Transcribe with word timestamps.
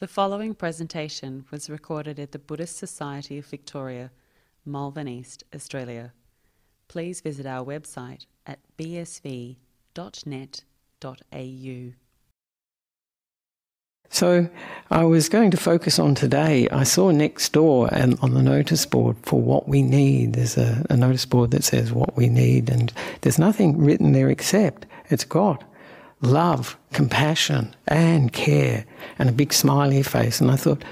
The 0.00 0.08
following 0.08 0.54
presentation 0.54 1.44
was 1.50 1.68
recorded 1.68 2.18
at 2.18 2.32
the 2.32 2.38
Buddhist 2.38 2.78
Society 2.78 3.36
of 3.36 3.44
Victoria, 3.44 4.10
Malvern 4.64 5.06
East, 5.06 5.44
Australia. 5.54 6.14
Please 6.88 7.20
visit 7.20 7.44
our 7.44 7.62
website 7.62 8.24
at 8.46 8.60
bsv.net.au. 8.78 9.56
So 14.08 14.48
I 14.90 15.04
was 15.04 15.28
going 15.28 15.50
to 15.50 15.58
focus 15.58 15.98
on 15.98 16.14
today. 16.14 16.66
I 16.70 16.84
saw 16.84 17.10
next 17.10 17.52
door 17.52 17.90
and 17.92 18.18
on 18.22 18.32
the 18.32 18.42
notice 18.42 18.86
board 18.86 19.18
for 19.22 19.38
what 19.38 19.68
we 19.68 19.82
need. 19.82 20.32
There's 20.32 20.56
a, 20.56 20.82
a 20.88 20.96
notice 20.96 21.26
board 21.26 21.50
that 21.50 21.62
says 21.62 21.92
what 21.92 22.16
we 22.16 22.30
need, 22.30 22.70
and 22.70 22.90
there's 23.20 23.38
nothing 23.38 23.76
written 23.76 24.12
there 24.12 24.30
except 24.30 24.86
it's 25.10 25.24
God 25.24 25.62
love, 26.22 26.76
compassion, 26.92 27.74
and 27.88 28.32
care, 28.32 28.84
and 29.18 29.28
a 29.28 29.32
big 29.32 29.52
smiley 29.52 30.02
face. 30.02 30.40
And 30.40 30.50
I 30.50 30.56
thought, 30.56 30.82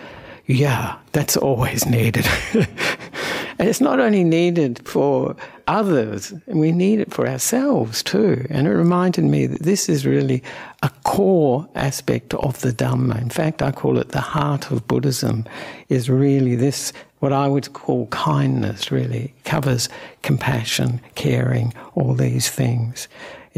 yeah, 0.47 0.97
that's 1.13 1.37
always 1.37 1.85
needed. 1.85 2.27
and 2.55 3.69
it's 3.69 3.81
not 3.81 4.01
only 4.01 4.25
needed 4.25 4.81
for 4.89 5.37
others, 5.67 6.33
we 6.47 6.73
need 6.73 7.01
it 7.01 7.13
for 7.13 7.29
ourselves 7.29 8.03
too. 8.03 8.47
And 8.49 8.67
it 8.67 8.71
reminded 8.71 9.25
me 9.25 9.47
that 9.47 9.63
this 9.63 9.91
is 9.91 10.07
really 10.07 10.43
a 10.83 10.91
core 11.05 11.69
aspect 11.75 12.33
of 12.35 12.61
the 12.61 12.73
Dhamma. 12.73 13.21
In 13.21 13.29
fact, 13.29 13.61
I 13.61 13.71
call 13.71 13.99
it 13.99 14.09
the 14.09 14.21
heart 14.23 14.71
of 14.71 14.89
Buddhism, 14.89 15.45
is 15.91 16.09
really 16.09 16.57
this, 16.57 16.95
what 17.19 17.35
I 17.35 17.47
would 17.47 17.75
call 17.75 18.07
kindness, 18.07 18.91
really. 18.91 19.35
It 19.37 19.45
covers 19.45 19.91
compassion, 20.23 21.01
caring, 21.15 21.75
all 21.95 22.15
these 22.15 22.49
things. 22.49 23.07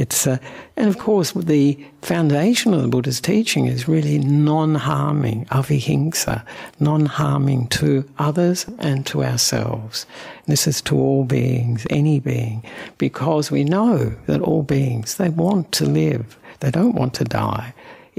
It's, 0.00 0.26
uh, 0.26 0.38
and 0.78 0.88
of 0.88 0.96
course, 0.96 1.32
the 1.32 1.78
foundation 2.00 2.72
of 2.72 2.80
the 2.80 2.88
Buddha's 2.88 3.20
teaching 3.20 3.66
is 3.66 3.86
really 3.86 4.18
non 4.18 4.74
harming, 4.76 5.44
avihingsa, 5.50 6.42
non 6.78 7.04
harming 7.04 7.66
to 7.80 8.08
others 8.16 8.64
and 8.78 9.04
to 9.08 9.22
ourselves. 9.22 10.06
And 10.38 10.52
this 10.54 10.66
is 10.66 10.80
to 10.82 10.96
all 10.96 11.24
beings, 11.24 11.86
any 11.90 12.18
being, 12.18 12.64
because 12.96 13.50
we 13.50 13.62
know 13.62 14.14
that 14.24 14.40
all 14.40 14.62
beings, 14.62 15.18
they 15.18 15.28
want 15.28 15.70
to 15.72 15.84
live, 15.84 16.38
they 16.60 16.70
don't 16.70 16.94
want 16.94 17.12
to 17.14 17.24
die 17.24 17.74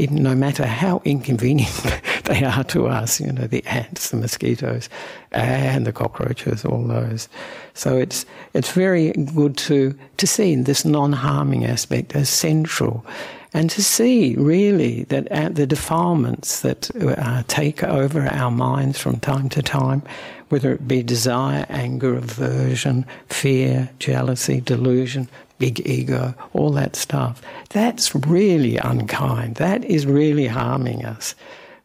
no 0.10 0.36
matter 0.36 0.66
how 0.66 1.02
inconvenient 1.06 1.86
they 2.26 2.44
are 2.44 2.64
to 2.66 2.88
us, 2.88 3.20
you 3.20 3.32
know, 3.32 3.48
the 3.48 3.66
ants, 3.66 4.10
the 4.10 4.18
mosquitoes, 4.18 4.90
and 5.32 5.86
the 5.86 5.94
cockroaches, 5.94 6.66
all 6.66 6.84
those. 6.84 7.30
So 7.74 7.98
it's 7.98 8.26
it's 8.54 8.72
very 8.72 9.12
good 9.12 9.58
to 9.58 9.98
to 10.18 10.28
see 10.28 10.56
this 10.56 10.86
non-harming 10.86 11.66
aspect 11.66 12.16
as 12.16 12.30
central, 12.30 13.06
and 13.54 13.70
to 13.70 13.84
see 13.84 14.36
really 14.36 15.04
that 15.06 15.56
the 15.56 15.68
defilements 15.68 16.62
that 16.62 16.90
uh, 16.96 17.44
take 17.48 17.84
over 17.84 18.28
our 18.28 18.52
minds 18.52 19.00
from 19.00 19.20
time 19.20 19.50
to 19.50 19.62
time, 19.62 20.02
whether 20.50 20.72
it 20.74 20.88
be 20.88 21.04
desire, 21.04 21.66
anger, 21.70 22.16
aversion, 22.16 23.06
fear, 23.28 23.90
jealousy, 24.00 24.62
delusion, 24.62 25.28
big 25.62 25.88
ego, 25.88 26.34
all 26.54 26.72
that 26.72 26.96
stuff. 26.96 27.40
That's 27.70 28.16
really 28.16 28.78
unkind. 28.78 29.56
That 29.58 29.86
is 29.86 30.08
really 30.08 30.48
harming 30.48 31.06
us. 31.06 31.36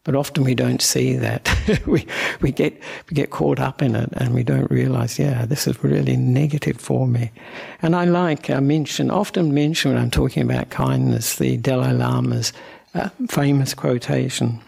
But 0.02 0.14
often 0.14 0.44
we 0.44 0.54
don't 0.54 0.80
see 0.80 1.14
that. 1.16 1.42
we, 1.86 2.06
we, 2.40 2.52
get, 2.52 2.72
we 3.10 3.14
get 3.14 3.28
caught 3.28 3.60
up 3.60 3.82
in 3.82 3.94
it 3.94 4.08
and 4.12 4.32
we 4.32 4.42
don't 4.42 4.70
realize, 4.70 5.18
yeah, 5.18 5.44
this 5.44 5.66
is 5.66 5.84
really 5.84 6.16
negative 6.16 6.80
for 6.80 7.06
me. 7.06 7.30
And 7.82 7.94
I 7.94 8.04
like, 8.06 8.48
I 8.48 8.60
mention, 8.60 9.10
often 9.10 9.52
mention 9.52 9.92
when 9.92 10.00
I'm 10.00 10.10
talking 10.10 10.42
about 10.42 10.70
kindness, 10.70 11.36
the 11.36 11.58
Dalai 11.58 11.92
Lama's 11.92 12.54
uh, 12.94 13.10
famous 13.28 13.74
quotation 13.74 14.62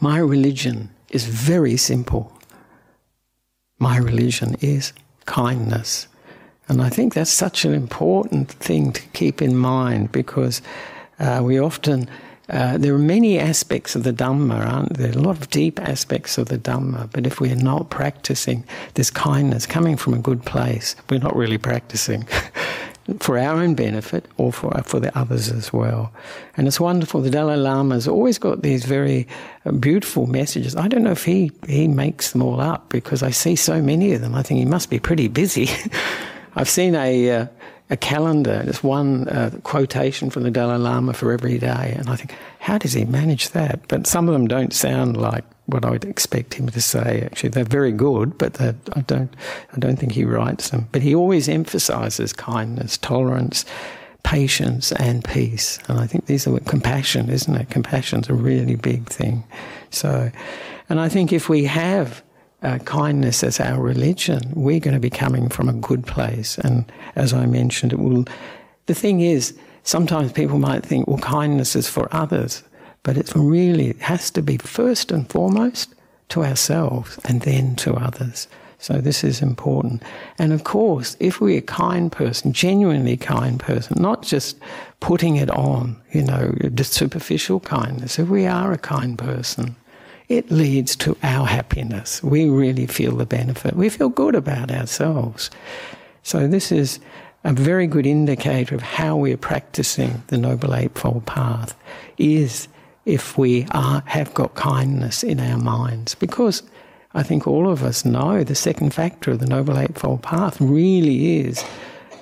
My 0.00 0.18
religion 0.18 0.90
is 1.08 1.24
very 1.24 1.78
simple. 1.78 2.30
My 3.78 3.96
religion 3.96 4.56
is 4.60 4.92
kindness. 5.24 6.08
And 6.68 6.80
I 6.80 6.88
think 6.88 7.14
that's 7.14 7.30
such 7.30 7.64
an 7.64 7.74
important 7.74 8.50
thing 8.50 8.92
to 8.92 9.02
keep 9.08 9.42
in 9.42 9.56
mind 9.56 10.12
because 10.12 10.62
uh, 11.18 11.40
we 11.44 11.58
often, 11.58 12.08
uh, 12.48 12.78
there 12.78 12.94
are 12.94 12.98
many 12.98 13.38
aspects 13.38 13.94
of 13.94 14.04
the 14.04 14.12
Dhamma, 14.12 14.66
aren't 14.66 14.96
there? 14.96 15.12
A 15.12 15.18
lot 15.18 15.38
of 15.38 15.50
deep 15.50 15.80
aspects 15.80 16.38
of 16.38 16.48
the 16.48 16.58
Dhamma, 16.58 17.10
but 17.12 17.26
if 17.26 17.40
we're 17.40 17.56
not 17.56 17.90
practicing 17.90 18.64
this 18.94 19.10
kindness 19.10 19.66
coming 19.66 19.96
from 19.96 20.14
a 20.14 20.18
good 20.18 20.44
place, 20.44 20.96
we're 21.10 21.20
not 21.20 21.36
really 21.36 21.58
practicing. 21.58 22.26
for 23.18 23.36
our 23.36 23.56
own 23.56 23.74
benefit 23.74 24.26
or 24.36 24.52
for, 24.52 24.70
for 24.84 25.00
the 25.00 25.16
others 25.18 25.50
as 25.50 25.72
well. 25.72 26.12
And 26.56 26.68
it's 26.68 26.78
wonderful. 26.78 27.20
The 27.20 27.30
Dalai 27.30 27.56
Lama's 27.56 28.06
always 28.06 28.38
got 28.38 28.62
these 28.62 28.84
very 28.84 29.26
uh, 29.66 29.72
beautiful 29.72 30.26
messages. 30.26 30.76
I 30.76 30.88
don't 30.88 31.02
know 31.02 31.10
if 31.10 31.24
he, 31.24 31.50
he 31.66 31.88
makes 31.88 32.30
them 32.30 32.42
all 32.42 32.60
up 32.60 32.88
because 32.90 33.22
I 33.22 33.30
see 33.30 33.56
so 33.56 33.82
many 33.82 34.12
of 34.12 34.20
them. 34.20 34.34
I 34.34 34.42
think 34.42 34.58
he 34.58 34.66
must 34.66 34.88
be 34.88 35.00
pretty 35.00 35.28
busy. 35.28 35.68
I've 36.54 36.68
seen 36.68 36.94
a, 36.94 37.30
uh, 37.30 37.46
a 37.90 37.96
calendar, 37.96 38.62
there's 38.62 38.82
one 38.82 39.28
uh, 39.28 39.50
quotation 39.62 40.30
from 40.30 40.42
the 40.42 40.50
Dalai 40.50 40.78
Lama 40.78 41.12
for 41.12 41.32
every 41.32 41.58
day, 41.58 41.94
and 41.96 42.08
I 42.08 42.16
think, 42.16 42.34
how 42.58 42.78
does 42.78 42.92
he 42.92 43.04
manage 43.04 43.50
that? 43.50 43.80
But 43.88 44.06
some 44.06 44.28
of 44.28 44.32
them 44.32 44.46
don't 44.46 44.72
sound 44.72 45.16
like 45.16 45.44
what 45.66 45.84
I 45.84 45.90
would 45.90 46.04
expect 46.04 46.54
him 46.54 46.68
to 46.68 46.80
say. 46.80 47.22
Actually, 47.24 47.50
they're 47.50 47.64
very 47.64 47.92
good, 47.92 48.36
but 48.38 48.60
I 48.60 48.74
don't, 49.06 49.34
I 49.74 49.78
don't 49.78 49.96
think 49.96 50.12
he 50.12 50.24
writes 50.24 50.70
them. 50.70 50.88
But 50.92 51.02
he 51.02 51.14
always 51.14 51.48
emphasises 51.48 52.32
kindness, 52.32 52.98
tolerance, 52.98 53.64
patience, 54.22 54.92
and 54.92 55.24
peace. 55.24 55.78
And 55.88 55.98
I 56.00 56.06
think 56.06 56.26
these 56.26 56.46
are 56.46 56.52
what 56.52 56.64
compassion, 56.66 57.28
isn't 57.28 57.54
it? 57.54 57.70
Compassion's 57.70 58.28
a 58.28 58.34
really 58.34 58.76
big 58.76 59.08
thing. 59.08 59.44
So, 59.90 60.30
and 60.88 61.00
I 61.00 61.08
think 61.08 61.32
if 61.32 61.48
we 61.48 61.64
have 61.64 62.22
uh, 62.62 62.78
kindness 62.78 63.42
as 63.42 63.60
our 63.60 63.80
religion, 63.80 64.40
we're 64.54 64.80
going 64.80 64.94
to 64.94 65.00
be 65.00 65.10
coming 65.10 65.48
from 65.48 65.68
a 65.68 65.72
good 65.72 66.06
place. 66.06 66.58
And 66.58 66.90
as 67.16 67.32
I 67.32 67.46
mentioned, 67.46 67.92
it 67.92 67.98
will. 67.98 68.24
The 68.86 68.94
thing 68.94 69.20
is, 69.20 69.56
sometimes 69.82 70.32
people 70.32 70.58
might 70.58 70.84
think, 70.84 71.06
well, 71.06 71.18
kindness 71.18 71.76
is 71.76 71.88
for 71.88 72.08
others, 72.14 72.62
but 73.02 73.16
it 73.16 73.32
really 73.34 73.88
it 73.88 74.00
has 74.00 74.30
to 74.32 74.42
be 74.42 74.56
first 74.58 75.10
and 75.10 75.28
foremost 75.28 75.94
to 76.30 76.44
ourselves 76.44 77.18
and 77.24 77.42
then 77.42 77.76
to 77.76 77.94
others. 77.94 78.48
So 78.78 78.94
this 78.94 79.22
is 79.22 79.42
important. 79.42 80.02
And 80.38 80.52
of 80.52 80.64
course, 80.64 81.16
if 81.20 81.40
we're 81.40 81.58
a 81.58 81.62
kind 81.62 82.10
person, 82.10 82.52
genuinely 82.52 83.16
kind 83.16 83.60
person, 83.60 84.02
not 84.02 84.22
just 84.22 84.58
putting 84.98 85.36
it 85.36 85.50
on, 85.50 85.96
you 86.10 86.22
know, 86.22 86.52
just 86.74 86.92
superficial 86.92 87.60
kindness, 87.60 88.18
if 88.18 88.28
we 88.28 88.44
are 88.44 88.72
a 88.72 88.78
kind 88.78 89.16
person, 89.16 89.76
it 90.32 90.50
leads 90.50 90.96
to 90.96 91.16
our 91.22 91.46
happiness. 91.46 92.22
We 92.22 92.48
really 92.48 92.86
feel 92.86 93.16
the 93.16 93.26
benefit. 93.26 93.76
We 93.76 93.90
feel 93.90 94.08
good 94.08 94.34
about 94.34 94.70
ourselves. 94.70 95.50
So, 96.22 96.48
this 96.48 96.72
is 96.72 97.00
a 97.44 97.52
very 97.52 97.86
good 97.86 98.06
indicator 98.06 98.74
of 98.74 98.80
how 98.82 99.16
we're 99.16 99.36
practicing 99.36 100.22
the 100.28 100.38
Noble 100.38 100.74
Eightfold 100.74 101.26
Path 101.26 101.76
is 102.16 102.68
if 103.04 103.36
we 103.36 103.66
are, 103.72 104.02
have 104.06 104.32
got 104.32 104.54
kindness 104.54 105.22
in 105.22 105.38
our 105.38 105.58
minds. 105.58 106.14
Because 106.14 106.62
I 107.14 107.22
think 107.22 107.46
all 107.46 107.68
of 107.68 107.82
us 107.82 108.04
know 108.04 108.42
the 108.42 108.54
second 108.54 108.94
factor 108.94 109.32
of 109.32 109.40
the 109.40 109.46
Noble 109.46 109.78
Eightfold 109.78 110.22
Path 110.22 110.58
really 110.60 111.40
is, 111.40 111.62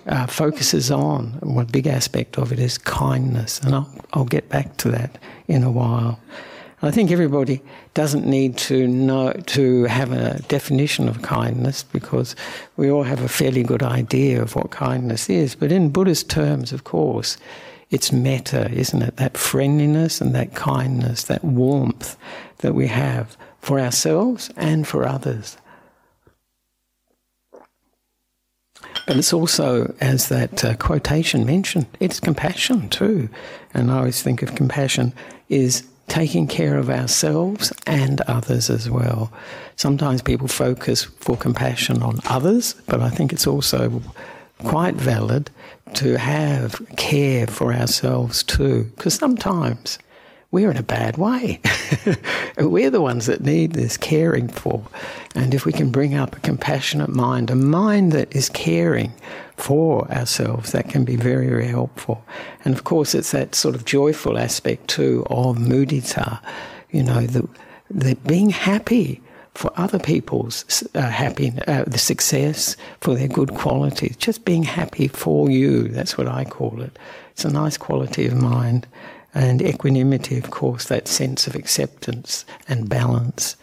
uh, 0.06 0.26
focuses 0.26 0.90
on, 0.90 1.38
one 1.42 1.66
big 1.66 1.86
aspect 1.86 2.38
of 2.38 2.50
it 2.50 2.58
is 2.58 2.76
kindness. 2.76 3.60
And 3.60 3.74
I'll, 3.74 3.94
I'll 4.14 4.24
get 4.24 4.48
back 4.48 4.78
to 4.78 4.90
that 4.90 5.18
in 5.46 5.62
a 5.62 5.70
while. 5.70 6.18
I 6.82 6.90
think 6.90 7.10
everybody 7.10 7.60
doesn't 7.92 8.26
need 8.26 8.56
to 8.58 8.88
know 8.88 9.32
to 9.32 9.84
have 9.84 10.12
a 10.12 10.40
definition 10.48 11.08
of 11.08 11.20
kindness 11.20 11.82
because 11.82 12.34
we 12.78 12.90
all 12.90 13.02
have 13.02 13.22
a 13.22 13.28
fairly 13.28 13.62
good 13.62 13.82
idea 13.82 14.40
of 14.40 14.56
what 14.56 14.70
kindness 14.70 15.28
is. 15.28 15.54
But 15.54 15.72
in 15.72 15.90
Buddhist 15.90 16.30
terms, 16.30 16.72
of 16.72 16.84
course, 16.84 17.36
it's 17.90 18.12
metta, 18.12 18.70
isn't 18.70 19.02
it? 19.02 19.16
That 19.16 19.36
friendliness 19.36 20.22
and 20.22 20.34
that 20.34 20.54
kindness, 20.54 21.24
that 21.24 21.44
warmth 21.44 22.16
that 22.58 22.74
we 22.74 22.86
have 22.86 23.36
for 23.60 23.78
ourselves 23.78 24.50
and 24.56 24.88
for 24.88 25.06
others. 25.06 25.58
But 29.06 29.16
it's 29.16 29.32
also, 29.32 29.92
as 30.00 30.28
that 30.28 30.64
uh, 30.64 30.76
quotation 30.76 31.44
mentioned, 31.44 31.86
it's 31.98 32.20
compassion 32.20 32.88
too. 32.88 33.28
And 33.74 33.90
I 33.90 33.98
always 33.98 34.22
think 34.22 34.42
of 34.42 34.54
compassion 34.54 35.12
is 35.48 35.84
taking 36.10 36.46
care 36.46 36.76
of 36.76 36.90
ourselves 36.90 37.72
and 37.86 38.20
others 38.22 38.68
as 38.68 38.90
well. 38.90 39.32
Sometimes 39.76 40.20
people 40.20 40.48
focus 40.48 41.04
for 41.04 41.36
compassion 41.36 42.02
on 42.02 42.18
others, 42.28 42.74
but 42.86 43.00
I 43.00 43.08
think 43.08 43.32
it's 43.32 43.46
also 43.46 44.02
quite 44.64 44.96
valid 44.96 45.50
to 45.94 46.18
have 46.18 46.82
care 46.96 47.46
for 47.46 47.72
ourselves 47.72 48.42
too, 48.42 48.90
because 48.96 49.14
sometimes 49.14 49.98
we're 50.50 50.70
in 50.70 50.76
a 50.76 50.82
bad 50.82 51.16
way. 51.16 51.60
we're 52.58 52.90
the 52.90 53.00
ones 53.00 53.26
that 53.26 53.40
need 53.40 53.72
this 53.72 53.96
caring 53.96 54.48
for. 54.48 54.82
And 55.34 55.54
if 55.54 55.64
we 55.64 55.72
can 55.72 55.90
bring 55.90 56.14
up 56.14 56.36
a 56.36 56.40
compassionate 56.40 57.10
mind, 57.10 57.50
a 57.50 57.54
mind 57.54 58.12
that 58.12 58.34
is 58.34 58.48
caring 58.48 59.12
for 59.56 60.10
ourselves, 60.10 60.72
that 60.72 60.88
can 60.88 61.04
be 61.04 61.16
very, 61.16 61.48
very 61.48 61.68
helpful. 61.68 62.24
And 62.64 62.74
of 62.74 62.82
course, 62.82 63.14
it's 63.14 63.30
that 63.30 63.54
sort 63.54 63.76
of 63.76 63.84
joyful 63.84 64.38
aspect 64.38 64.88
too 64.88 65.24
of 65.30 65.56
mudita, 65.56 66.40
you 66.90 67.04
know, 67.04 67.26
the, 67.26 67.48
the 67.88 68.16
being 68.26 68.50
happy 68.50 69.22
for 69.54 69.72
other 69.76 69.98
people's 69.98 70.84
uh, 70.94 71.02
happy, 71.02 71.52
uh, 71.68 71.84
the 71.86 71.98
success, 71.98 72.76
for 73.00 73.14
their 73.14 73.28
good 73.28 73.54
qualities, 73.54 74.16
just 74.16 74.44
being 74.44 74.62
happy 74.62 75.08
for 75.08 75.50
you. 75.50 75.88
That's 75.88 76.16
what 76.16 76.28
I 76.28 76.44
call 76.44 76.80
it. 76.82 76.98
It's 77.32 77.44
a 77.44 77.50
nice 77.50 77.76
quality 77.76 78.26
of 78.26 78.34
mind. 78.34 78.86
And 79.32 79.62
equanimity, 79.62 80.38
of 80.38 80.50
course, 80.50 80.86
that 80.86 81.06
sense 81.06 81.46
of 81.46 81.54
acceptance 81.54 82.44
and 82.68 82.88
balance 82.88 83.56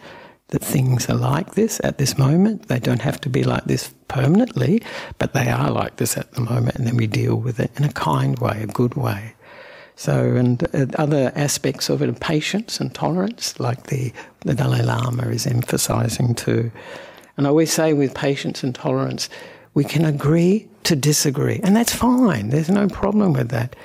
that 0.48 0.64
things 0.64 1.08
are 1.10 1.14
like 1.14 1.54
this 1.54 1.80
at 1.84 1.98
this 1.98 2.16
moment. 2.16 2.68
They 2.68 2.78
don't 2.78 3.02
have 3.02 3.20
to 3.22 3.28
be 3.28 3.44
like 3.44 3.64
this 3.64 3.92
permanently, 4.08 4.82
but 5.18 5.34
they 5.34 5.50
are 5.50 5.70
like 5.70 5.96
this 5.96 6.16
at 6.16 6.32
the 6.32 6.40
moment, 6.40 6.76
and 6.76 6.86
then 6.86 6.96
we 6.96 7.06
deal 7.06 7.36
with 7.36 7.60
it 7.60 7.70
in 7.76 7.84
a 7.84 7.92
kind 7.92 8.38
way, 8.38 8.62
a 8.62 8.66
good 8.66 8.94
way. 8.94 9.34
So, 9.96 10.36
and 10.36 10.62
uh, 10.74 10.86
other 10.94 11.32
aspects 11.34 11.90
of 11.90 12.02
it 12.02 12.20
patience 12.20 12.80
and 12.80 12.94
tolerance, 12.94 13.58
like 13.60 13.88
the, 13.88 14.12
the 14.40 14.54
Dalai 14.54 14.82
Lama 14.82 15.28
is 15.28 15.46
emphasizing 15.46 16.34
too. 16.34 16.70
And 17.36 17.46
I 17.46 17.50
always 17.50 17.72
say 17.72 17.92
with 17.92 18.14
patience 18.14 18.62
and 18.62 18.74
tolerance, 18.74 19.28
we 19.74 19.84
can 19.84 20.04
agree 20.04 20.68
to 20.84 20.96
disagree, 20.96 21.60
and 21.62 21.76
that's 21.76 21.94
fine. 21.94 22.48
There's 22.48 22.70
no 22.70 22.88
problem 22.88 23.34
with 23.34 23.50
that. 23.50 23.76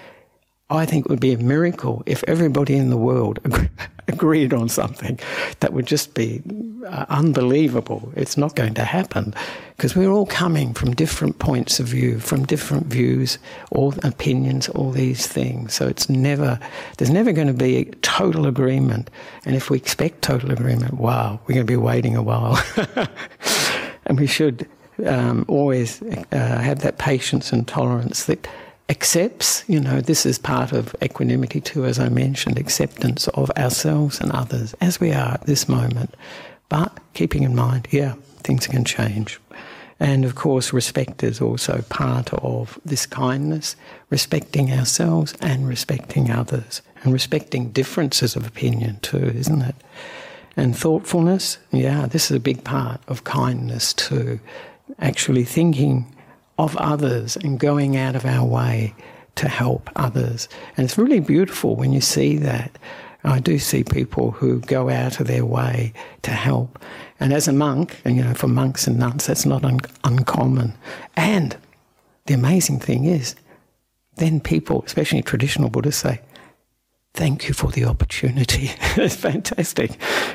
I 0.77 0.85
think 0.85 1.05
it 1.05 1.09
would 1.09 1.19
be 1.19 1.33
a 1.33 1.37
miracle 1.37 2.03
if 2.05 2.23
everybody 2.27 2.75
in 2.75 2.89
the 2.89 2.97
world 2.97 3.39
agreed 4.07 4.53
on 4.53 4.69
something 4.69 5.19
that 5.59 5.73
would 5.73 5.85
just 5.85 6.13
be 6.13 6.41
uh, 6.87 7.05
unbelievable. 7.09 8.11
It's 8.15 8.37
not 8.37 8.55
going 8.55 8.73
to 8.75 8.83
happen 8.83 9.33
because 9.77 9.95
we're 9.95 10.11
all 10.11 10.25
coming 10.25 10.73
from 10.73 10.93
different 10.93 11.39
points 11.39 11.79
of 11.79 11.87
view, 11.87 12.19
from 12.19 12.45
different 12.45 12.87
views, 12.87 13.37
all 13.71 13.93
opinions, 14.03 14.69
all 14.69 14.91
these 14.91 15.27
things. 15.27 15.73
So 15.73 15.87
it's 15.87 16.09
never, 16.09 16.59
there's 16.97 17.11
never 17.11 17.31
going 17.31 17.47
to 17.47 17.53
be 17.53 17.85
total 18.01 18.45
agreement. 18.45 19.09
And 19.45 19.55
if 19.55 19.69
we 19.69 19.77
expect 19.77 20.21
total 20.21 20.51
agreement, 20.51 20.95
wow, 20.95 21.39
we're 21.45 21.55
going 21.55 21.67
to 21.67 21.71
be 21.71 21.77
waiting 21.77 22.15
a 22.15 22.23
while. 22.23 22.61
and 24.05 24.19
we 24.19 24.27
should 24.27 24.67
um, 25.05 25.45
always 25.47 26.01
uh, 26.01 26.25
have 26.31 26.79
that 26.79 26.97
patience 26.97 27.51
and 27.51 27.67
tolerance 27.67 28.25
that 28.25 28.47
accepts, 28.89 29.63
you 29.67 29.79
know, 29.79 30.01
this 30.01 30.25
is 30.25 30.37
part 30.37 30.71
of 30.71 30.95
equanimity 31.01 31.61
too, 31.61 31.85
as 31.85 31.99
I 31.99 32.09
mentioned, 32.09 32.57
acceptance 32.57 33.27
of 33.29 33.49
ourselves 33.51 34.19
and 34.19 34.31
others 34.31 34.73
as 34.81 34.99
we 34.99 35.11
are 35.11 35.33
at 35.33 35.45
this 35.45 35.69
moment. 35.69 36.13
But 36.69 36.97
keeping 37.13 37.43
in 37.43 37.55
mind, 37.55 37.87
yeah, 37.91 38.15
things 38.43 38.67
can 38.67 38.83
change. 38.83 39.39
And 39.99 40.25
of 40.25 40.35
course, 40.35 40.73
respect 40.73 41.23
is 41.23 41.39
also 41.39 41.83
part 41.89 42.33
of 42.33 42.77
this 42.83 43.05
kindness, 43.05 43.75
respecting 44.09 44.71
ourselves 44.71 45.33
and 45.39 45.67
respecting 45.67 46.29
others, 46.29 46.81
and 47.03 47.13
respecting 47.13 47.69
differences 47.71 48.35
of 48.35 48.45
opinion 48.45 48.99
too, 49.01 49.31
isn't 49.35 49.61
it? 49.61 49.75
And 50.57 50.77
thoughtfulness, 50.77 51.57
yeah, 51.71 52.05
this 52.05 52.29
is 52.29 52.37
a 52.37 52.39
big 52.39 52.63
part 52.63 53.01
of 53.07 53.23
kindness 53.23 53.93
too. 53.93 54.39
Actually 54.99 55.45
thinking 55.45 56.13
of 56.57 56.75
others 56.77 57.35
and 57.37 57.59
going 57.59 57.97
out 57.97 58.15
of 58.15 58.25
our 58.25 58.45
way 58.45 58.93
to 59.35 59.47
help 59.47 59.89
others. 59.95 60.47
And 60.77 60.85
it's 60.85 60.97
really 60.97 61.19
beautiful 61.19 61.75
when 61.75 61.91
you 61.91 62.01
see 62.01 62.37
that. 62.37 62.77
I 63.25 63.39
do 63.39 63.57
see 63.57 63.85
people 63.85 64.31
who 64.31 64.59
go 64.59 64.89
out 64.89 65.19
of 65.19 65.27
their 65.27 65.45
way 65.45 65.93
to 66.23 66.31
help. 66.31 66.77
And 67.19 67.31
as 67.31 67.47
a 67.47 67.53
monk, 67.53 68.01
and 68.03 68.17
you 68.17 68.23
know, 68.23 68.33
for 68.33 68.49
monks 68.49 68.85
and 68.85 68.99
nuns, 68.99 69.27
that's 69.27 69.45
not 69.45 69.63
un- 69.63 69.79
uncommon. 70.03 70.73
And 71.15 71.55
the 72.25 72.33
amazing 72.33 72.79
thing 72.79 73.05
is, 73.05 73.35
then 74.17 74.41
people, 74.41 74.83
especially 74.85 75.21
traditional 75.21 75.69
Buddhists, 75.69 76.01
say, 76.01 76.19
Thank 77.15 77.47
you 77.47 77.53
for 77.53 77.71
the 77.71 77.85
opportunity. 77.85 78.71
it's 78.97 79.15
fantastic. 79.15 79.91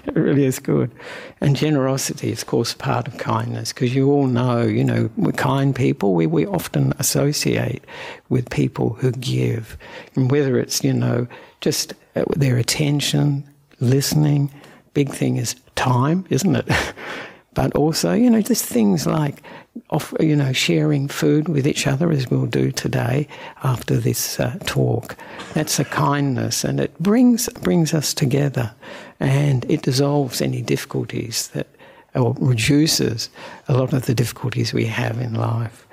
It 0.07 0.15
really 0.15 0.45
is 0.45 0.61
good. 0.61 0.93
And 1.41 1.57
generosity 1.57 2.31
is, 2.31 2.43
of 2.43 2.47
course, 2.47 2.73
part 2.73 3.09
of 3.09 3.19
kindness 3.19 3.73
because 3.73 3.97
you 3.97 4.09
all 4.13 4.29
know, 4.29 4.63
you 4.63 4.85
know, 4.85 5.11
we're 5.17 5.33
kind 5.33 5.75
people. 5.75 6.15
We, 6.15 6.29
we 6.29 6.47
often 6.47 6.93
associate 7.01 7.83
with 8.29 8.49
people 8.51 8.91
who 8.91 9.11
give. 9.11 9.77
And 10.15 10.31
whether 10.31 10.57
it's, 10.57 10.85
you 10.85 10.93
know, 10.93 11.27
just 11.61 11.95
uh, 12.15 12.25
their 12.37 12.57
attention, 12.57 13.43
listening, 13.81 14.53
big 14.95 15.11
thing 15.11 15.37
is 15.37 15.57
time, 15.75 16.27
isn't 16.31 16.55
it? 16.55 16.69
but 17.55 17.75
also, 17.75 18.13
you 18.13 18.31
know, 18.31 18.41
just 18.41 18.65
things 18.65 19.05
like 19.05 19.43
off, 19.91 20.15
you 20.21 20.37
know, 20.37 20.53
sharing 20.53 21.09
food 21.09 21.49
with 21.49 21.67
each 21.67 21.87
other 21.87 22.11
as 22.11 22.31
we'll 22.31 22.47
do 22.47 22.71
today 22.71 23.29
after 23.63 23.97
this 23.97 24.39
uh, 24.41 24.59
talk. 24.65 25.17
That's 25.55 25.79
a 25.79 25.85
kindness, 25.85 26.65
and 26.65 26.81
it 26.81 26.97
brings 26.99 27.49
brings 27.61 27.95
us 27.95 28.15
together, 28.15 28.73
and 29.21 29.65
it 29.71 29.83
dissolves 29.83 30.41
any 30.41 30.63
difficulties 30.63 31.49
that, 31.49 31.67
or 32.15 32.35
reduces 32.39 33.31
a 33.69 33.75
lot 33.75 33.93
of 33.93 34.07
the 34.07 34.15
difficulties 34.15 34.73
we 34.73 34.87
have 34.87 35.21
in 35.21 35.35
life. 35.35 35.87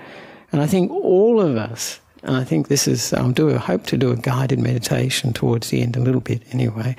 And 0.52 0.62
I 0.62 0.68
think 0.68 0.92
all 0.92 1.42
of 1.42 1.58
us, 1.58 2.00
and 2.24 2.36
I 2.36 2.44
think 2.44 2.68
this 2.68 2.88
is, 2.88 3.14
I'll 3.14 3.32
do, 3.32 3.54
I 3.54 3.58
hope 3.58 3.86
to 3.88 3.98
do 3.98 4.12
a 4.12 4.16
guided 4.16 4.60
meditation 4.60 5.34
towards 5.34 5.70
the 5.70 5.82
end 5.82 5.96
a 5.96 6.00
little 6.00 6.22
bit 6.22 6.42
anyway 6.52 6.96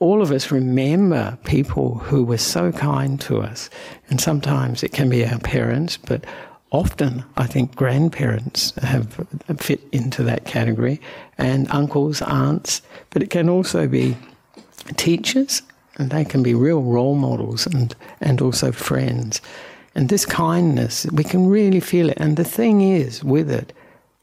all 0.00 0.22
of 0.22 0.32
us 0.32 0.50
remember 0.50 1.38
people 1.44 1.96
who 1.98 2.24
were 2.24 2.38
so 2.38 2.72
kind 2.72 3.20
to 3.20 3.38
us. 3.38 3.70
And 4.08 4.20
sometimes 4.20 4.82
it 4.82 4.92
can 4.92 5.08
be 5.10 5.24
our 5.26 5.38
parents, 5.38 5.98
but 5.98 6.24
often 6.72 7.22
I 7.36 7.46
think 7.46 7.76
grandparents 7.76 8.72
have 8.82 9.26
fit 9.58 9.80
into 9.92 10.22
that 10.24 10.46
category, 10.46 11.00
and 11.36 11.70
uncles, 11.70 12.22
aunts, 12.22 12.82
but 13.10 13.22
it 13.22 13.30
can 13.30 13.48
also 13.48 13.86
be 13.86 14.16
teachers, 14.96 15.62
and 15.96 16.10
they 16.10 16.24
can 16.24 16.42
be 16.42 16.54
real 16.54 16.82
role 16.82 17.14
models 17.14 17.66
and, 17.66 17.94
and 18.20 18.40
also 18.40 18.72
friends. 18.72 19.42
And 19.94 20.08
this 20.08 20.24
kindness, 20.24 21.06
we 21.12 21.24
can 21.24 21.46
really 21.46 21.80
feel 21.80 22.08
it. 22.08 22.16
And 22.18 22.36
the 22.36 22.44
thing 22.44 22.80
is 22.80 23.22
with 23.22 23.50
it, 23.50 23.74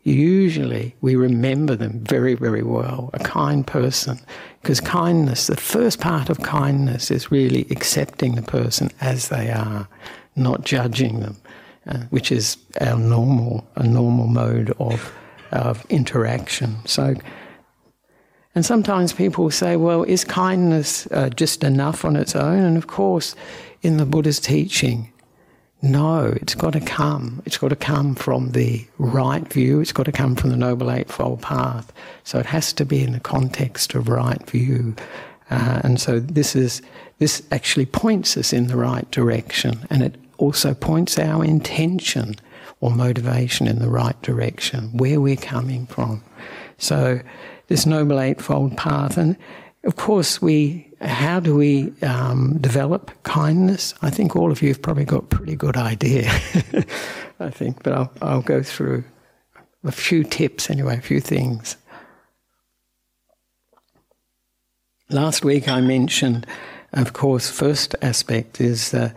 usually 0.07 0.95
we 1.01 1.15
remember 1.15 1.75
them 1.75 2.00
very, 2.00 2.33
very 2.33 2.63
well. 2.63 3.09
A 3.13 3.19
kind 3.19 3.65
person. 3.68 4.19
Because 4.62 4.80
kindness, 4.80 5.48
the 5.48 5.57
first 5.57 6.00
part 6.00 6.30
of 6.30 6.39
kindness 6.39 7.12
is 7.12 7.31
really 7.31 7.68
accepting 7.71 8.36
the 8.36 8.42
person 8.42 8.89
as 9.01 9.30
they 9.30 9.51
are, 9.51 9.88
not 10.36 10.63
judging 10.63 11.19
them, 11.19 11.38
uh, 11.88 12.00
which 12.09 12.31
is 12.31 12.57
our 12.81 12.98
normal, 12.98 13.68
a 13.75 13.83
normal 13.86 14.27
mode 14.27 14.74
of, 14.80 15.13
of 15.51 15.86
interaction. 15.89 16.77
So, 16.86 17.15
and 18.56 18.65
sometimes 18.65 19.13
people 19.13 19.51
say, 19.51 19.75
well, 19.75 20.04
is 20.04 20.24
kindness 20.24 21.07
uh, 21.12 21.30
just 21.30 21.63
enough 21.63 22.04
on 22.04 22.15
its 22.15 22.36
own? 22.36 22.63
And 22.63 22.77
of 22.77 22.88
course, 22.88 23.35
in 23.81 23.97
the 23.97 24.06
Buddha's 24.06 24.40
teaching, 24.40 25.11
no, 25.81 26.34
it's 26.36 26.56
got 26.56 26.74
to 26.74 26.80
come. 26.80 27.42
It's 27.46 27.57
got 27.57 27.69
to 27.69 27.76
come 27.76 28.16
from 28.16 28.52
the 28.52 28.86
right 28.98 29.48
view. 29.52 29.80
It's 29.80 29.92
got 29.92 30.07
to 30.07 30.12
come 30.12 30.36
from 30.36 30.50
the 30.50 30.57
Noble 30.57 30.92
Eightfold 30.92 31.42
Path. 31.42 31.94
So 32.24 32.40
it 32.40 32.48
has 32.48 32.74
to 32.74 32.86
be 32.86 33.04
in 33.04 33.12
the 33.12 33.19
context 33.19 33.94
of 33.94 34.10
right 34.10 34.44
view. 34.50 34.96
Uh, 35.50 35.81
and 35.84 36.00
so 36.02 36.19
this 36.19 36.56
is 36.56 36.81
this 37.19 37.42
actually 37.52 37.86
points 37.86 38.38
us 38.38 38.54
in 38.54 38.68
the 38.68 38.76
right 38.76 39.10
direction, 39.12 39.88
and 39.90 40.04
it 40.04 40.16
also 40.38 40.74
points 40.74 41.18
our 41.18 41.44
intention 41.44 42.36
or 42.80 42.92
motivation 42.92 43.68
in 43.68 43.80
the 43.80 43.90
right 43.90 44.22
direction, 44.22 44.96
where 44.96 45.19
we're 45.19 45.36
coming 45.36 45.88
from. 45.88 46.24
So 46.78 47.19
this 47.68 47.86
Noble 47.86 48.19
Eightfold 48.19 48.78
Path, 48.78 49.18
and 49.18 49.38
of 49.84 49.96
course 49.96 50.42
we 50.42 50.86
how 51.01 51.39
do 51.39 51.56
we 51.56 51.94
um, 52.01 52.57
develop 52.59 53.11
kindness? 53.23 53.94
I 54.01 54.09
think 54.09 54.35
all 54.35 54.51
of 54.51 54.61
you 54.61 54.69
have 54.69 54.81
probably 54.81 55.06
got 55.06 55.23
a 55.23 55.27
pretty 55.27 55.56
good 55.56 55.77
idea, 55.77 56.30
I 57.39 57.49
think, 57.49 57.83
but 57.83 57.94
I'll, 57.94 58.11
I'll 58.21 58.42
go 58.42 58.63
through 58.63 59.04
a 59.83 59.92
few 59.92 60.23
tips 60.23 60.69
anyway, 60.69 60.97
a 60.97 61.01
few 61.01 61.19
things. 61.19 61.77
Last 65.09 65.45
week 65.45 65.68
I 65.68 65.81
mentioned, 65.81 66.45
of 66.94 67.13
course, 67.13 67.49
first 67.49 67.95
aspect 68.01 68.59
is 68.59 68.94
uh, 68.94 69.11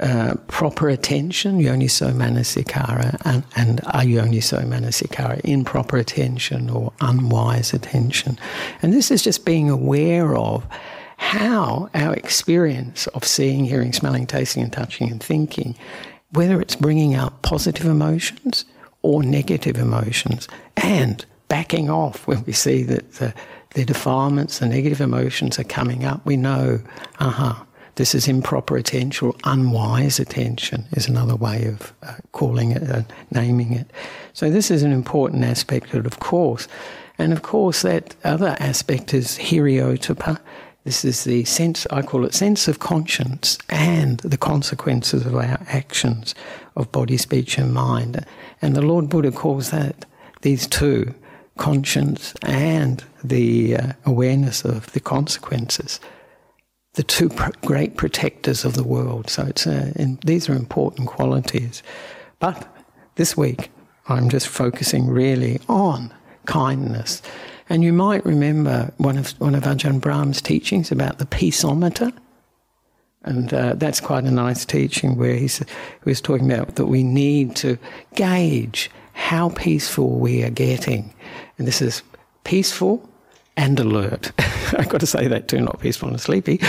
uh, 0.00 0.34
proper 0.48 0.88
attention, 0.88 1.60
yoniso 1.60 2.12
manasikara, 2.12 3.16
and, 3.24 3.44
and 3.54 3.80
ayoniso 3.82 4.62
manasikara, 4.66 5.40
improper 5.44 5.96
attention 5.96 6.68
or 6.68 6.92
unwise 7.00 7.72
attention. 7.72 8.36
And 8.82 8.92
this 8.92 9.10
is 9.12 9.22
just 9.22 9.44
being 9.44 9.70
aware 9.70 10.36
of 10.36 10.66
how 11.24 11.88
our 11.94 12.14
experience 12.14 13.06
of 13.08 13.24
seeing, 13.24 13.64
hearing, 13.64 13.94
smelling, 13.94 14.26
tasting, 14.26 14.62
and 14.62 14.72
touching 14.72 15.10
and 15.10 15.22
thinking, 15.22 15.74
whether 16.32 16.60
it's 16.60 16.76
bringing 16.76 17.14
out 17.14 17.40
positive 17.40 17.86
emotions 17.86 18.66
or 19.00 19.22
negative 19.22 19.78
emotions, 19.78 20.46
and 20.76 21.24
backing 21.48 21.88
off 21.88 22.26
when 22.26 22.44
we 22.44 22.52
see 22.52 22.82
that 22.82 23.10
the, 23.14 23.32
the 23.74 23.86
defilements, 23.86 24.58
the 24.58 24.66
negative 24.66 25.00
emotions 25.00 25.58
are 25.58 25.64
coming 25.64 26.04
up, 26.04 26.24
we 26.26 26.36
know, 26.36 26.80
aha, 27.20 27.50
uh-huh, 27.50 27.64
this 27.94 28.14
is 28.14 28.28
improper 28.28 28.76
attention 28.76 29.28
or 29.28 29.34
unwise 29.44 30.20
attention, 30.20 30.84
is 30.92 31.08
another 31.08 31.36
way 31.36 31.64
of 31.66 31.94
uh, 32.02 32.14
calling 32.32 32.72
it, 32.72 32.82
uh, 32.82 33.02
naming 33.30 33.72
it. 33.72 33.90
So, 34.34 34.50
this 34.50 34.70
is 34.70 34.82
an 34.82 34.92
important 34.92 35.44
aspect 35.44 35.94
of 35.94 36.00
it, 36.00 36.06
of 36.06 36.20
course. 36.20 36.68
And 37.16 37.32
of 37.32 37.42
course, 37.42 37.82
that 37.82 38.14
other 38.24 38.56
aspect 38.58 39.14
is 39.14 39.38
hiri-ottappa, 39.38 40.38
This 40.84 41.04
is 41.04 41.24
the 41.24 41.44
sense, 41.44 41.86
I 41.90 42.02
call 42.02 42.26
it 42.26 42.34
sense 42.34 42.68
of 42.68 42.78
conscience 42.78 43.58
and 43.70 44.20
the 44.20 44.36
consequences 44.36 45.24
of 45.24 45.34
our 45.34 45.58
actions 45.68 46.34
of 46.76 46.92
body, 46.92 47.16
speech, 47.16 47.56
and 47.56 47.72
mind. 47.72 48.24
And 48.60 48.76
the 48.76 48.82
Lord 48.82 49.08
Buddha 49.08 49.32
calls 49.32 49.70
that 49.70 50.04
these 50.42 50.66
two, 50.66 51.14
conscience 51.56 52.34
and 52.42 53.02
the 53.22 53.76
uh, 53.76 53.92
awareness 54.04 54.64
of 54.64 54.92
the 54.92 55.00
consequences, 55.00 56.00
the 56.94 57.02
two 57.02 57.28
pr- 57.28 57.52
great 57.64 57.96
protectors 57.96 58.64
of 58.64 58.74
the 58.74 58.84
world. 58.84 59.30
So 59.30 59.44
it's 59.44 59.66
uh, 59.66 59.92
these 60.24 60.48
are 60.48 60.54
important 60.54 61.08
qualities. 61.08 61.82
But 62.40 62.68
this 63.14 63.36
week, 63.36 63.70
I'm 64.08 64.28
just 64.28 64.48
focusing 64.48 65.06
really 65.06 65.60
on 65.68 66.12
kindness. 66.44 67.22
And 67.68 67.82
you 67.82 67.92
might 67.92 68.24
remember 68.24 68.92
one 68.98 69.16
of, 69.16 69.30
one 69.40 69.54
of 69.54 69.64
Ajahn 69.64 70.00
Brahm's 70.00 70.42
teachings 70.42 70.92
about 70.92 71.18
the 71.18 71.26
peaceometer. 71.26 72.12
And 73.24 73.54
uh, 73.54 73.74
that's 73.74 74.00
quite 74.00 74.24
a 74.24 74.30
nice 74.30 74.66
teaching 74.66 75.16
where 75.16 75.34
he 75.34 75.48
was 76.04 76.20
talking 76.20 76.50
about 76.50 76.76
that 76.76 76.86
we 76.86 77.02
need 77.02 77.56
to 77.56 77.78
gauge 78.14 78.90
how 79.14 79.48
peaceful 79.50 80.18
we 80.18 80.42
are 80.42 80.50
getting. 80.50 81.14
And 81.56 81.66
this 81.66 81.80
is 81.80 82.02
peaceful 82.44 83.08
and 83.56 83.78
alert. 83.80 84.32
I've 84.78 84.88
got 84.88 85.00
to 85.00 85.06
say 85.06 85.26
that 85.28 85.48
too, 85.48 85.60
not 85.60 85.80
peaceful 85.80 86.08
and 86.08 86.20
sleepy, 86.20 86.60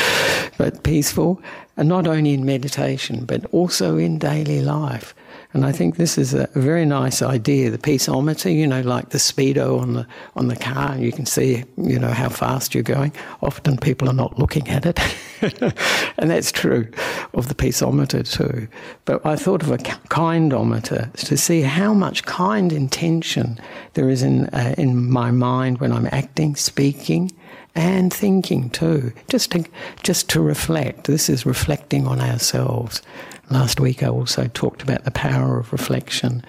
but 0.57 0.83
peaceful, 0.83 1.41
and 1.75 1.89
not 1.89 2.07
only 2.07 2.33
in 2.33 2.45
meditation, 2.45 3.25
but 3.25 3.45
also 3.51 3.97
in 3.97 4.19
daily 4.19 4.61
life. 4.61 5.13
And 5.55 5.65
I 5.65 5.71
think 5.71 5.95
this 5.95 6.17
is 6.17 6.33
a 6.33 6.49
very 6.53 6.83
nice 6.83 7.21
idea. 7.21 7.69
The 7.69 7.77
peaceometer, 7.77 8.53
you 8.53 8.67
know, 8.67 8.81
like 8.81 9.11
the 9.11 9.17
speedo 9.17 9.79
on 9.79 9.93
the 9.93 10.05
on 10.35 10.49
the 10.49 10.55
car, 10.57 10.97
you 10.97 11.13
can 11.13 11.25
see, 11.25 11.63
you 11.77 11.97
know, 11.97 12.09
how 12.09 12.27
fast 12.27 12.75
you're 12.75 12.83
going. 12.83 13.13
Often 13.41 13.77
people 13.77 14.09
are 14.09 14.13
not 14.13 14.37
looking 14.37 14.67
at 14.67 14.85
it, 14.85 14.99
and 16.17 16.29
that's 16.29 16.51
true 16.51 16.91
of 17.33 17.47
the 17.47 17.55
peaceometer 17.55 18.29
too. 18.29 18.67
But 19.05 19.25
I 19.25 19.37
thought 19.37 19.63
of 19.63 19.71
a 19.71 19.77
kindometer 19.77 21.13
to 21.13 21.37
see 21.37 21.61
how 21.61 21.93
much 21.93 22.25
kind 22.25 22.73
intention 22.73 23.57
there 23.93 24.09
is 24.09 24.23
in 24.23 24.47
uh, 24.47 24.75
in 24.77 25.09
my 25.09 25.31
mind 25.31 25.79
when 25.79 25.93
I'm 25.93 26.09
acting, 26.11 26.57
speaking, 26.57 27.31
and 27.75 28.13
thinking 28.13 28.71
too. 28.71 29.13
Just 29.29 29.51
to 29.51 29.63
just 30.03 30.27
to 30.31 30.41
reflect. 30.41 31.05
This 31.05 31.29
is 31.29 31.45
reflecting 31.45 32.07
on 32.07 32.19
ourselves. 32.19 33.01
Last 33.49 33.79
week 33.79 34.03
I 34.03 34.07
also 34.07 34.47
talked 34.47 34.81
about 34.81 35.05
the 35.05 35.11
power 35.11 35.59
of 35.59 35.71
reflection. 35.71 36.43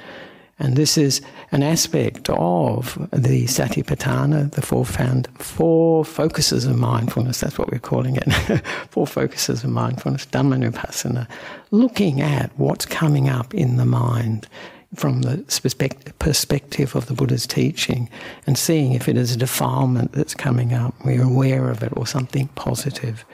And 0.58 0.74
this 0.74 0.96
is 0.96 1.20
an 1.52 1.62
aspect 1.62 2.30
of 2.30 2.94
the 3.12 3.44
Satipatthana, 3.44 4.52
the 4.52 4.62
four, 4.62 4.86
found, 4.86 5.28
four 5.38 6.02
focuses 6.02 6.64
of 6.64 6.78
mindfulness, 6.78 7.40
that's 7.40 7.58
what 7.58 7.70
we're 7.70 7.78
calling 7.78 8.16
it. 8.16 8.24
four 8.90 9.06
focuses 9.06 9.64
of 9.64 9.70
mindfulness, 9.70 10.24
Dhammanupassana, 10.26 11.28
looking 11.70 12.22
at 12.22 12.50
what's 12.58 12.86
coming 12.86 13.28
up 13.28 13.52
in 13.52 13.76
the 13.76 13.84
mind 13.84 14.48
from 14.94 15.22
the 15.22 15.44
perspective 16.18 16.96
of 16.96 17.06
the 17.06 17.12
Buddha's 17.12 17.46
teaching 17.46 18.08
and 18.46 18.56
seeing 18.56 18.92
if 18.92 19.08
it 19.08 19.16
is 19.16 19.32
a 19.32 19.36
defilement 19.36 20.12
that's 20.12 20.34
coming 20.34 20.72
up. 20.72 20.94
We're 21.04 21.24
aware 21.24 21.68
of 21.68 21.82
it 21.82 21.92
or 21.94 22.06
something 22.06 22.48
positive. 22.54 23.26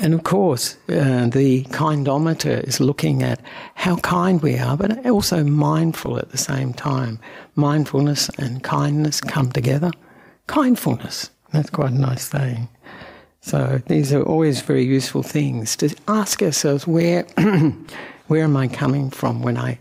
And 0.00 0.14
of 0.14 0.22
course, 0.22 0.76
uh, 0.88 1.26
the 1.26 1.64
kindometer 1.70 2.62
is 2.66 2.80
looking 2.80 3.22
at 3.22 3.40
how 3.74 3.96
kind 3.96 4.40
we 4.40 4.56
are, 4.58 4.76
but 4.76 5.04
also 5.06 5.42
mindful 5.42 6.18
at 6.18 6.30
the 6.30 6.38
same 6.38 6.72
time. 6.72 7.18
Mindfulness 7.56 8.28
and 8.38 8.62
kindness 8.62 9.20
come 9.20 9.50
together. 9.50 9.90
Kindfulness, 10.46 11.30
that's 11.52 11.70
quite 11.70 11.90
a 11.90 11.98
nice 11.98 12.28
thing. 12.28 12.68
So 13.40 13.80
these 13.86 14.12
are 14.12 14.22
always 14.22 14.60
very 14.60 14.84
useful 14.84 15.22
things 15.22 15.74
to 15.76 15.94
ask 16.06 16.42
ourselves 16.42 16.86
where, 16.86 17.22
where 18.28 18.44
am 18.44 18.56
I 18.56 18.68
coming 18.68 19.10
from 19.10 19.42
when 19.42 19.56
I 19.56 19.78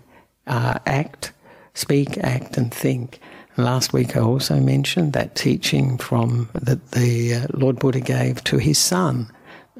uh, 0.47 0.79
act, 0.85 1.31
speak, 1.73 2.17
act, 2.19 2.57
and 2.57 2.73
think. 2.73 3.19
Last 3.57 3.91
week 3.93 4.15
I 4.15 4.21
also 4.21 4.59
mentioned 4.59 5.13
that 5.13 5.35
teaching 5.35 5.97
from 5.97 6.49
that 6.53 6.91
the 6.91 7.35
uh, 7.35 7.47
Lord 7.53 7.79
Buddha 7.79 7.99
gave 7.99 8.43
to 8.45 8.57
his 8.57 8.77
son 8.77 9.31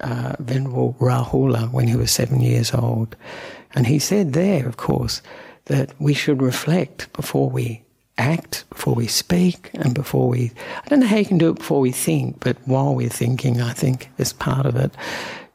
uh, 0.02 0.36
Venerable 0.40 0.96
Rahula 1.00 1.72
when 1.72 1.88
he 1.88 1.96
was 1.96 2.12
seven 2.12 2.42
years 2.42 2.74
old. 2.74 3.16
And 3.74 3.88
he 3.88 4.00
said 4.00 4.34
there, 4.34 4.68
of 4.68 4.78
course, 4.78 5.22
that 5.66 5.94
we 6.00 6.14
should 6.14 6.42
reflect 6.42 7.12
before 7.14 7.50
we 7.50 7.84
act, 8.18 8.66
before 8.70 8.96
we 8.96 9.08
speak, 9.08 9.70
and 9.74 9.94
before 9.94 10.28
we. 10.28 10.52
I 10.84 10.90
don't 10.90 11.00
know 11.02 11.08
how 11.08 11.18
you 11.18 11.26
can 11.26 11.38
do 11.38 11.50
it 11.50 11.58
before 11.58 11.80
we 11.80 11.92
think, 11.92 12.40
but 12.40 12.58
while 12.66 12.96
we're 12.96 13.10
thinking, 13.10 13.62
I 13.62 13.74
think 13.74 14.10
is 14.18 14.34
part 14.34 14.66
of 14.66 14.76
it. 14.76 14.92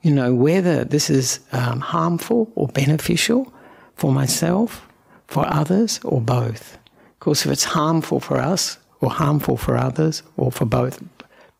You 0.02 0.12
know, 0.12 0.34
whether 0.34 0.84
this 0.84 1.10
is 1.10 1.40
um, 1.52 1.80
harmful 1.80 2.50
or 2.54 2.68
beneficial 2.68 3.52
for 3.96 4.12
myself, 4.12 4.86
for 5.26 5.46
others, 5.46 6.00
or 6.04 6.20
both. 6.20 6.74
Of 6.74 7.20
course, 7.20 7.46
if 7.46 7.52
it's 7.52 7.64
harmful 7.64 8.20
for 8.20 8.38
us, 8.38 8.78
or 9.00 9.10
harmful 9.10 9.56
for 9.56 9.76
others, 9.76 10.22
or 10.36 10.52
for 10.52 10.64
both, 10.64 11.02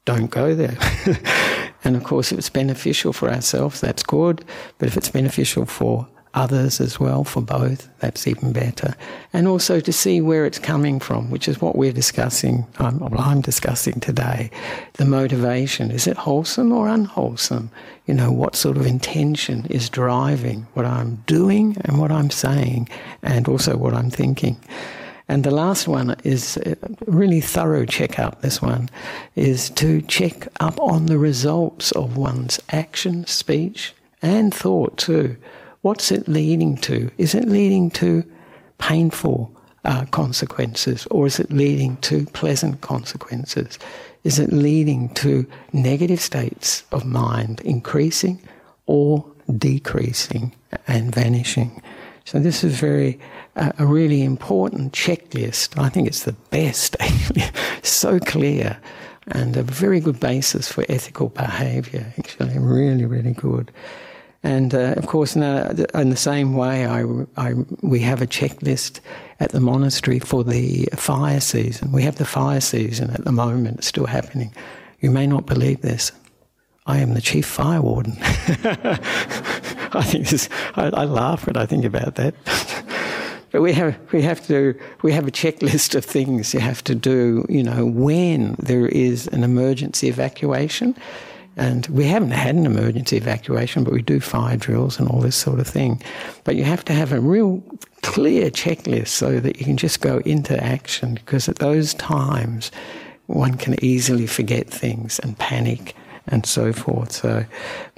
don't 0.05 0.31
go 0.31 0.55
there. 0.55 0.77
And 1.85 1.97
of 1.97 2.05
course, 2.05 2.33
if 2.33 2.39
it's 2.39 2.51
beneficial 2.51 3.13
for 3.13 3.29
ourselves, 3.31 3.81
that's 3.81 4.03
good. 4.03 4.45
But 4.79 4.89
if 4.89 4.97
it's 4.97 5.09
beneficial 5.09 5.67
for 5.67 6.07
others 6.35 6.81
as 6.81 6.99
well, 6.99 7.25
for 7.25 7.43
both, 7.43 7.89
that's 7.99 8.27
even 8.27 8.53
better. 8.53 8.95
And 9.33 9.47
also 9.47 9.81
to 9.81 9.93
see 9.93 10.21
where 10.21 10.47
it's 10.47 10.59
coming 10.59 10.99
from, 10.99 11.31
which 11.31 11.49
is 11.49 11.61
what 11.61 11.77
we're 11.77 11.93
discussing, 11.93 12.67
um, 12.79 13.01
well, 13.01 13.21
I'm 13.21 13.41
discussing 13.41 14.01
today. 14.01 14.51
The 14.95 15.05
motivation 15.05 15.91
is 15.91 16.07
it 16.07 16.17
wholesome 16.17 16.73
or 16.73 16.89
unwholesome? 16.89 17.71
You 18.07 18.15
know, 18.15 18.33
what 18.33 18.57
sort 18.57 18.77
of 18.77 18.87
intention 18.87 19.67
is 19.69 19.89
driving 19.91 20.67
what 20.75 20.87
I'm 20.87 21.17
doing 21.27 21.77
and 21.85 21.99
what 21.99 22.11
I'm 22.11 22.31
saying, 22.31 22.89
and 23.23 23.47
also 23.47 23.77
what 23.77 23.95
I'm 23.95 24.11
thinking. 24.11 24.59
And 25.33 25.45
the 25.45 25.51
last 25.51 25.89
one 25.89 26.15
is 26.25 26.59
a 26.59 26.77
really 27.07 27.41
thorough 27.41 27.87
checkup. 27.87 28.43
This 28.43 28.61
one 28.61 28.91
is 29.35 29.71
to 29.71 30.03
check 30.03 30.47
up 30.61 30.79
on 30.79 31.07
the 31.07 31.17
results 31.17 31.91
of 31.93 32.19
one's 32.19 32.61
action, 32.69 33.27
speech, 33.27 33.95
and 34.21 34.55
thought 34.55 34.99
too. 34.99 35.39
What's 35.81 36.13
it 36.13 36.29
leading 36.29 36.77
to? 36.83 37.11
Is 37.17 37.35
it 37.35 37.49
leading 37.49 37.91
to 37.93 38.31
painful 38.77 39.51
uh, 39.87 40.05
consequences 40.11 41.07
or 41.11 41.27
is 41.27 41.41
it 41.41 41.51
leading 41.51 41.97
to 42.09 42.27
pleasant 42.27 42.83
consequences? 42.83 43.79
Is 44.25 44.39
it 44.39 44.53
leading 44.53 45.09
to 45.15 45.47
negative 45.73 46.21
states 46.21 46.85
of 46.93 47.07
mind 47.07 47.63
increasing 47.63 48.39
or 48.85 49.25
decreasing 49.57 50.55
and 50.87 51.15
vanishing? 51.15 51.81
So 52.25 52.39
this 52.39 52.63
is 52.63 52.79
very 52.79 53.19
uh, 53.19 53.42
a 53.57 53.87
really 53.87 54.23
important 54.23 54.93
checklist. 54.93 55.79
I 55.79 55.89
think 55.89 56.09
it's 56.09 56.25
the 56.25 56.33
best, 56.51 56.97
so 57.83 58.19
clear, 58.19 58.79
and 59.29 59.57
a 59.57 59.63
very 59.63 60.01
good 60.01 60.19
basis 60.19 60.71
for 60.71 60.85
ethical 60.89 61.29
behaviour. 61.29 62.13
Actually, 62.19 62.59
really, 62.59 63.05
really 63.05 63.33
good. 63.33 63.71
And 64.43 64.75
uh, 64.75 64.95
of 64.97 65.07
course, 65.07 65.37
now, 65.37 65.71
in 65.95 66.11
the 66.11 66.17
same 66.17 66.55
way, 66.55 66.87
I, 66.87 67.05
I, 67.37 67.55
we 67.83 68.01
have 68.01 68.21
a 68.23 68.27
checklist 68.27 68.99
at 69.39 69.53
the 69.53 69.61
monastery 69.61 70.19
for 70.19 70.43
the 70.43 70.89
fire 70.95 71.41
season. 71.41 71.93
We 71.93 72.03
have 72.03 72.17
the 72.17 72.25
fire 72.25 72.61
season 72.61 73.11
at 73.11 73.25
the 73.25 73.33
moment, 73.33 73.79
it's 73.79 73.87
still 73.87 74.07
happening. 74.07 74.53
You 75.01 75.11
may 75.11 75.27
not 75.27 75.47
believe 75.47 75.83
this. 75.83 76.11
I 76.87 76.99
am 76.99 77.15
the 77.15 77.21
chief 77.21 77.47
fire 77.47 77.81
warden. 77.81 78.17
I 79.95 80.03
think 80.03 80.29
this, 80.29 80.49
I, 80.75 80.87
I 80.87 81.05
laugh 81.05 81.47
when 81.47 81.57
I 81.57 81.67
think 81.67 81.85
about 81.85 82.17
that. 82.17 82.35
but 83.53 83.63
we 83.63 83.73
have 83.75 83.97
we 84.13 84.23
have 84.23 84.45
to 84.47 84.75
we 85.03 85.13
have 85.13 85.29
a 85.29 85.31
checklist 85.31 85.95
of 85.95 86.05
things 86.05 86.53
you 86.55 86.61
have 86.61 86.83
to 86.85 86.95
do. 86.95 87.47
You 87.49 87.63
know 87.63 87.87
when 87.87 88.57
there 88.59 88.87
is 88.87 89.29
an 89.29 89.45
emergency 89.45 90.09
evacuation, 90.09 90.97
and 91.57 91.87
we 91.89 92.07
haven't 92.07 92.31
had 92.31 92.55
an 92.55 92.67
emergency 92.67 93.19
evacuation, 93.19 93.85
but 93.85 93.93
we 93.93 94.03
do 94.03 94.21
fire 94.21 94.57
drills 94.57 94.99
and 94.99 95.09
all 95.09 95.21
this 95.21 95.37
sort 95.37 95.61
of 95.61 95.67
thing. 95.67 96.03
But 96.45 96.57
you 96.57 96.65
have 96.65 96.85
to 96.87 96.95
have 96.95 97.13
a 97.13 97.21
real 97.21 97.63
clear 98.03 98.51
checklist 98.51 99.09
so 99.09 99.39
that 99.39 99.59
you 99.59 99.65
can 99.67 99.77
just 99.77 100.01
go 100.01 100.19
into 100.25 100.61
action 100.63 101.15
because 101.15 101.49
at 101.49 101.57
those 101.57 101.95
times 101.95 102.73
one 103.27 103.57
can 103.57 103.83
easily 103.85 104.27
forget 104.27 104.69
things 104.69 105.19
and 105.21 105.39
panic 105.39 105.95
and 106.27 106.47
so 106.47 106.73
forth. 106.73 107.13
So, 107.13 107.45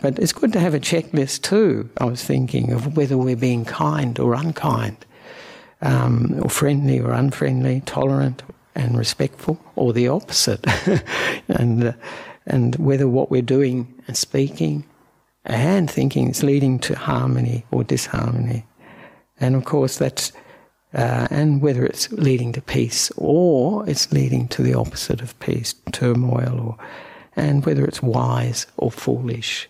but 0.01 0.19
it's 0.19 0.33
good 0.33 0.53
to 0.55 0.61
have 0.61 0.75
a 0.75 0.81
checklist 0.81 1.43
too. 1.43 1.89
I 1.99 2.05
was 2.05 2.25
thinking 2.25 2.73
of 2.73 2.97
whether 2.97 3.17
we're 3.17 3.37
being 3.37 3.65
kind 3.65 4.19
or 4.19 4.35
unkind, 4.35 5.05
um, 5.85 6.41
or 6.43 6.51
friendly 6.51 6.99
or 6.99 7.13
unfriendly, 7.13 7.83
tolerant 7.87 8.43
and 8.75 8.99
respectful, 8.99 9.61
or 9.77 9.93
the 9.93 10.09
opposite, 10.09 10.65
and 11.49 11.85
uh, 11.85 11.93
and 12.47 12.77
whether 12.77 13.07
what 13.07 13.31
we're 13.31 13.43
doing 13.43 13.95
and 14.09 14.17
speaking 14.17 14.85
and 15.45 15.91
thinking 15.91 16.29
is 16.29 16.43
leading 16.43 16.79
to 16.81 16.97
harmony 16.97 17.65
or 17.71 17.85
disharmony, 17.85 18.67
and 19.39 19.55
of 19.55 19.65
course 19.65 19.99
that's. 19.99 20.33
Uh, 20.93 21.27
and 21.33 21.61
whether 21.61 21.85
it's 21.85 22.13
leading 22.13 22.53
to 22.53 22.61
peace 22.61 23.11
or 23.17 23.85
it's 23.91 24.13
leading 24.13 24.47
to 24.47 24.63
the 24.63 24.73
opposite 24.73 25.21
of 25.21 25.37
peace, 25.41 25.75
turmoil 25.91 26.61
or 26.61 26.79
and 27.37 27.67
whether 27.67 27.85
it's 27.85 28.03
wise 28.03 28.67
or 28.77 28.91
foolish. 28.91 29.69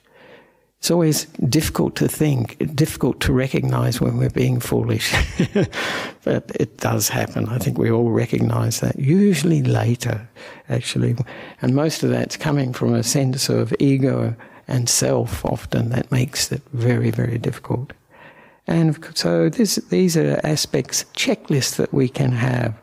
It's 0.85 0.91
always 0.91 1.25
difficult 1.49 1.97
to 1.97 2.09
think, 2.09 2.59
difficult 2.76 3.19
to 3.21 3.33
recognize 3.33 4.03
when 4.03 4.19
we're 4.19 4.29
being 4.29 4.61
foolish. 4.61 5.14
but 6.25 6.53
it 6.55 6.76
does 6.76 7.09
happen. 7.09 7.49
I 7.49 7.57
think 7.57 7.79
we 7.79 7.91
all 7.91 8.11
recognize 8.11 8.81
that, 8.81 8.99
usually 8.99 9.62
later, 9.62 10.29
actually. 10.69 11.17
And 11.62 11.75
most 11.75 12.03
of 12.03 12.11
that's 12.11 12.37
coming 12.37 12.75
from 12.75 12.93
a 12.93 13.03
sense 13.03 13.49
of 13.49 13.73
ego 13.81 14.37
and 14.69 14.87
self, 14.87 15.43
often, 15.47 15.88
that 15.88 16.12
makes 16.12 16.53
it 16.53 16.61
very, 16.75 17.11
very 17.11 17.38
difficult. 17.38 17.95
And 18.67 19.03
so 19.14 19.49
this, 19.49 19.76
these 19.88 20.19
are 20.19 20.38
aspects, 20.45 21.07
checklists 21.17 21.76
that 21.76 21.95
we 21.95 22.11
can 22.11 22.33
have. 22.33 22.79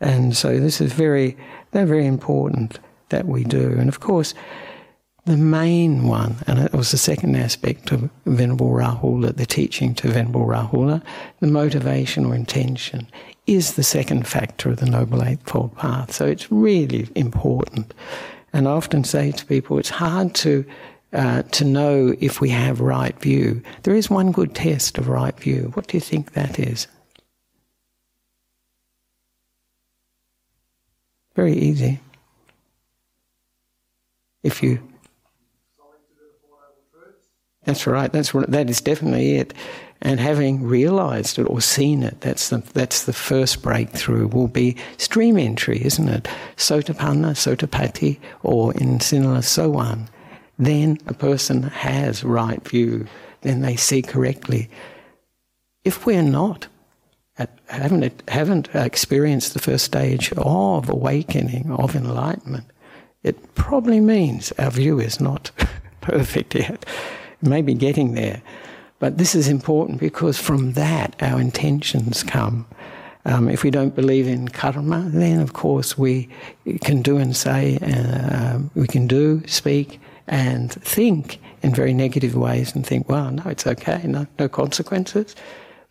And 0.00 0.36
so 0.36 0.60
this 0.60 0.80
is 0.80 0.92
very, 0.92 1.36
they're 1.72 1.86
very 1.86 2.06
important 2.06 2.78
that 3.08 3.26
we 3.26 3.42
do. 3.42 3.72
And 3.76 3.88
of 3.88 3.98
course, 3.98 4.32
the 5.26 5.36
main 5.36 6.06
one, 6.06 6.36
and 6.46 6.60
it 6.60 6.72
was 6.72 6.92
the 6.92 6.96
second 6.96 7.34
aspect 7.34 7.90
of 7.90 8.08
Venerable 8.26 8.70
Rahula, 8.70 9.36
the 9.36 9.44
teaching 9.44 9.92
to 9.96 10.08
Venerable 10.08 10.46
Rahula, 10.46 11.02
the 11.40 11.48
motivation 11.48 12.24
or 12.24 12.34
intention, 12.34 13.08
is 13.48 13.74
the 13.74 13.82
second 13.82 14.28
factor 14.28 14.70
of 14.70 14.76
the 14.76 14.86
Noble 14.86 15.24
Eightfold 15.24 15.76
Path. 15.76 16.12
So 16.12 16.26
it's 16.26 16.50
really 16.52 17.08
important. 17.16 17.92
And 18.52 18.68
I 18.68 18.70
often 18.70 19.02
say 19.02 19.32
to 19.32 19.44
people, 19.44 19.78
it's 19.78 19.90
hard 19.90 20.34
to 20.36 20.64
uh, 21.12 21.42
to 21.42 21.64
know 21.64 22.14
if 22.20 22.40
we 22.40 22.50
have 22.50 22.80
right 22.80 23.18
view. 23.20 23.62
There 23.82 23.94
is 23.94 24.10
one 24.10 24.32
good 24.32 24.54
test 24.54 24.98
of 24.98 25.08
right 25.08 25.38
view. 25.38 25.70
What 25.74 25.88
do 25.88 25.96
you 25.96 26.00
think 26.00 26.32
that 26.32 26.58
is? 26.58 26.86
Very 31.34 31.54
easy. 31.54 32.00
If 34.42 34.62
you 34.62 34.80
that's 37.66 37.86
right. 37.86 38.10
That's 38.10 38.30
that 38.32 38.70
is 38.70 38.80
definitely 38.80 39.36
it. 39.36 39.52
And 40.00 40.20
having 40.20 40.62
realised 40.62 41.38
it 41.38 41.44
or 41.44 41.60
seen 41.60 42.02
it, 42.04 42.20
that's 42.20 42.48
the 42.48 42.58
that's 42.74 43.04
the 43.04 43.12
first 43.12 43.60
breakthrough. 43.60 44.28
Will 44.28 44.48
be 44.48 44.76
stream 44.98 45.36
entry, 45.36 45.84
isn't 45.84 46.08
it? 46.08 46.28
Sotapanna, 46.56 47.34
Sotapatti, 47.34 48.18
or 48.44 48.72
in 48.74 48.98
Sinhala 48.98 49.42
Sowan. 49.42 50.08
Then 50.58 50.98
a 51.08 51.14
person 51.14 51.64
has 51.64 52.22
right 52.22 52.66
view. 52.66 53.06
Then 53.40 53.62
they 53.62 53.74
see 53.74 54.00
correctly. 54.00 54.70
If 55.84 56.06
we're 56.06 56.22
not, 56.22 56.68
haven't 57.66 58.22
haven't 58.28 58.68
experienced 58.74 59.54
the 59.54 59.60
first 59.60 59.84
stage 59.84 60.32
of 60.36 60.88
awakening 60.88 61.72
of 61.72 61.96
enlightenment, 61.96 62.66
it 63.24 63.56
probably 63.56 63.98
means 63.98 64.52
our 64.52 64.70
view 64.70 65.00
is 65.00 65.20
not 65.20 65.50
perfect 66.00 66.54
yet 66.54 66.84
maybe 67.46 67.74
getting 67.74 68.14
there. 68.14 68.42
But 68.98 69.18
this 69.18 69.34
is 69.34 69.48
important 69.48 70.00
because 70.00 70.38
from 70.38 70.72
that 70.72 71.14
our 71.20 71.40
intentions 71.40 72.22
come. 72.22 72.66
Um, 73.24 73.48
if 73.48 73.64
we 73.64 73.70
don't 73.70 73.94
believe 73.94 74.28
in 74.28 74.48
karma, 74.48 75.04
then 75.08 75.40
of 75.40 75.52
course 75.52 75.98
we 75.98 76.28
can 76.82 77.02
do 77.02 77.16
and 77.16 77.36
say, 77.36 77.78
uh, 77.82 78.60
we 78.74 78.86
can 78.86 79.06
do, 79.06 79.42
speak, 79.46 80.00
and 80.28 80.72
think 80.72 81.40
in 81.62 81.74
very 81.74 81.92
negative 81.92 82.36
ways 82.36 82.74
and 82.74 82.86
think, 82.86 83.08
well, 83.08 83.30
no, 83.30 83.42
it's 83.46 83.66
okay, 83.66 84.02
no, 84.04 84.26
no 84.38 84.48
consequences. 84.48 85.34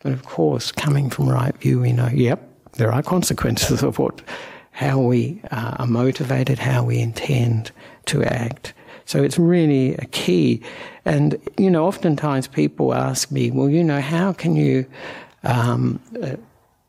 But 0.00 0.12
of 0.12 0.24
course, 0.24 0.72
coming 0.72 1.10
from 1.10 1.28
right 1.28 1.54
view, 1.58 1.80
we 1.80 1.92
know, 1.92 2.08
yep, 2.12 2.40
there 2.72 2.92
are 2.92 3.02
consequences 3.02 3.82
of 3.82 3.98
what, 3.98 4.22
how 4.70 4.98
we 4.98 5.40
uh, 5.50 5.76
are 5.78 5.86
motivated, 5.86 6.58
how 6.58 6.84
we 6.84 6.98
intend 6.98 7.70
to 8.06 8.24
act. 8.24 8.72
So 9.06 9.22
it's 9.22 9.38
really 9.38 9.94
a 9.94 10.04
key. 10.06 10.60
And, 11.04 11.38
you 11.56 11.70
know, 11.70 11.86
oftentimes 11.86 12.48
people 12.48 12.92
ask 12.92 13.30
me, 13.30 13.50
well, 13.50 13.68
you 13.68 13.82
know, 13.82 14.00
how 14.00 14.32
can 14.32 14.56
you 14.56 14.84
um, 15.44 16.00
uh, 16.22 16.36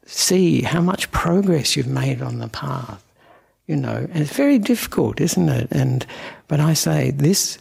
see 0.06 0.63
how 0.63 0.82
much 0.82 1.10
progress 1.12 1.77
you've 1.77 1.88
made 1.88 2.21
on 2.21 2.39
the 2.39 2.49
path? 2.49 3.03
You 3.67 3.75
know, 3.75 4.08
and 4.12 4.17
it's 4.17 4.34
very 4.34 4.60
difficult, 4.60 5.19
isn't 5.21 5.49
it? 5.49 5.67
And 5.71 6.06
but 6.47 6.60
I 6.60 6.73
say 6.73 7.12
this 7.12 7.58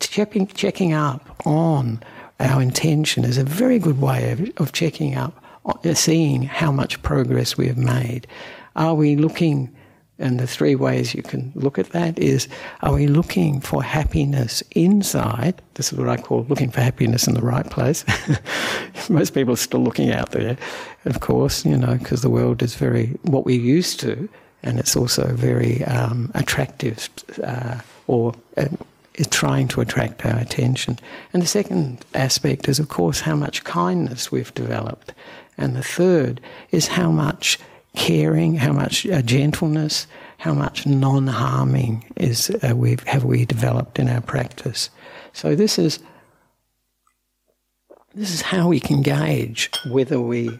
checking 0.00 0.46
checking 0.46 0.94
up 0.94 1.36
on 1.46 2.02
our 2.40 2.62
intention 2.62 3.24
is 3.24 3.36
a 3.36 3.44
very 3.44 3.78
good 3.78 4.00
way 4.00 4.32
of, 4.32 4.40
of 4.56 4.72
checking 4.72 5.16
up, 5.16 5.44
uh, 5.66 5.92
seeing 5.92 6.44
how 6.44 6.72
much 6.72 7.02
progress 7.02 7.58
we 7.58 7.68
have 7.68 7.76
made. 7.76 8.26
Are 8.74 8.94
we 8.94 9.16
looking 9.16 9.70
and 10.20 10.38
the 10.38 10.46
three 10.46 10.74
ways 10.74 11.14
you 11.14 11.22
can 11.22 11.50
look 11.54 11.78
at 11.78 11.90
that 11.90 12.18
is 12.18 12.46
are 12.82 12.92
we 12.92 13.06
looking 13.06 13.60
for 13.60 13.82
happiness 13.82 14.62
inside? 14.72 15.60
This 15.74 15.92
is 15.92 15.98
what 15.98 16.08
I 16.08 16.16
call 16.16 16.44
looking 16.48 16.70
for 16.70 16.80
happiness 16.80 17.26
in 17.26 17.34
the 17.34 17.40
right 17.40 17.68
place. 17.68 18.04
Most 19.08 19.34
people 19.34 19.54
are 19.54 19.56
still 19.56 19.80
looking 19.80 20.12
out 20.12 20.30
there, 20.32 20.56
of 21.06 21.20
course, 21.20 21.64
you 21.64 21.76
know, 21.76 21.96
because 21.96 22.22
the 22.22 22.30
world 22.30 22.62
is 22.62 22.74
very 22.74 23.18
what 23.22 23.44
we're 23.44 23.60
used 23.60 23.98
to, 24.00 24.28
and 24.62 24.78
it's 24.78 24.94
also 24.94 25.34
very 25.34 25.82
um, 25.84 26.30
attractive 26.34 27.08
uh, 27.42 27.80
or 28.06 28.34
uh, 28.56 28.66
is 29.14 29.26
trying 29.26 29.68
to 29.68 29.80
attract 29.80 30.24
our 30.24 30.38
attention. 30.38 30.98
And 31.32 31.42
the 31.42 31.46
second 31.46 32.04
aspect 32.14 32.68
is, 32.68 32.78
of 32.78 32.88
course, 32.88 33.20
how 33.20 33.36
much 33.36 33.64
kindness 33.64 34.30
we've 34.30 34.54
developed. 34.54 35.12
And 35.58 35.76
the 35.76 35.82
third 35.82 36.40
is 36.70 36.88
how 36.88 37.10
much 37.10 37.58
caring, 37.94 38.54
how 38.56 38.72
much 38.72 39.06
uh, 39.06 39.22
gentleness, 39.22 40.06
how 40.38 40.54
much 40.54 40.86
non-harming 40.86 42.04
is 42.16 42.50
uh, 42.62 42.74
we 42.74 42.96
have 43.06 43.24
we 43.24 43.44
developed 43.44 43.98
in 43.98 44.08
our 44.08 44.20
practice. 44.20 44.90
So 45.32 45.54
this 45.54 45.78
is 45.78 45.98
this 48.14 48.32
is 48.32 48.42
how 48.42 48.68
we 48.68 48.80
can 48.80 49.02
gauge 49.02 49.70
whether 49.88 50.20
we 50.20 50.58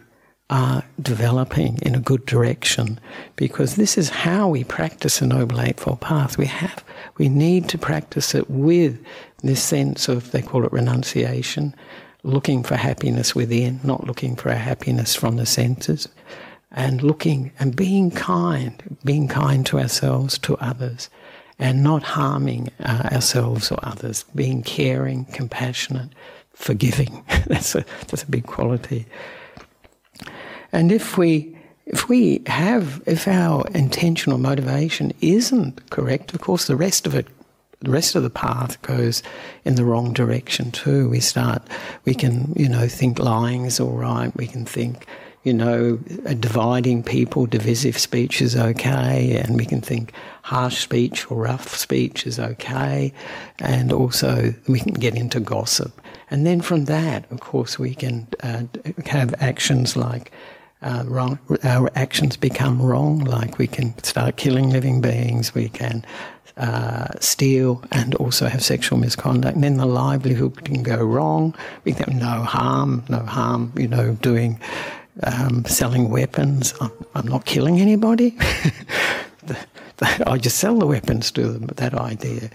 are 0.50 0.84
developing 1.00 1.78
in 1.82 1.94
a 1.94 2.00
good 2.00 2.26
direction, 2.26 2.98
because 3.36 3.76
this 3.76 3.96
is 3.96 4.10
how 4.10 4.48
we 4.48 4.64
practice 4.64 5.22
a 5.22 5.26
noble 5.26 5.60
eightfold 5.60 6.00
path. 6.00 6.36
We 6.36 6.46
have 6.46 6.84
we 7.16 7.28
need 7.28 7.68
to 7.68 7.78
practice 7.78 8.34
it 8.34 8.50
with 8.50 8.98
this 9.42 9.62
sense 9.62 10.08
of 10.08 10.32
they 10.32 10.42
call 10.42 10.64
it 10.64 10.72
renunciation, 10.72 11.74
looking 12.24 12.64
for 12.64 12.76
happiness 12.76 13.34
within, 13.34 13.80
not 13.84 14.06
looking 14.06 14.36
for 14.36 14.50
our 14.50 14.56
happiness 14.56 15.14
from 15.14 15.36
the 15.36 15.46
senses 15.46 16.08
and 16.72 17.02
looking 17.02 17.52
and 17.58 17.74
being 17.74 18.10
kind, 18.10 18.96
being 19.04 19.28
kind 19.28 19.66
to 19.66 19.78
ourselves, 19.78 20.38
to 20.38 20.56
others, 20.58 21.10
and 21.58 21.82
not 21.82 22.02
harming 22.02 22.70
uh, 22.80 23.08
ourselves 23.12 23.70
or 23.70 23.78
others, 23.82 24.24
being 24.34 24.62
caring, 24.62 25.24
compassionate, 25.26 26.10
forgiving. 26.52 27.24
that's, 27.46 27.74
a, 27.74 27.84
that's 28.06 28.22
a 28.22 28.30
big 28.30 28.46
quality. 28.46 29.06
And 30.72 30.92
if 30.92 31.18
we 31.18 31.56
if 31.86 32.08
we 32.08 32.40
have 32.46 33.02
if 33.04 33.26
our 33.26 33.66
intention 33.74 34.32
or 34.32 34.38
motivation 34.38 35.12
isn't 35.20 35.90
correct, 35.90 36.32
of 36.32 36.40
course 36.40 36.66
the 36.66 36.76
rest 36.76 37.04
of 37.04 37.16
it 37.16 37.26
the 37.80 37.90
rest 37.90 38.14
of 38.14 38.22
the 38.22 38.30
path 38.30 38.80
goes 38.82 39.22
in 39.64 39.74
the 39.74 39.84
wrong 39.84 40.12
direction 40.12 40.70
too. 40.70 41.08
We 41.08 41.20
start, 41.20 41.62
we 42.04 42.14
can, 42.14 42.52
you 42.54 42.68
know, 42.68 42.86
think 42.86 43.18
lying 43.18 43.64
is 43.64 43.80
all 43.80 43.92
right. 43.92 44.34
We 44.36 44.46
can 44.46 44.66
think 44.66 45.06
you 45.42 45.54
know, 45.54 45.96
dividing 46.38 47.02
people, 47.02 47.46
divisive 47.46 47.96
speech 47.98 48.42
is 48.42 48.56
okay, 48.56 49.40
and 49.42 49.56
we 49.56 49.64
can 49.64 49.80
think 49.80 50.12
harsh 50.42 50.78
speech 50.78 51.30
or 51.30 51.42
rough 51.42 51.74
speech 51.76 52.26
is 52.26 52.38
okay, 52.38 53.12
and 53.58 53.92
also 53.92 54.52
we 54.68 54.80
can 54.80 54.94
get 54.94 55.14
into 55.14 55.40
gossip. 55.40 55.98
And 56.30 56.46
then 56.46 56.60
from 56.60 56.84
that, 56.84 57.30
of 57.32 57.40
course, 57.40 57.78
we 57.78 57.94
can 57.94 58.28
uh, 58.42 58.64
have 59.06 59.34
actions 59.40 59.96
like 59.96 60.30
uh, 60.82 61.04
wrong, 61.06 61.38
our 61.64 61.90
actions 61.94 62.36
become 62.36 62.80
wrong, 62.80 63.20
like 63.20 63.58
we 63.58 63.66
can 63.66 63.96
start 64.02 64.36
killing 64.36 64.70
living 64.70 65.00
beings, 65.00 65.54
we 65.54 65.68
can 65.68 66.04
uh, 66.56 67.08
steal 67.20 67.82
and 67.92 68.14
also 68.16 68.46
have 68.46 68.62
sexual 68.62 68.98
misconduct. 68.98 69.54
And 69.54 69.64
then 69.64 69.76
the 69.78 69.86
livelihood 69.86 70.64
can 70.64 70.82
go 70.82 70.96
wrong. 70.96 71.54
We 71.84 71.92
can 71.92 72.12
have 72.12 72.22
no 72.22 72.42
harm, 72.44 73.04
no 73.08 73.20
harm, 73.20 73.72
you 73.76 73.88
know, 73.88 74.14
doing 74.16 74.60
um, 75.22 75.64
selling 75.64 76.10
weapons. 76.10 76.74
I'm, 76.80 76.90
I'm, 77.14 77.26
not 77.26 77.44
killing 77.44 77.80
anybody. 77.80 78.36
I 80.26 80.38
just 80.38 80.58
sell 80.58 80.78
the 80.78 80.86
weapons 80.86 81.30
to 81.32 81.46
them, 81.46 81.66
that 81.76 81.94
idea. 81.94 82.50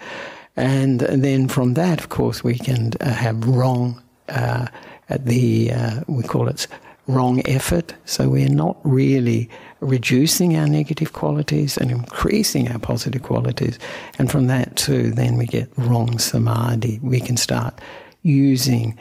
And, 0.55 1.01
then 1.01 1.47
from 1.47 1.73
that, 1.73 1.99
of 1.99 2.09
course, 2.09 2.43
we 2.43 2.57
can 2.57 2.93
uh, 3.01 3.09
have 3.11 3.45
wrong, 3.47 4.01
uh, 4.29 4.67
the, 5.09 5.71
uh, 5.71 6.01
we 6.07 6.23
call 6.23 6.47
it 6.47 6.67
wrong 7.07 7.41
effort. 7.47 7.93
So 8.05 8.29
we're 8.29 8.49
not 8.49 8.77
really 8.83 9.49
reducing 9.79 10.57
our 10.57 10.67
negative 10.67 11.13
qualities 11.13 11.77
and 11.77 11.91
increasing 11.91 12.71
our 12.71 12.79
positive 12.79 13.21
qualities. 13.21 13.77
And 14.17 14.31
from 14.31 14.47
that, 14.47 14.75
too, 14.75 15.11
then 15.11 15.37
we 15.37 15.45
get 15.45 15.69
wrong 15.77 16.17
samadhi. 16.17 16.99
We 17.03 17.19
can 17.19 17.37
start 17.37 17.79
using 18.23 18.97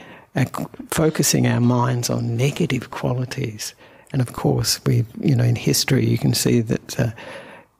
focusing 0.91 1.47
our 1.47 1.61
minds 1.61 2.11
on 2.11 2.37
negative 2.37 2.91
qualities. 2.91 3.75
And 4.13 4.21
of 4.21 4.33
course, 4.33 4.81
we, 4.85 5.05
you 5.21 5.35
know, 5.35 5.45
in 5.45 5.57
history, 5.57 6.07
you 6.07 6.19
can 6.19 6.35
see 6.35 6.61
that 6.61 7.01
uh, 7.01 7.11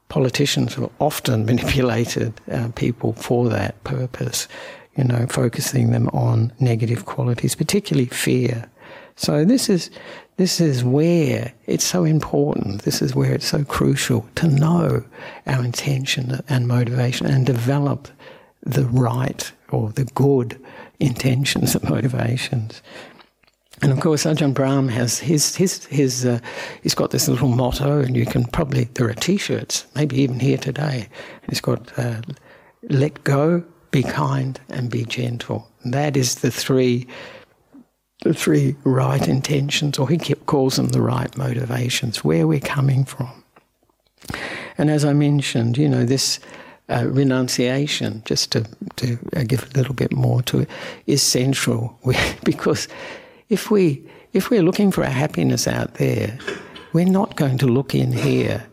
politicians 0.09 0.75
have 0.75 0.91
often 1.01 1.47
manipulated 1.51 2.33
uh, 2.51 2.69
people 2.75 3.13
for 3.15 3.49
that 3.49 3.83
purpose, 3.85 4.49
you 4.97 5.05
know, 5.05 5.27
focusing 5.27 5.91
them 5.91 6.09
on 6.09 6.53
negative 6.61 7.07
qualities, 7.07 7.55
particularly 7.55 8.07
fear. 8.07 8.69
So 9.17 9.45
this 9.45 9.69
is 9.69 9.91
this 10.37 10.61
is 10.61 10.83
where 10.83 11.53
it's 11.67 11.85
so 11.85 12.03
important. 12.03 12.83
This 12.83 13.01
is 13.01 13.15
where 13.15 13.33
it's 13.33 13.47
so 13.47 13.63
crucial 13.65 14.29
to 14.35 14.49
know 14.49 15.05
our 15.47 15.65
intention 15.65 16.41
and 16.49 16.67
motivation 16.67 17.29
and 17.29 17.47
develop 17.47 18.09
the 18.63 18.85
right 18.87 19.53
or 19.69 19.91
the 19.91 20.07
good 20.07 20.61
intentions 21.01 21.75
and 21.75 21.89
motivations. 21.89 22.83
And 23.83 23.93
of 23.93 24.01
course, 24.01 24.25
Ajahn 24.25 24.55
Brahm 24.55 24.89
has 24.89 25.19
his 25.19 25.57
his 25.57 25.85
his 25.87 26.25
uh, 26.25 26.39
he's 26.83 26.95
got 26.95 27.11
this 27.11 27.29
little 27.29 27.49
motto, 27.49 28.01
and 28.01 28.17
you 28.17 28.25
can 28.25 28.45
probably 28.45 28.85
there 28.95 29.09
are 29.09 29.15
T-shirts, 29.15 29.87
maybe 29.95 30.21
even 30.23 30.41
here 30.41 30.59
today. 30.59 31.09
He's 31.49 31.61
got 31.61 31.99
uh, 31.99 32.23
"Let 32.89 33.25
go, 33.25 33.65
be 33.91 34.03
kind, 34.03 34.61
and 34.69 34.91
be 34.91 35.05
gentle." 35.05 35.69
And 35.83 35.93
that 35.93 36.17
is 36.17 36.37
the 36.37 36.51
three 36.51 37.07
the 38.23 38.33
three 38.33 38.77
right 38.85 39.27
intentions, 39.27 39.99
or 39.99 40.09
he 40.09 40.19
kept 40.19 40.47
calls 40.47 40.77
them 40.77 40.89
the 40.89 41.03
right 41.03 41.37
motivations, 41.37 42.25
where 42.25 42.47
we're 42.47 42.61
coming 42.61 43.05
from. 43.05 43.45
And 44.79 44.89
as 44.89 45.05
I 45.05 45.13
mentioned, 45.13 45.77
you 45.77 45.89
know 45.89 46.05
this. 46.05 46.41
Uh, 46.91 47.07
renunciation, 47.07 48.23
just 48.27 48.53
to, 48.53 48.63
to 48.97 49.19
uh, 49.35 49.43
give 49.45 49.63
a 49.63 49.79
little 49.79 49.95
bit 49.95 50.13
more 50.13 50.43
to 50.43 50.61
it, 50.61 50.69
is 51.07 51.23
central 51.23 51.99
because 52.45 52.89
if 53.49 53.71
we 53.71 54.03
if 54.35 54.51
we're 54.51 54.63
looking 54.63 54.91
for 54.91 55.05
our 55.05 55.11
happiness 55.11 55.67
out 55.67 55.95
there, 55.95 56.37
we're 56.93 57.07
not 57.07 57.37
going 57.37 57.57
to 57.59 57.67
look 57.67 57.95
in 57.95 58.13
here. 58.13 58.67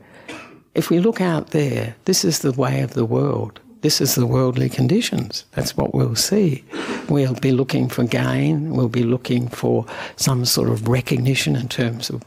If 0.73 0.89
we 0.89 0.99
look 0.99 1.21
out 1.21 1.51
there, 1.51 1.95
this 2.05 2.25
is 2.25 2.39
the 2.39 2.51
way 2.51 2.81
of 2.81 2.95
the 2.95 3.05
world. 3.05 3.59
This 3.81 4.01
is 4.01 4.15
the 4.15 4.25
worldly 4.25 4.69
conditions. 4.69 5.45
That's 5.51 5.77
what 5.77 5.93
we'll 5.93 6.15
see. 6.15 6.63
We'll 7.09 7.35
be 7.35 7.51
looking 7.51 7.89
for 7.89 8.03
gain. 8.03 8.71
We'll 8.71 8.89
be 8.89 9.03
looking 9.03 9.47
for 9.47 9.85
some 10.15 10.45
sort 10.45 10.69
of 10.69 10.87
recognition 10.87 11.55
in 11.55 11.67
terms 11.67 12.09
of 12.09 12.23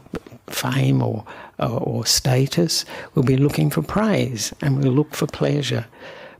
fame 0.47 1.03
or, 1.03 1.25
or, 1.59 1.81
or 1.81 2.07
status. 2.07 2.85
We'll 3.14 3.25
be 3.25 3.37
looking 3.37 3.71
for 3.71 3.83
praise 3.83 4.53
and 4.61 4.83
we'll 4.83 4.93
look 4.93 5.14
for 5.14 5.27
pleasure. 5.27 5.87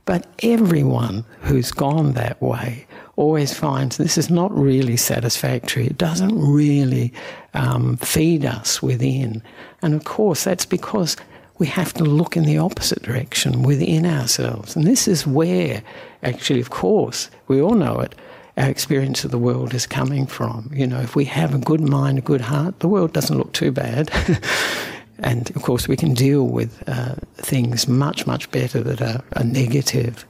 But 0.05 0.27
everyone 0.43 1.25
who's 1.41 1.71
gone 1.71 2.13
that 2.13 2.41
way 2.41 2.85
always 3.15 3.57
finds 3.57 3.97
this 3.97 4.17
is 4.17 4.29
not 4.29 4.55
really 4.55 4.97
satisfactory. 4.97 5.87
It 5.87 5.97
doesn't 5.97 6.37
really 6.37 7.11
um, 7.53 7.97
feed 7.97 8.45
us 8.45 8.81
within. 8.81 9.41
And 9.81 9.93
of 9.93 10.03
course, 10.03 10.43
that's 10.43 10.65
because 10.65 11.17
we 11.57 11.67
have 11.67 11.93
to 11.93 12.03
look 12.03 12.35
in 12.35 12.43
the 12.43 12.57
opposite 12.57 13.01
direction 13.01 13.63
within 13.63 14.05
ourselves. 14.05 14.75
And 14.75 14.85
this 14.85 15.07
is 15.07 15.25
where, 15.25 15.81
actually, 16.21 16.59
of 16.59 16.69
course, 16.69 17.29
we 17.47 17.61
all 17.61 17.75
know 17.75 17.99
it, 18.01 18.13
our 18.57 18.69
experience 18.69 19.23
of 19.23 19.31
the 19.31 19.37
world 19.37 19.73
is 19.73 19.87
coming 19.87 20.27
from. 20.27 20.69
You 20.73 20.87
know, 20.87 20.99
if 20.99 21.15
we 21.15 21.25
have 21.25 21.53
a 21.53 21.57
good 21.57 21.81
mind, 21.81 22.17
a 22.17 22.21
good 22.21 22.41
heart, 22.41 22.79
the 22.79 22.87
world 22.87 23.13
doesn't 23.13 23.37
look 23.37 23.53
too 23.53 23.71
bad. 23.71 24.11
and 25.19 25.49
of 25.55 25.61
course, 25.61 25.87
we 25.87 25.95
can 25.95 26.13
deal 26.13 26.47
with 26.47 26.83
uh, 26.87 27.15
things 27.35 27.87
much, 27.87 28.27
much 28.27 28.51
better 28.51 28.81
that 28.83 29.01
are, 29.01 29.23
are 29.35 29.43
negative. 29.43 30.25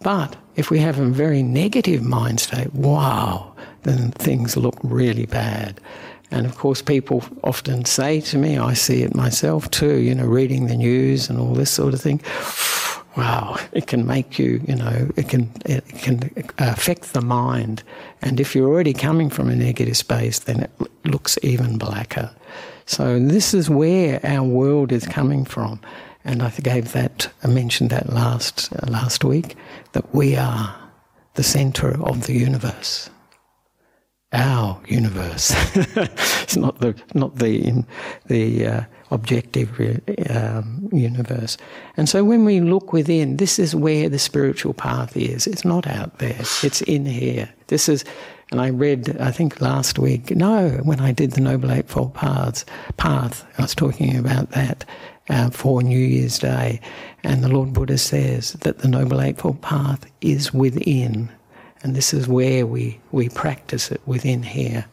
But 0.00 0.36
if 0.56 0.70
we 0.70 0.78
have 0.78 0.98
a 0.98 1.06
very 1.06 1.42
negative 1.42 2.02
mind 2.02 2.40
state, 2.40 2.72
wow, 2.72 3.52
then 3.82 4.12
things 4.12 4.56
look 4.56 4.76
really 4.82 5.26
bad. 5.26 5.80
And 6.30 6.46
of 6.46 6.56
course, 6.56 6.82
people 6.82 7.24
often 7.42 7.84
say 7.84 8.20
to 8.20 8.38
me, 8.38 8.58
I 8.58 8.74
see 8.74 9.02
it 9.02 9.14
myself 9.14 9.70
too, 9.70 9.96
you 9.96 10.14
know, 10.14 10.26
reading 10.26 10.66
the 10.66 10.76
news 10.76 11.30
and 11.30 11.38
all 11.38 11.54
this 11.54 11.70
sort 11.70 11.94
of 11.94 12.00
thing. 12.00 12.20
Wow, 13.16 13.56
it 13.72 13.86
can 13.86 14.06
make 14.06 14.38
you, 14.38 14.60
you 14.68 14.76
know, 14.76 15.10
it 15.16 15.28
can 15.28 15.50
it 15.64 15.88
can 15.88 16.30
affect 16.58 17.14
the 17.14 17.20
mind. 17.20 17.82
And 18.22 18.38
if 18.38 18.54
you're 18.54 18.68
already 18.68 18.92
coming 18.92 19.30
from 19.30 19.48
a 19.48 19.56
negative 19.56 19.96
space, 19.96 20.40
then 20.40 20.60
it 20.60 20.70
looks 21.04 21.38
even 21.42 21.78
blacker. 21.78 22.30
So 22.88 23.20
this 23.20 23.54
is 23.54 23.70
where 23.70 24.18
our 24.24 24.42
world 24.42 24.92
is 24.92 25.06
coming 25.06 25.44
from 25.44 25.80
and 26.28 26.42
I 26.42 26.50
gave 26.50 26.92
that, 26.92 27.30
I 27.42 27.46
mentioned 27.46 27.88
that 27.90 28.12
last 28.12 28.70
uh, 28.72 28.86
last 28.86 29.24
week, 29.24 29.56
that 29.92 30.14
we 30.14 30.36
are 30.36 30.74
the 31.34 31.42
center 31.42 32.02
of 32.04 32.26
the 32.26 32.34
universe. 32.34 33.08
Our 34.32 34.78
universe. 34.86 35.54
it's 35.74 36.56
not 36.56 36.80
the 36.80 36.94
not 37.14 37.36
the 37.36 37.82
the 38.26 38.66
uh, 38.66 38.80
objective 39.10 39.70
um, 40.28 40.90
universe. 40.92 41.56
And 41.96 42.08
so 42.08 42.24
when 42.24 42.44
we 42.44 42.60
look 42.60 42.92
within, 42.92 43.38
this 43.38 43.58
is 43.58 43.74
where 43.74 44.10
the 44.10 44.18
spiritual 44.18 44.74
path 44.74 45.16
is. 45.16 45.46
It's 45.46 45.64
not 45.64 45.86
out 45.86 46.18
there. 46.18 46.36
It's 46.62 46.82
in 46.82 47.06
here. 47.06 47.48
This 47.68 47.88
is 47.88 48.04
and 48.50 48.60
I 48.60 48.68
read, 48.68 49.16
I 49.20 49.30
think 49.30 49.60
last 49.60 49.98
week, 49.98 50.30
no, 50.30 50.70
when 50.82 51.00
I 51.00 51.12
did 51.12 51.32
the 51.32 51.40
Noble 51.40 51.70
Eightfold 51.70 52.14
Paths, 52.14 52.64
path, 52.96 53.46
I 53.58 53.62
was 53.62 53.74
talking 53.74 54.16
about 54.16 54.50
that 54.52 54.84
uh, 55.28 55.50
for 55.50 55.82
New 55.82 55.98
Year's 55.98 56.38
Day. 56.38 56.80
And 57.22 57.44
the 57.44 57.48
Lord 57.48 57.74
Buddha 57.74 57.98
says 57.98 58.54
that 58.54 58.78
the 58.78 58.88
Noble 58.88 59.20
Eightfold 59.20 59.60
Path 59.60 60.06
is 60.22 60.54
within. 60.54 61.28
And 61.82 61.94
this 61.94 62.14
is 62.14 62.26
where 62.26 62.66
we, 62.66 62.98
we 63.12 63.28
practice 63.28 63.92
it 63.92 64.00
within 64.06 64.42
here. 64.42 64.86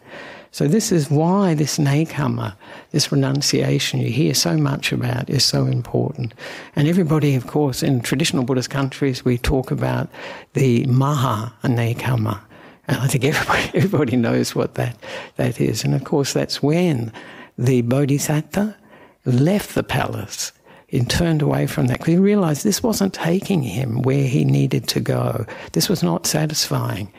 So, 0.51 0.69
this 0.69 0.89
is 0.89 1.11
why 1.11 1.53
this 1.53 1.77
nekkhamma, 1.77 2.55
this 2.91 3.11
renunciation 3.11 3.99
you 3.99 4.09
hear 4.09 4.33
so 4.33 4.55
much 4.55 4.93
about, 4.93 5.29
is 5.29 5.43
so 5.43 5.65
important. 5.65 6.33
And 6.77 6.87
everybody, 6.87 7.35
of 7.35 7.45
course, 7.45 7.83
in 7.83 7.99
traditional 7.99 8.45
Buddhist 8.45 8.69
countries, 8.69 9.25
we 9.25 9.37
talk 9.37 9.69
about 9.69 10.07
the 10.53 10.85
maha 10.85 11.53
nekkhamma. 11.63 12.39
And 12.87 12.97
I 12.97 13.07
think 13.07 13.23
everybody, 13.23 13.71
everybody 13.73 14.15
knows 14.15 14.53
what 14.53 14.75
that, 14.75 14.95
that 15.37 15.59
is. 15.59 15.83
And 15.83 15.95
of 15.95 16.03
course, 16.03 16.33
that's 16.33 16.61
when 16.61 17.11
the 17.57 17.81
bodhisattva 17.81 18.77
left 19.25 19.73
the 19.73 19.81
palace 19.81 20.51
and 20.91 21.09
turned 21.09 21.41
away 21.41 21.65
from 21.65 21.87
that 21.87 21.97
because 21.97 22.13
he 22.13 22.19
realized 22.19 22.63
this 22.63 22.83
wasn't 22.83 23.13
taking 23.13 23.63
him 23.63 24.03
where 24.03 24.27
he 24.27 24.45
needed 24.45 24.87
to 24.89 24.99
go. 24.99 25.45
This 25.71 25.89
was 25.89 26.03
not 26.03 26.27
satisfying. 26.27 27.11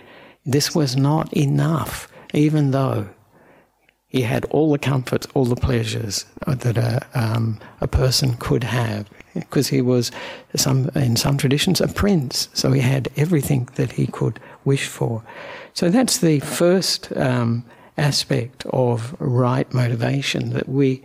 This 0.44 0.74
was 0.74 0.96
not 0.96 1.32
enough, 1.32 2.08
even 2.32 2.70
though 2.70 3.08
he 4.06 4.22
had 4.22 4.44
all 4.46 4.70
the 4.70 4.78
comforts, 4.78 5.26
all 5.34 5.44
the 5.44 5.56
pleasures 5.56 6.24
that 6.46 6.78
a, 6.78 7.04
um, 7.14 7.58
a 7.80 7.88
person 7.88 8.36
could 8.36 8.62
have. 8.62 9.08
Because 9.40 9.68
he 9.68 9.82
was, 9.82 10.10
some, 10.54 10.90
in 10.94 11.16
some 11.16 11.36
traditions, 11.36 11.80
a 11.80 11.88
prince. 11.88 12.48
So 12.52 12.72
he 12.72 12.80
had 12.80 13.08
everything 13.16 13.68
that 13.74 13.92
he 13.92 14.06
could 14.06 14.40
wish 14.64 14.86
for. 14.86 15.22
So 15.74 15.90
that's 15.90 16.18
the 16.18 16.40
first 16.40 17.14
um, 17.16 17.64
aspect 17.98 18.66
of 18.66 19.14
right 19.20 19.72
motivation 19.72 20.50
that 20.50 20.68
we 20.68 21.02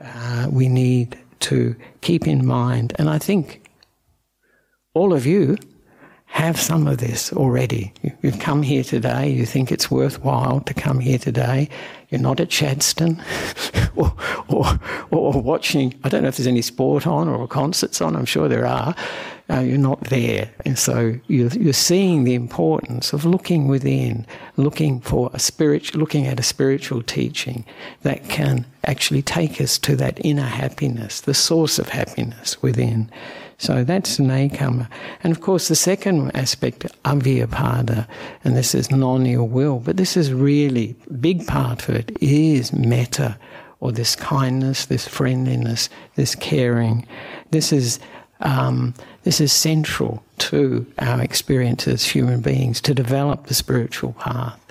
uh, 0.00 0.46
we 0.50 0.68
need 0.68 1.18
to 1.40 1.74
keep 2.00 2.26
in 2.26 2.46
mind. 2.46 2.92
And 2.98 3.08
I 3.08 3.18
think 3.18 3.68
all 4.94 5.12
of 5.12 5.26
you 5.26 5.56
have 6.28 6.60
some 6.60 6.86
of 6.86 6.98
this 6.98 7.32
already. 7.32 7.92
You've 8.22 8.38
come 8.38 8.62
here 8.62 8.84
today, 8.84 9.30
you 9.30 9.44
think 9.44 9.72
it's 9.72 9.90
worthwhile 9.90 10.60
to 10.60 10.74
come 10.74 11.00
here 11.00 11.18
today. 11.18 11.68
You're 12.10 12.20
not 12.20 12.40
at 12.40 12.48
Chadstone 12.48 13.20
or, 13.96 14.14
or, 14.48 14.78
or 15.10 15.42
watching, 15.42 15.98
I 16.04 16.08
don't 16.08 16.22
know 16.22 16.28
if 16.28 16.36
there's 16.36 16.46
any 16.46 16.62
sport 16.62 17.06
on 17.06 17.28
or 17.28 17.46
concerts 17.48 18.00
on, 18.00 18.14
I'm 18.14 18.24
sure 18.24 18.48
there 18.48 18.66
are 18.66 18.94
uh, 19.50 19.60
you're 19.60 19.78
not 19.78 20.00
there. 20.04 20.50
And 20.64 20.78
so 20.78 21.14
you're, 21.26 21.48
you're 21.48 21.72
seeing 21.72 22.24
the 22.24 22.34
importance 22.34 23.12
of 23.12 23.24
looking 23.24 23.66
within, 23.66 24.26
looking 24.56 25.00
for 25.00 25.30
a 25.32 25.38
spiritual, 25.38 26.00
looking 26.00 26.26
at 26.26 26.38
a 26.38 26.42
spiritual 26.42 27.02
teaching 27.02 27.64
that 28.02 28.28
can 28.28 28.66
actually 28.84 29.22
take 29.22 29.60
us 29.60 29.78
to 29.78 29.96
that 29.96 30.20
inner 30.24 30.42
happiness, 30.42 31.22
the 31.22 31.34
source 31.34 31.78
of 31.78 31.88
happiness 31.88 32.60
within. 32.62 33.10
So 33.58 33.82
that's 33.82 34.18
nekkhamma. 34.18 34.88
And 35.24 35.32
of 35.32 35.40
course, 35.40 35.66
the 35.66 35.74
second 35.74 36.30
aspect, 36.34 36.86
avyapada, 37.04 38.06
and 38.44 38.56
this 38.56 38.72
is 38.74 38.90
non 38.90 39.26
ill 39.26 39.48
will, 39.48 39.80
but 39.80 39.96
this 39.96 40.16
is 40.16 40.32
really, 40.32 40.94
big 41.20 41.44
part 41.46 41.88
of 41.88 41.96
it 41.96 42.16
is 42.20 42.72
metta, 42.72 43.36
or 43.80 43.90
this 43.90 44.14
kindness, 44.14 44.86
this 44.86 45.08
friendliness, 45.08 45.88
this 46.14 46.36
caring. 46.36 47.06
This 47.50 47.72
is 47.72 47.98
um, 48.40 48.94
this 49.24 49.40
is 49.40 49.52
central 49.52 50.22
to 50.38 50.86
our 51.00 51.20
experience 51.20 51.88
as 51.88 52.04
human 52.04 52.40
beings 52.40 52.80
to 52.82 52.94
develop 52.94 53.46
the 53.46 53.54
spiritual 53.54 54.12
path. 54.12 54.64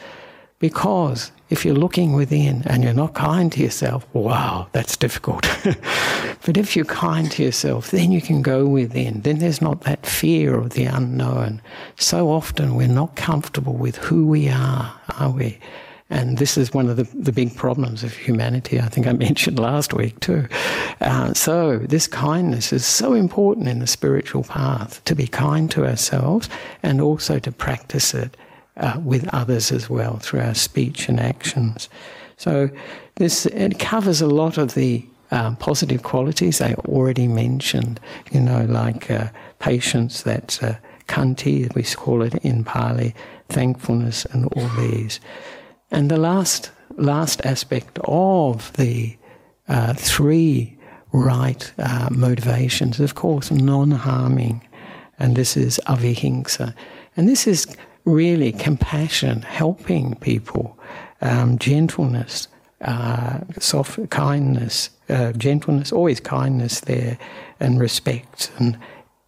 Because 0.59 1.31
if 1.49 1.63
you're 1.63 1.75
looking 1.75 2.13
within 2.13 2.63
and 2.65 2.83
you're 2.83 2.93
not 2.93 3.13
kind 3.13 3.51
to 3.53 3.61
yourself, 3.61 4.05
wow, 4.13 4.67
that's 4.73 4.97
difficult. 4.97 5.47
but 6.45 6.57
if 6.57 6.75
you're 6.75 6.85
kind 6.85 7.31
to 7.31 7.43
yourself, 7.43 7.91
then 7.91 8.11
you 8.11 8.21
can 8.21 8.41
go 8.41 8.65
within. 8.65 9.21
Then 9.21 9.39
there's 9.39 9.61
not 9.61 9.81
that 9.81 10.05
fear 10.05 10.55
of 10.55 10.71
the 10.71 10.85
unknown. 10.85 11.61
So 11.97 12.29
often 12.29 12.75
we're 12.75 12.87
not 12.87 13.15
comfortable 13.15 13.73
with 13.73 13.95
who 13.97 14.27
we 14.27 14.49
are, 14.49 14.93
are 15.19 15.31
we? 15.31 15.59
And 16.09 16.37
this 16.37 16.57
is 16.57 16.73
one 16.73 16.87
of 16.87 16.95
the, 16.95 17.03
the 17.13 17.33
big 17.33 17.55
problems 17.55 18.03
of 18.03 18.13
humanity, 18.13 18.79
I 18.79 18.87
think 18.87 19.07
I 19.07 19.13
mentioned 19.27 19.59
last 19.59 19.93
week 19.93 20.19
too. 20.21 20.47
Uh, 21.01 21.33
so, 21.33 21.79
this 21.79 22.07
kindness 22.07 22.71
is 22.71 22.85
so 22.85 23.13
important 23.13 23.67
in 23.67 23.79
the 23.79 23.87
spiritual 23.87 24.43
path 24.43 25.03
to 25.03 25.15
be 25.15 25.27
kind 25.27 25.69
to 25.71 25.85
ourselves 25.85 26.49
and 26.81 27.01
also 27.01 27.39
to 27.39 27.51
practice 27.51 28.13
it 28.13 28.37
uh, 28.77 28.99
with 29.03 29.27
others 29.33 29.71
as 29.71 29.89
well 29.89 30.17
through 30.17 30.41
our 30.41 30.55
speech 30.55 31.09
and 31.09 31.19
actions. 31.19 31.89
So, 32.37 32.69
this 33.15 33.45
it 33.47 33.79
covers 33.79 34.21
a 34.21 34.27
lot 34.27 34.57
of 34.57 34.75
the 34.75 35.03
um, 35.31 35.55
positive 35.57 36.03
qualities 36.03 36.61
I 36.61 36.73
already 36.87 37.27
mentioned, 37.27 37.99
you 38.31 38.39
know, 38.39 38.65
like 38.65 39.11
uh, 39.11 39.27
patience, 39.59 40.21
that's 40.21 40.61
uh, 40.63 40.77
khanti, 41.07 41.73
we 41.75 41.83
call 41.83 42.21
it 42.21 42.35
in 42.35 42.63
Pali, 42.63 43.13
thankfulness, 43.49 44.25
and 44.25 44.45
all 44.45 44.67
these. 44.79 45.19
And 45.91 46.09
the 46.11 46.17
last 46.17 46.71
last 46.95 47.45
aspect 47.45 47.99
of 48.05 48.73
the 48.73 49.15
uh, 49.67 49.93
three 49.93 50.77
right 51.11 51.71
uh, 51.77 52.09
motivations, 52.11 52.99
of 52.99 53.15
course, 53.15 53.51
non-harming, 53.51 54.65
and 55.19 55.35
this 55.35 55.57
is 55.57 55.79
avihingsa, 55.87 56.73
and 57.15 57.27
this 57.27 57.47
is 57.47 57.67
really 58.07 58.51
compassion, 58.51 59.41
helping 59.41 60.15
people, 60.15 60.77
um, 61.21 61.57
gentleness, 61.57 62.47
uh, 62.81 63.39
soft 63.59 64.09
kindness, 64.09 64.89
uh, 65.09 65.33
gentleness, 65.33 65.91
always 65.91 66.19
kindness 66.19 66.79
there, 66.81 67.17
and 67.59 67.79
respect, 67.79 68.51
and 68.57 68.77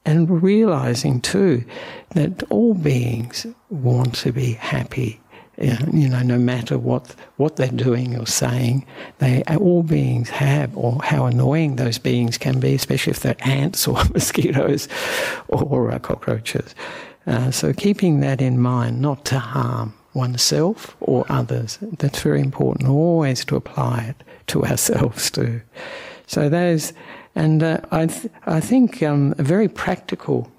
and 0.05 0.41
realizing 0.41 1.21
too 1.21 1.63
that 2.11 2.41
all 2.49 2.73
beings 2.73 3.45
want 3.69 4.15
to 4.15 4.31
be 4.31 4.53
happy 4.53 5.19
you 5.59 6.07
know, 6.07 6.21
no 6.21 6.37
matter 6.37 6.77
what 6.77 7.15
what 7.35 7.57
they're 7.57 7.67
doing 7.67 8.17
or 8.17 8.25
saying, 8.25 8.85
they 9.17 9.43
all 9.43 9.83
beings 9.83 10.29
have, 10.29 10.75
or 10.77 11.01
how 11.03 11.25
annoying 11.25 11.75
those 11.75 11.97
beings 11.97 12.37
can 12.37 12.59
be, 12.59 12.75
especially 12.75 13.11
if 13.11 13.19
they're 13.19 13.35
ants 13.39 13.87
or 13.87 13.95
mosquitoes 14.13 14.87
or 15.49 15.91
uh, 15.91 15.99
cockroaches. 15.99 16.73
Uh, 17.27 17.51
so 17.51 17.73
keeping 17.73 18.21
that 18.21 18.41
in 18.41 18.59
mind, 18.59 19.01
not 19.01 19.25
to 19.25 19.39
harm 19.39 19.93
oneself 20.13 20.95
or 20.99 21.25
others, 21.29 21.77
that's 21.99 22.21
very 22.21 22.41
important. 22.41 22.89
Always 22.89 23.45
to 23.45 23.55
apply 23.55 24.15
it 24.17 24.23
to 24.47 24.65
ourselves 24.65 25.29
too. 25.29 25.61
So 26.27 26.49
those, 26.49 26.93
and 27.35 27.63
uh, 27.63 27.79
I 27.91 28.07
th- 28.07 28.31
I 28.45 28.59
think 28.59 29.01
um, 29.03 29.33
a 29.37 29.43
very 29.43 29.67
practical 29.67 30.51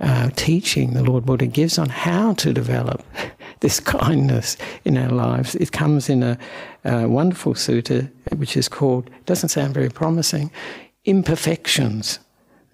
uh, 0.00 0.30
teaching 0.36 0.94
the 0.94 1.02
Lord 1.02 1.26
Buddha 1.26 1.46
gives 1.46 1.78
on 1.78 1.88
how 1.88 2.34
to 2.34 2.52
develop 2.52 3.04
this 3.60 3.80
kindness 3.80 4.56
in 4.84 4.96
our 4.96 5.10
lives. 5.10 5.54
It 5.56 5.72
comes 5.72 6.08
in 6.08 6.22
a, 6.22 6.38
a 6.84 7.08
wonderful 7.08 7.54
sutta, 7.54 8.10
which 8.36 8.56
is 8.56 8.68
called, 8.68 9.10
doesn't 9.26 9.48
sound 9.48 9.74
very 9.74 9.90
promising, 9.90 10.50
Imperfections. 11.04 12.18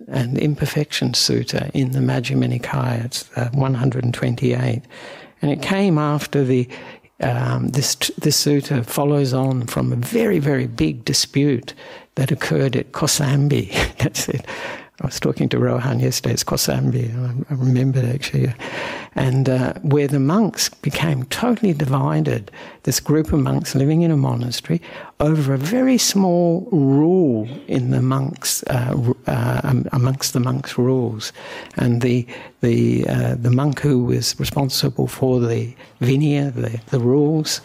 And 0.08 0.36
Imperfection 0.38 1.12
Sutta 1.12 1.70
in 1.72 1.92
the 1.92 2.00
Majjhima 2.00 2.58
Nikaya, 2.58 3.04
it's 3.04 3.30
uh, 3.36 3.50
128. 3.52 4.82
And 5.40 5.50
it 5.50 5.62
came 5.62 5.98
after 5.98 6.44
the 6.44 6.68
um, 7.20 7.68
this 7.68 7.94
this 8.18 8.44
sutta 8.44 8.84
follows 8.84 9.32
on 9.32 9.66
from 9.66 9.92
a 9.92 9.96
very 9.96 10.40
very 10.40 10.66
big 10.66 11.04
dispute 11.04 11.72
that 12.16 12.32
occurred 12.32 12.76
at 12.76 12.92
Kosambi. 12.92 13.70
That's 13.98 14.28
it. 14.28 14.44
I 15.00 15.06
was 15.06 15.18
talking 15.18 15.48
to 15.48 15.58
Rohan 15.58 15.98
yesterday, 15.98 16.34
it's 16.34 16.44
Kosambi, 16.44 17.10
I 17.50 17.54
remembered 17.54 18.04
actually, 18.04 18.54
and 19.16 19.48
uh, 19.48 19.72
where 19.82 20.06
the 20.06 20.20
monks 20.20 20.68
became 20.68 21.24
totally 21.24 21.72
divided, 21.72 22.52
this 22.84 23.00
group 23.00 23.32
of 23.32 23.40
monks 23.40 23.74
living 23.74 24.02
in 24.02 24.12
a 24.12 24.16
monastery, 24.16 24.80
over 25.18 25.52
a 25.52 25.58
very 25.58 25.98
small 25.98 26.68
rule 26.70 27.48
in 27.66 27.90
the 27.90 28.02
monks, 28.02 28.62
uh, 28.68 29.12
uh, 29.26 29.60
um, 29.64 29.88
amongst 29.90 30.32
the 30.32 30.38
monks' 30.38 30.78
rules. 30.78 31.32
And 31.76 32.00
the, 32.00 32.24
the, 32.60 33.04
uh, 33.08 33.34
the 33.34 33.50
monk 33.50 33.80
who 33.80 34.04
was 34.04 34.38
responsible 34.38 35.08
for 35.08 35.40
the 35.40 35.74
vinaya, 36.00 36.54
the, 36.54 36.80
the 36.90 37.00
rules, 37.00 37.60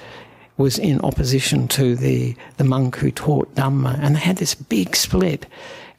was 0.58 0.80
in 0.80 1.00
opposition 1.02 1.68
to 1.70 1.96
the, 1.96 2.36
the 2.58 2.64
monk 2.64 2.96
who 2.98 3.12
taught 3.12 3.54
Dhamma, 3.54 4.00
and 4.02 4.16
they 4.16 4.20
had 4.20 4.38
this 4.38 4.56
big 4.56 4.96
split. 4.96 5.46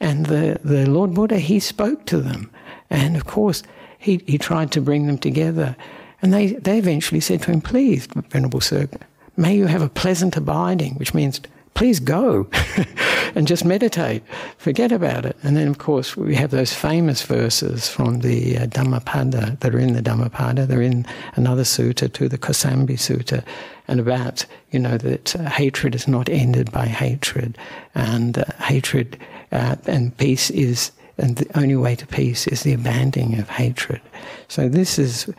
And 0.01 0.25
the, 0.25 0.59
the 0.63 0.89
Lord 0.89 1.13
Buddha, 1.13 1.37
he 1.37 1.59
spoke 1.59 2.05
to 2.07 2.17
them. 2.17 2.51
And 2.89 3.15
of 3.15 3.25
course, 3.25 3.63
he, 3.99 4.21
he 4.25 4.37
tried 4.37 4.71
to 4.71 4.81
bring 4.81 5.05
them 5.07 5.19
together. 5.19 5.77
And 6.21 6.33
they, 6.33 6.53
they 6.53 6.79
eventually 6.79 7.21
said 7.21 7.43
to 7.43 7.51
him, 7.51 7.61
Please, 7.61 8.07
Venerable 8.29 8.61
Sir, 8.61 8.89
may 9.37 9.55
you 9.55 9.67
have 9.67 9.83
a 9.83 9.89
pleasant 9.89 10.35
abiding, 10.35 10.95
which 10.95 11.13
means 11.13 11.39
please 11.75 11.99
go 11.99 12.47
and 13.35 13.47
just 13.47 13.63
meditate. 13.63 14.23
Forget 14.57 14.91
about 14.91 15.25
it. 15.25 15.37
And 15.43 15.55
then, 15.55 15.67
of 15.67 15.77
course, 15.77 16.17
we 16.17 16.35
have 16.35 16.51
those 16.51 16.73
famous 16.73 17.21
verses 17.21 17.87
from 17.87 18.19
the 18.19 18.57
uh, 18.57 18.65
Dhammapada 18.65 19.57
that 19.59 19.73
are 19.73 19.79
in 19.79 19.93
the 19.93 20.01
Dhammapada. 20.01 20.65
They're 20.65 20.81
in 20.81 21.05
another 21.35 21.63
sutta 21.63 22.11
to 22.13 22.27
the 22.27 22.37
Kosambi 22.37 22.97
Sutta, 22.97 23.43
and 23.87 23.99
about, 23.99 24.45
you 24.71 24.79
know, 24.79 24.97
that 24.97 25.35
uh, 25.35 25.49
hatred 25.49 25.95
is 25.95 26.07
not 26.07 26.27
ended 26.27 26.71
by 26.71 26.85
hatred, 26.85 27.57
and 27.95 28.39
uh, 28.39 28.45
hatred 28.59 29.17
uh, 29.51 29.75
and 29.85 30.15
peace 30.17 30.49
is, 30.49 30.91
and 31.17 31.35
the 31.37 31.59
only 31.59 31.75
way 31.75 31.95
to 31.95 32.07
peace 32.07 32.47
is 32.47 32.63
the 32.63 32.73
abandoning 32.73 33.39
of 33.39 33.49
hatred. 33.49 34.01
So 34.47 34.69
this 34.69 34.97
is 34.97 35.31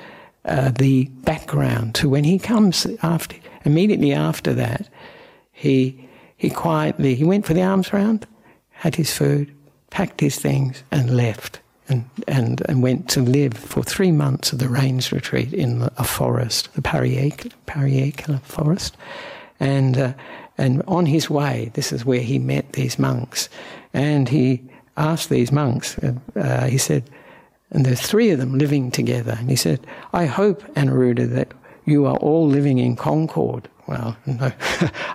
uh, 0.45 0.71
the 0.71 1.07
background 1.25 1.95
to 1.97 2.09
when 2.09 2.25
he 2.25 2.39
comes 2.39 2.87
after, 3.03 3.37
immediately 3.65 4.13
after 4.13 4.53
that, 4.55 4.89
he, 5.53 6.09
he 6.37 6.51
quietly, 6.51 7.15
he 7.15 7.25
went 7.25 7.47
for 7.47 7.55
the 7.55 7.63
alms 7.63 7.93
round, 7.93 8.27
had 8.71 8.97
his 8.97 9.17
food, 9.17 9.55
packed 9.91 10.21
his 10.21 10.37
things 10.39 10.83
and 10.91 11.17
left. 11.17 11.61
And, 11.89 12.09
and, 12.27 12.63
and 12.71 12.83
went 12.83 13.11
to 13.11 13.21
live 13.21 13.53
for 13.53 13.83
three 13.83 14.13
months 14.13 14.53
at 14.53 14.61
the 14.61 14.69
rains 14.69 15.13
retreat 15.13 15.53
in 15.53 15.91
a 15.99 16.05
forest, 16.05 16.73
the 16.75 16.81
Parileyyaka 16.81 18.41
forest. 18.43 18.97
And, 19.61 19.99
uh, 19.99 20.13
and 20.59 20.83
on 20.87 21.07
his 21.07 21.31
way, 21.31 21.71
this 21.75 21.93
is 21.93 22.05
where 22.05 22.21
he 22.21 22.39
met 22.39 22.73
these 22.73 22.99
monks. 22.99 23.49
And 23.95 24.29
he 24.29 24.63
asked 24.97 25.31
these 25.31 25.53
monks, 25.53 25.99
uh, 25.99 26.13
uh, 26.37 26.67
he 26.67 26.79
said, 26.79 27.05
and 27.71 27.87
there's 27.87 28.03
three 28.03 28.31
of 28.31 28.39
them 28.39 28.59
living 28.59 28.91
together. 28.91 29.37
And 29.39 29.49
he 29.49 29.57
said, 29.57 29.81
I 30.13 30.27
hope, 30.27 30.63
Anuruddha, 30.75 31.31
that 31.31 31.53
you 31.87 32.07
are 32.07 32.17
all 32.19 32.47
living 32.47 32.79
in 32.79 32.97
concord. 32.97 33.69
Well, 33.87 34.17
no. 34.27 34.53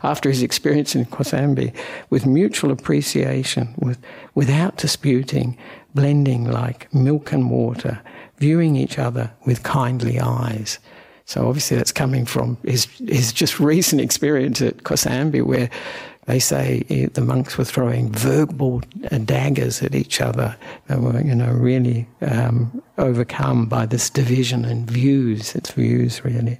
after 0.04 0.30
his 0.30 0.41
experience 0.41 0.95
in 0.95 1.06
Kosambi, 1.06 1.73
with 2.10 2.26
mutual 2.26 2.71
appreciation, 2.71 3.73
with, 3.78 4.00
without 4.36 4.78
disputing, 4.78 5.58
blending 5.93 6.45
like 6.45 6.93
milk 6.93 7.32
and 7.32 7.50
water, 7.50 8.02
viewing 8.39 8.76
each 8.76 9.00
other 9.00 9.32
with 9.45 9.63
kindly 9.63 10.19
eyes. 10.19 10.80
So 11.27 11.45
obviously 11.45 11.75
that's 11.75 11.91
coming 11.91 12.25
from 12.25 12.57
his, 12.63 12.85
his 13.05 13.33
just 13.33 13.59
recent 13.59 13.99
experience 13.99 14.61
at 14.61 14.77
Kosambi, 14.77 15.45
where 15.45 15.69
they 16.25 16.39
say 16.39 16.85
eh, 16.89 17.07
the 17.13 17.21
monks 17.21 17.57
were 17.57 17.65
throwing 17.65 18.13
verbal 18.13 18.81
daggers 19.25 19.83
at 19.83 19.93
each 19.93 20.21
other. 20.21 20.55
They 20.87 20.95
were, 20.95 21.21
you 21.21 21.35
know, 21.35 21.51
really 21.51 22.07
um, 22.21 22.81
overcome 22.97 23.65
by 23.65 23.85
this 23.85 24.09
division 24.09 24.63
and 24.63 24.89
views. 24.89 25.53
It's 25.53 25.71
views, 25.71 26.23
really. 26.23 26.59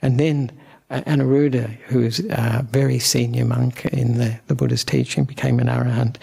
And 0.00 0.18
then 0.18 0.50
uh, 0.88 1.02
Anuruddha, 1.02 1.68
who 1.88 2.00
was 2.00 2.20
a 2.20 2.66
very 2.70 2.98
senior 2.98 3.44
monk 3.44 3.84
in 3.84 4.16
the, 4.16 4.40
the 4.46 4.54
Buddha's 4.54 4.84
teaching, 4.84 5.24
became 5.24 5.60
an 5.60 5.66
arahant. 5.66 6.16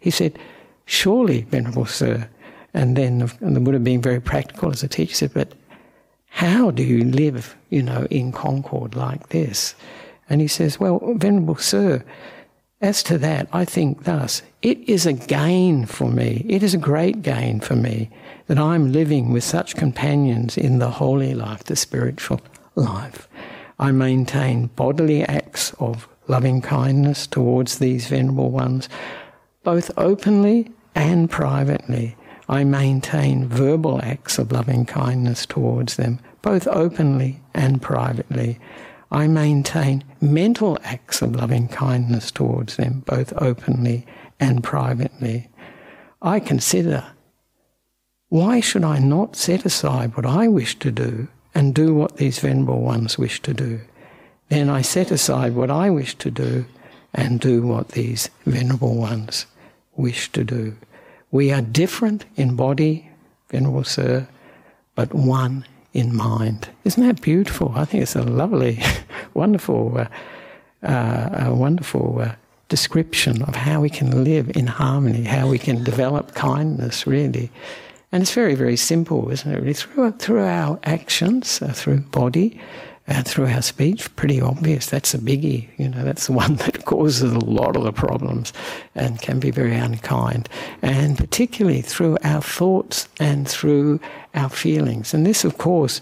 He 0.00 0.10
said, 0.10 0.36
Surely, 0.86 1.42
Venerable 1.42 1.86
Sir. 1.86 2.28
And 2.74 2.96
then 2.96 3.30
and 3.40 3.54
the 3.54 3.60
Buddha, 3.60 3.78
being 3.78 4.02
very 4.02 4.20
practical 4.20 4.72
as 4.72 4.82
a 4.82 4.88
teacher, 4.88 5.14
said, 5.14 5.32
But 5.32 5.52
how 6.36 6.70
do 6.70 6.82
you 6.82 7.02
live, 7.02 7.56
you 7.70 7.82
know, 7.82 8.06
in 8.10 8.30
concord 8.30 8.94
like 8.94 9.30
this? 9.30 9.74
And 10.28 10.42
he 10.42 10.48
says, 10.48 10.78
Well, 10.78 11.00
Venerable 11.14 11.56
Sir, 11.56 12.04
as 12.82 13.02
to 13.04 13.16
that, 13.16 13.48
I 13.54 13.64
think 13.64 14.04
thus 14.04 14.42
it 14.60 14.78
is 14.86 15.06
a 15.06 15.14
gain 15.14 15.86
for 15.86 16.10
me, 16.10 16.44
it 16.46 16.62
is 16.62 16.74
a 16.74 16.88
great 16.92 17.22
gain 17.22 17.60
for 17.60 17.74
me 17.74 18.10
that 18.48 18.58
I'm 18.58 18.92
living 18.92 19.32
with 19.32 19.44
such 19.44 19.76
companions 19.76 20.58
in 20.58 20.78
the 20.78 20.90
holy 20.90 21.32
life, 21.32 21.64
the 21.64 21.74
spiritual 21.74 22.42
life. 22.74 23.28
I 23.78 23.92
maintain 23.92 24.66
bodily 24.66 25.22
acts 25.22 25.72
of 25.80 26.06
loving 26.28 26.60
kindness 26.60 27.26
towards 27.26 27.78
these 27.78 28.08
venerable 28.08 28.50
ones, 28.50 28.90
both 29.62 29.90
openly 29.96 30.70
and 30.94 31.30
privately. 31.30 32.14
I 32.48 32.64
maintain 32.64 33.48
verbal 33.48 34.00
acts 34.02 34.38
of 34.38 34.52
loving 34.52 34.86
kindness 34.86 35.46
towards 35.46 35.96
them, 35.96 36.20
both 36.42 36.66
openly 36.68 37.40
and 37.54 37.82
privately. 37.82 38.58
I 39.10 39.26
maintain 39.26 40.04
mental 40.20 40.78
acts 40.84 41.22
of 41.22 41.34
loving 41.34 41.68
kindness 41.68 42.30
towards 42.30 42.76
them, 42.76 43.02
both 43.06 43.32
openly 43.36 44.06
and 44.38 44.62
privately. 44.62 45.48
I 46.22 46.40
consider 46.40 47.04
why 48.28 48.60
should 48.60 48.84
I 48.84 48.98
not 48.98 49.36
set 49.36 49.64
aside 49.64 50.16
what 50.16 50.26
I 50.26 50.48
wish 50.48 50.78
to 50.80 50.90
do 50.90 51.28
and 51.54 51.74
do 51.74 51.94
what 51.94 52.16
these 52.16 52.40
venerable 52.40 52.80
ones 52.80 53.16
wish 53.16 53.40
to 53.42 53.54
do? 53.54 53.80
then 54.48 54.68
I 54.68 54.82
set 54.82 55.10
aside 55.10 55.54
what 55.54 55.70
I 55.70 55.90
wish 55.90 56.14
to 56.16 56.30
do 56.30 56.66
and 57.12 57.40
do 57.40 57.62
what 57.62 57.90
these 57.90 58.30
venerable 58.44 58.94
ones 58.94 59.46
wish 59.96 60.30
to 60.32 60.44
do. 60.44 60.76
We 61.36 61.52
are 61.52 61.60
different 61.60 62.24
in 62.36 62.56
body, 62.56 63.10
Venerable 63.50 63.84
Sir, 63.84 64.26
but 64.94 65.12
one 65.12 65.66
in 65.92 66.16
mind. 66.16 66.70
Isn't 66.84 67.06
that 67.06 67.20
beautiful? 67.20 67.74
I 67.76 67.84
think 67.84 68.04
it's 68.04 68.16
a 68.16 68.22
lovely, 68.22 68.82
wonderful, 69.34 69.98
uh, 69.98 70.08
uh, 70.82 71.48
a 71.48 71.54
wonderful 71.54 72.22
uh, 72.22 72.36
description 72.70 73.42
of 73.42 73.54
how 73.54 73.82
we 73.82 73.90
can 73.90 74.24
live 74.24 74.50
in 74.56 74.66
harmony, 74.66 75.24
how 75.24 75.46
we 75.46 75.58
can 75.58 75.84
develop 75.84 76.34
kindness, 76.34 77.06
really. 77.06 77.50
And 78.12 78.22
it's 78.22 78.32
very, 78.32 78.54
very 78.54 78.78
simple, 78.78 79.30
isn't 79.30 79.52
it? 79.52 79.60
Really, 79.60 79.74
through, 79.74 80.12
through 80.12 80.42
our 80.42 80.80
actions, 80.84 81.60
uh, 81.60 81.70
through 81.70 81.98
body, 81.98 82.58
uh, 83.08 83.22
through 83.22 83.46
our 83.46 83.62
speech, 83.62 84.14
pretty 84.16 84.40
obvious. 84.40 84.86
That's 84.86 85.14
a 85.14 85.18
biggie. 85.18 85.68
You 85.76 85.88
know, 85.88 86.02
that's 86.02 86.26
the 86.26 86.32
one 86.44 86.56
that 86.56 86.84
causes 86.84 87.32
a 87.32 87.38
lot 87.38 87.76
of 87.76 87.84
the 87.84 87.92
problems 87.92 88.52
and 88.94 89.20
can 89.20 89.38
be 89.38 89.50
very 89.50 89.76
unkind. 89.76 90.48
And 90.82 91.16
particularly 91.16 91.82
through 91.82 92.18
our 92.24 92.42
thoughts 92.42 93.08
and 93.20 93.48
through 93.48 94.00
our 94.34 94.48
feelings. 94.48 95.14
And 95.14 95.24
this, 95.24 95.44
of 95.44 95.58
course, 95.58 96.00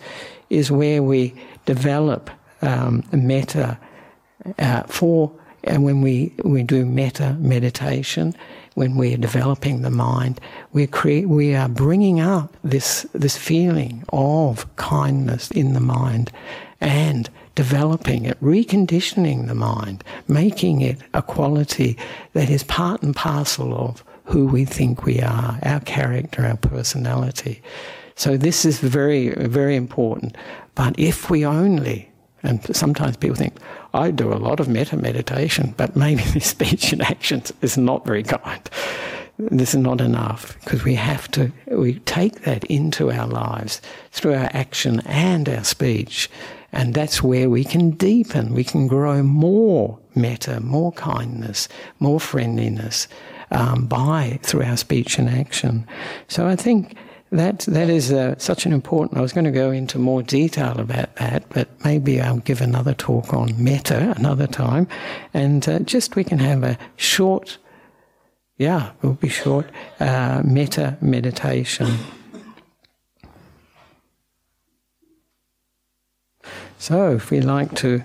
is 0.50 0.70
where 0.70 1.02
we 1.02 1.34
develop 1.66 2.30
um, 2.62 3.02
metta 3.12 3.78
uh, 4.58 4.82
for. 4.84 5.32
And 5.64 5.82
when 5.82 6.02
we, 6.02 6.32
we 6.44 6.62
do 6.62 6.84
metta 6.84 7.36
meditation, 7.38 8.34
when 8.74 8.96
we 8.96 9.14
are 9.14 9.18
developing 9.18 9.82
the 9.82 9.90
mind, 9.90 10.40
we 10.72 10.86
create, 10.86 11.28
we 11.28 11.54
are 11.54 11.68
bringing 11.68 12.20
up 12.20 12.54
this 12.64 13.06
this 13.12 13.36
feeling 13.36 14.04
of 14.12 14.76
kindness 14.76 15.50
in 15.52 15.72
the 15.72 15.80
mind, 15.80 16.32
and 16.80 17.30
developing 17.54 18.24
it, 18.24 18.40
reconditioning 18.40 19.46
the 19.46 19.54
mind, 19.54 20.02
making 20.28 20.80
it 20.80 20.98
a 21.14 21.22
quality 21.22 21.96
that 22.32 22.50
is 22.50 22.64
part 22.64 23.02
and 23.02 23.14
parcel 23.14 23.74
of 23.74 24.04
who 24.24 24.46
we 24.46 24.64
think 24.64 25.04
we 25.04 25.20
are, 25.20 25.58
our 25.62 25.80
character, 25.80 26.44
our 26.44 26.56
personality. 26.56 27.62
So 28.16 28.36
this 28.36 28.64
is 28.64 28.78
very, 28.78 29.30
very 29.30 29.76
important. 29.76 30.36
But 30.74 30.98
if 30.98 31.30
we 31.30 31.44
only, 31.44 32.10
and 32.42 32.64
sometimes 32.74 33.16
people 33.16 33.36
think, 33.36 33.56
I 33.92 34.10
do 34.10 34.32
a 34.32 34.36
lot 34.36 34.60
of 34.60 34.68
metta 34.68 34.96
meditation, 34.96 35.74
but 35.76 35.94
maybe 35.96 36.22
this 36.32 36.46
speech 36.46 36.92
and 36.92 37.02
actions 37.02 37.52
is 37.62 37.76
not 37.76 38.04
very 38.04 38.22
kind. 38.22 38.70
This 39.36 39.74
is 39.74 39.80
not 39.80 40.00
enough 40.00 40.56
because 40.60 40.84
we 40.84 40.94
have 40.94 41.28
to, 41.32 41.50
we 41.66 41.98
take 42.00 42.42
that 42.42 42.64
into 42.64 43.10
our 43.10 43.26
lives 43.26 43.80
through 44.12 44.34
our 44.34 44.48
action 44.52 45.02
and 45.06 45.48
our 45.48 45.64
speech. 45.64 46.30
And 46.74 46.92
that's 46.92 47.22
where 47.22 47.48
we 47.48 47.64
can 47.64 47.90
deepen, 47.92 48.52
we 48.52 48.64
can 48.64 48.88
grow 48.88 49.22
more 49.22 49.98
metta, 50.16 50.60
more 50.60 50.92
kindness, 50.92 51.68
more 52.00 52.18
friendliness 52.18 53.08
um, 53.52 53.86
by 53.86 54.40
through 54.42 54.64
our 54.64 54.76
speech 54.76 55.18
and 55.18 55.28
action. 55.28 55.86
So 56.26 56.48
I 56.48 56.56
think 56.56 56.96
that 57.30 57.60
that 57.60 57.88
is 57.88 58.12
uh, 58.12 58.34
such 58.38 58.66
an 58.66 58.72
important. 58.72 59.18
I 59.18 59.22
was 59.22 59.32
going 59.32 59.44
to 59.44 59.50
go 59.50 59.70
into 59.70 59.98
more 59.98 60.22
detail 60.22 60.78
about 60.80 61.14
that, 61.16 61.48
but 61.50 61.68
maybe 61.84 62.20
I'll 62.20 62.38
give 62.38 62.60
another 62.60 62.94
talk 62.94 63.32
on 63.32 63.54
metta 63.62 64.12
another 64.16 64.48
time, 64.48 64.88
and 65.32 65.68
uh, 65.68 65.78
just 65.80 66.16
we 66.16 66.24
can 66.24 66.38
have 66.38 66.64
a 66.64 66.76
short, 66.96 67.58
yeah, 68.58 68.90
it 69.02 69.06
will 69.06 69.14
be 69.14 69.28
short 69.28 69.66
uh, 70.00 70.42
metta 70.44 70.96
meditation. 71.00 71.98
So, 76.78 77.16
if 77.16 77.30
we 77.30 77.40
like 77.40 77.74
to 77.76 78.02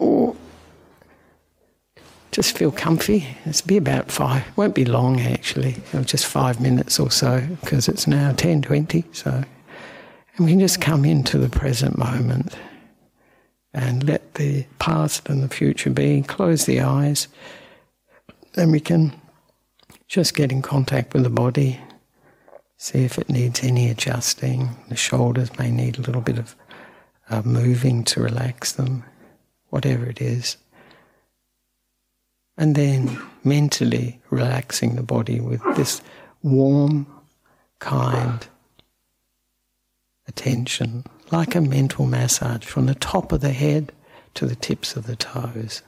oh, 0.00 0.36
just 2.30 2.56
feel 2.58 2.72
comfy, 2.72 3.26
it's 3.44 3.60
be 3.60 3.76
about 3.76 4.10
five, 4.10 4.44
won't 4.56 4.74
be 4.74 4.84
long 4.84 5.20
actually, 5.20 5.76
It'll 5.88 6.02
just 6.02 6.26
five 6.26 6.60
minutes 6.60 6.98
or 6.98 7.10
so, 7.10 7.46
because 7.60 7.88
it's 7.88 8.06
now 8.06 8.32
10.20, 8.32 9.04
so, 9.14 9.44
and 10.36 10.46
we 10.46 10.52
can 10.52 10.60
just 10.60 10.80
come 10.80 11.04
into 11.04 11.38
the 11.38 11.48
present 11.48 11.96
moment 11.96 12.56
and 13.72 14.02
let 14.04 14.34
the 14.34 14.66
past 14.78 15.28
and 15.28 15.42
the 15.42 15.48
future 15.48 15.90
be, 15.90 16.22
close 16.22 16.64
the 16.64 16.80
eyes, 16.80 17.28
and 18.56 18.72
we 18.72 18.80
can 18.80 19.12
just 20.08 20.34
get 20.34 20.52
in 20.52 20.62
contact 20.62 21.14
with 21.14 21.22
the 21.24 21.30
body, 21.30 21.80
see 22.76 23.04
if 23.04 23.18
it 23.18 23.28
needs 23.28 23.62
any 23.62 23.88
adjusting. 23.88 24.70
The 24.88 24.96
shoulders 24.96 25.56
may 25.58 25.70
need 25.70 25.98
a 25.98 26.02
little 26.02 26.20
bit 26.20 26.38
of 26.38 26.54
moving 27.42 28.04
to 28.04 28.20
relax 28.20 28.72
them, 28.72 29.04
whatever 29.68 30.06
it 30.06 30.20
is. 30.20 30.56
And 32.56 32.74
then 32.74 33.20
mentally 33.42 34.20
relaxing 34.30 34.94
the 34.94 35.02
body 35.02 35.40
with 35.40 35.62
this 35.76 36.00
warm, 36.42 37.06
kind 37.80 38.46
attention, 40.28 41.04
like 41.30 41.54
a 41.54 41.60
mental 41.60 42.06
massage 42.06 42.64
from 42.64 42.86
the 42.86 42.94
top 42.94 43.32
of 43.32 43.40
the 43.40 43.52
head 43.52 43.92
to 44.34 44.46
the 44.46 44.56
tips 44.56 44.96
of 44.96 45.06
the 45.06 45.16
toes. 45.16 45.82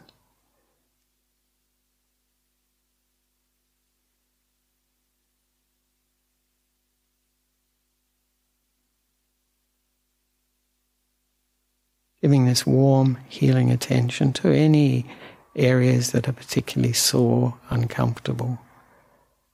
Giving 12.26 12.46
this 12.46 12.66
warm, 12.66 13.16
healing 13.28 13.70
attention 13.70 14.32
to 14.32 14.48
any 14.48 15.06
areas 15.54 16.10
that 16.10 16.28
are 16.28 16.32
particularly 16.32 16.92
sore, 16.92 17.56
uncomfortable, 17.70 18.58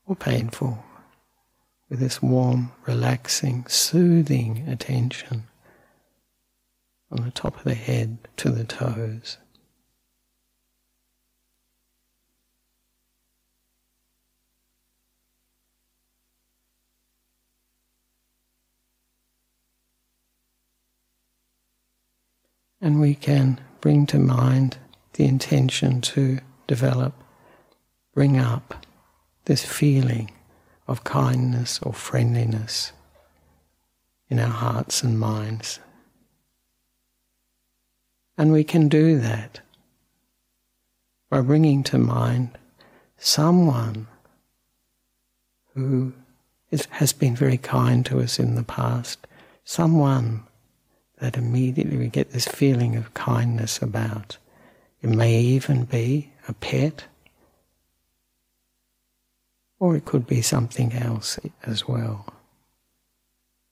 or 0.06 0.16
painful, 0.16 0.82
with 1.90 2.00
this 2.00 2.22
warm, 2.22 2.72
relaxing, 2.86 3.62
soothing 3.68 4.66
attention 4.66 5.42
from 7.10 7.26
the 7.26 7.30
top 7.30 7.58
of 7.58 7.64
the 7.64 7.74
head 7.74 8.16
to 8.38 8.48
the 8.48 8.64
toes. 8.64 9.36
And 22.82 23.00
we 23.00 23.14
can 23.14 23.60
bring 23.80 24.06
to 24.06 24.18
mind 24.18 24.76
the 25.14 25.24
intention 25.24 26.00
to 26.02 26.40
develop, 26.66 27.14
bring 28.12 28.38
up 28.38 28.84
this 29.44 29.64
feeling 29.64 30.32
of 30.88 31.04
kindness 31.04 31.78
or 31.82 31.92
friendliness 31.92 32.92
in 34.28 34.40
our 34.40 34.50
hearts 34.50 35.02
and 35.02 35.18
minds. 35.18 35.78
And 38.36 38.50
we 38.50 38.64
can 38.64 38.88
do 38.88 39.18
that 39.20 39.60
by 41.30 41.40
bringing 41.40 41.82
to 41.84 41.98
mind 41.98 42.58
someone 43.16 44.08
who 45.74 46.12
is, 46.70 46.86
has 46.90 47.12
been 47.12 47.36
very 47.36 47.58
kind 47.58 48.04
to 48.06 48.20
us 48.20 48.38
in 48.38 48.56
the 48.56 48.62
past, 48.62 49.26
someone 49.64 50.42
that 51.22 51.36
immediately 51.36 51.96
we 51.96 52.08
get 52.08 52.32
this 52.32 52.48
feeling 52.48 52.96
of 52.96 53.14
kindness 53.14 53.80
about. 53.80 54.38
It 55.02 55.08
may 55.08 55.38
even 55.38 55.84
be 55.84 56.32
a 56.48 56.52
pet, 56.52 57.04
or 59.78 59.94
it 59.94 60.04
could 60.04 60.26
be 60.26 60.42
something 60.42 60.92
else 60.92 61.38
as 61.62 61.86
well. 61.86 62.26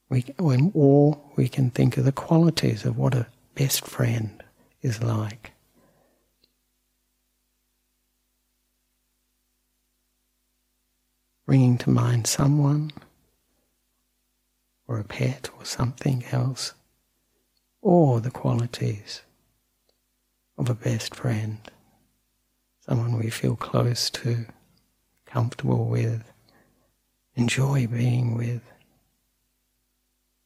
We, 0.07 0.23
or 0.39 1.19
we 1.35 1.49
can 1.49 1.71
think 1.71 1.97
of 1.97 2.05
the 2.05 2.13
qualities 2.13 2.85
of 2.85 2.97
what 2.97 3.13
a 3.13 3.27
best 3.53 3.85
friend 3.85 4.41
is 4.81 5.03
like. 5.03 5.51
Bringing 11.45 11.77
to 11.79 11.89
mind 11.89 12.27
someone, 12.27 12.91
or 14.87 14.99
a 14.99 15.03
pet, 15.03 15.49
or 15.59 15.65
something 15.65 16.23
else 16.31 16.75
or 17.81 18.19
the 18.21 18.31
qualities 18.31 19.21
of 20.57 20.69
a 20.69 20.75
best 20.75 21.15
friend, 21.15 21.57
someone 22.79 23.17
we 23.17 23.29
feel 23.29 23.55
close 23.55 24.09
to, 24.09 24.45
comfortable 25.25 25.85
with, 25.85 26.23
enjoy 27.35 27.87
being 27.87 28.35
with, 28.35 28.61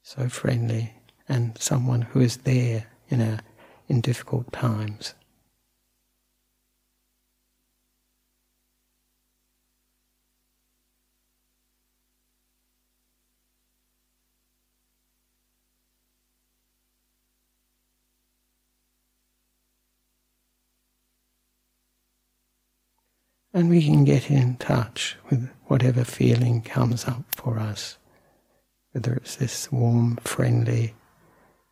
so 0.04 0.30
friendly, 0.30 0.94
and 1.28 1.58
someone 1.58 2.04
who 2.04 2.22
is 2.22 2.38
there 2.38 2.86
in 3.10 3.22
our 3.22 3.40
in 3.88 4.02
difficult 4.02 4.52
times. 4.52 5.14
And 23.56 23.70
we 23.70 23.82
can 23.82 24.04
get 24.04 24.30
in 24.30 24.58
touch 24.58 25.16
with 25.30 25.50
whatever 25.68 26.04
feeling 26.04 26.62
comes 26.62 27.06
up 27.06 27.24
for 27.38 27.58
us, 27.58 27.98
whether 28.92 29.14
it's 29.14 29.38
this 29.38 29.72
warm, 29.72 30.18
friendly, 30.18 30.94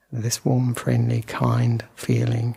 this 0.10 0.46
warm, 0.46 0.76
friendly, 0.76 1.24
kind 1.24 1.84
feeling. 1.94 2.56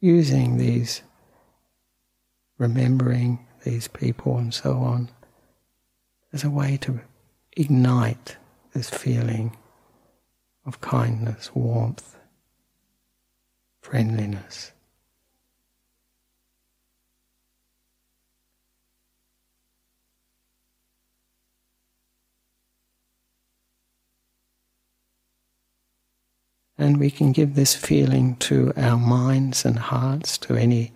Using 0.00 0.56
these, 0.56 1.02
remembering 2.58 3.46
these 3.62 3.86
people 3.86 4.38
and 4.38 4.52
so 4.52 4.78
on, 4.78 5.08
as 6.32 6.42
a 6.42 6.50
way 6.50 6.76
to 6.78 7.00
ignite 7.56 8.38
this 8.72 8.90
feeling 8.90 9.56
of 10.66 10.80
kindness, 10.80 11.54
warmth, 11.54 12.13
friendliness. 13.84 14.72
And 26.78 26.98
we 26.98 27.10
can 27.10 27.32
give 27.32 27.54
this 27.54 27.74
feeling 27.74 28.36
to 28.36 28.72
our 28.74 28.96
minds 28.96 29.66
and 29.66 29.78
hearts, 29.78 30.38
to 30.38 30.56
any 30.56 30.92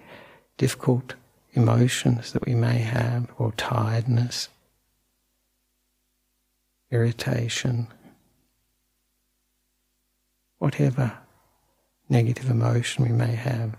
difficult 0.57 1.15
emotions 1.53 2.33
that 2.33 2.47
we 2.47 2.55
may 2.55 2.79
have, 2.79 3.31
or 3.37 3.53
tiredness, 3.53 4.49
irritation, 6.91 7.89
whatever 10.57 11.19
negative 12.09 12.51
emotion 12.51 13.05
we 13.05 13.11
may 13.11 13.35
have, 13.35 13.77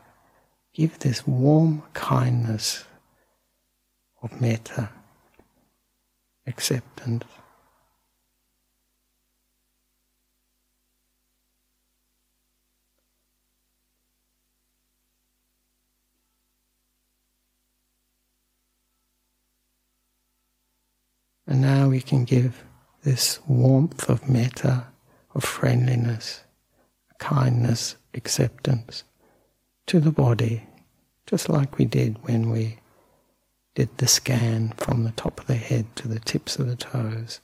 give 0.74 1.00
this 1.00 1.26
warm 1.26 1.84
kindness 1.94 2.86
of 4.22 4.40
metta, 4.40 4.90
acceptance. 6.46 7.26
And 21.48 21.62
now 21.62 21.90
we 21.90 22.00
can 22.00 22.26
give 22.26 22.64
this 23.02 23.40
warmth 23.48 24.08
of 24.08 24.30
metta, 24.30 24.86
of 25.34 25.44
friendliness, 25.44 26.44
kindness, 27.18 27.96
acceptance 28.14 29.04
to 29.88 30.00
the 30.00 30.12
body, 30.12 30.64
just 31.26 31.50
like 31.50 31.78
we 31.78 31.86
did 31.86 32.18
when 32.24 32.50
we 32.50 32.80
did 33.76 33.98
the 33.98 34.08
scan 34.08 34.74
from 34.78 35.04
the 35.04 35.12
top 35.12 35.40
of 35.40 35.48
the 35.48 35.56
head 35.56 35.96
to 35.96 36.08
the 36.08 36.20
tips 36.20 36.58
of 36.58 36.68
the 36.68 36.76
toes. 36.76 37.40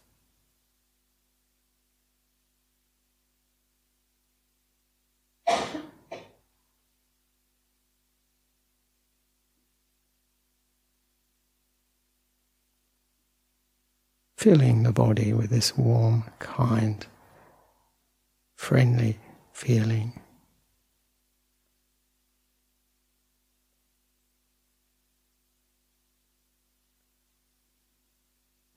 filling 14.45 14.84
the 14.84 14.91
body 14.91 15.34
with 15.34 15.49
this 15.49 15.76
warm, 15.76 16.24
kind, 16.38 17.07
friendly 18.53 19.18
feeling. 19.53 20.13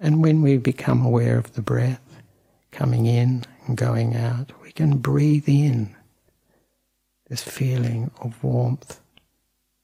And 0.08 0.22
when 0.22 0.40
we 0.40 0.56
become 0.56 1.04
aware 1.04 1.36
of 1.36 1.52
the 1.52 1.60
breath 1.60 2.00
coming 2.72 3.04
in 3.04 3.44
and 3.66 3.76
going 3.76 4.16
out, 4.16 4.52
we 4.62 4.72
can 4.72 4.96
breathe 4.96 5.46
in 5.46 5.94
this 7.28 7.42
feeling 7.42 8.10
of 8.22 8.42
warmth, 8.42 9.02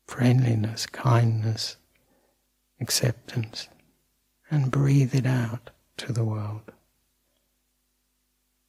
friendliness, 0.07 0.87
kindness, 0.87 1.77
acceptance, 2.81 3.69
and 4.51 4.71
breathe 4.71 5.15
it 5.15 5.27
out 5.27 5.69
to 5.99 6.11
the 6.11 6.25
world. 6.25 6.73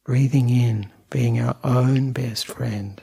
Breathing 0.04 0.50
in, 0.50 0.92
being 1.08 1.40
our 1.40 1.56
own 1.64 2.12
best 2.12 2.46
friend, 2.46 3.02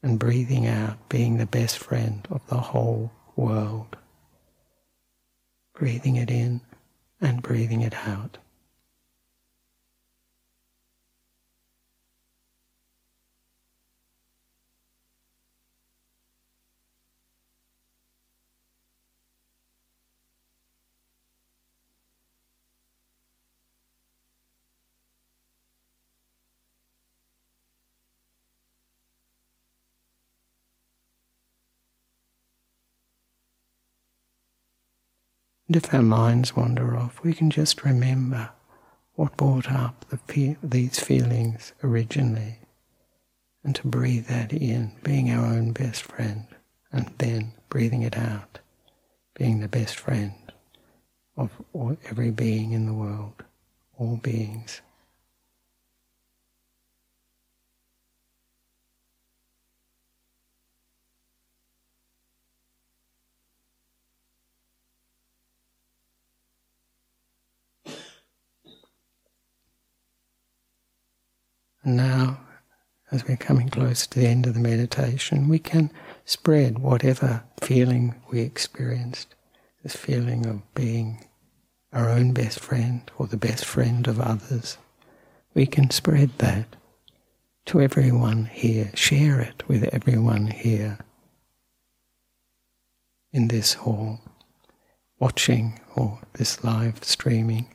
and 0.00 0.16
breathing 0.16 0.68
out, 0.68 1.08
being 1.08 1.38
the 1.38 1.46
best 1.46 1.76
friend 1.76 2.24
of 2.30 2.46
the 2.46 2.60
whole 2.60 3.10
world. 3.34 3.96
Breathing 5.74 6.14
it 6.14 6.30
in 6.30 6.60
and 7.24 7.42
breathing 7.42 7.82
it 7.82 7.94
out. 8.06 8.38
And 35.66 35.76
if 35.76 35.94
our 35.94 36.02
minds 36.02 36.54
wander 36.54 36.96
off, 36.96 37.22
we 37.22 37.32
can 37.32 37.50
just 37.50 37.84
remember 37.84 38.50
what 39.14 39.36
brought 39.36 39.70
up 39.70 40.04
the 40.10 40.18
fe- 40.18 40.56
these 40.62 40.98
feelings 40.98 41.72
originally 41.82 42.58
and 43.64 43.74
to 43.74 43.88
breathe 43.88 44.26
that 44.26 44.52
in, 44.52 44.92
being 45.02 45.30
our 45.30 45.46
own 45.46 45.72
best 45.72 46.02
friend, 46.02 46.46
and 46.92 47.10
then 47.16 47.54
breathing 47.70 48.02
it 48.02 48.16
out, 48.16 48.58
being 49.34 49.60
the 49.60 49.68
best 49.68 49.96
friend 49.96 50.34
of 51.36 51.50
all, 51.72 51.96
every 52.04 52.30
being 52.30 52.72
in 52.72 52.86
the 52.86 52.92
world, 52.92 53.42
all 53.98 54.16
beings. 54.18 54.82
Now, 71.84 72.40
as 73.10 73.26
we're 73.26 73.36
coming 73.36 73.68
close 73.68 74.06
to 74.06 74.18
the 74.18 74.26
end 74.26 74.46
of 74.46 74.54
the 74.54 74.60
meditation, 74.60 75.48
we 75.48 75.58
can 75.58 75.90
spread 76.24 76.78
whatever 76.78 77.44
feeling 77.60 78.14
we 78.30 78.40
experienced 78.40 79.34
this 79.82 79.94
feeling 79.94 80.46
of 80.46 80.62
being 80.74 81.26
our 81.92 82.08
own 82.08 82.32
best 82.32 82.58
friend 82.58 83.10
or 83.18 83.26
the 83.26 83.36
best 83.36 83.64
friend 83.64 84.08
of 84.08 84.20
others. 84.20 84.78
We 85.54 85.66
can 85.66 85.90
spread 85.90 86.30
that 86.38 86.76
to 87.66 87.80
everyone 87.80 88.46
here, 88.46 88.90
share 88.94 89.40
it 89.40 89.68
with 89.68 89.84
everyone 89.94 90.48
here 90.48 90.98
in 93.32 93.48
this 93.48 93.74
hall, 93.74 94.20
watching 95.18 95.80
or 95.94 96.20
this 96.34 96.64
live 96.64 97.04
streaming. 97.04 97.66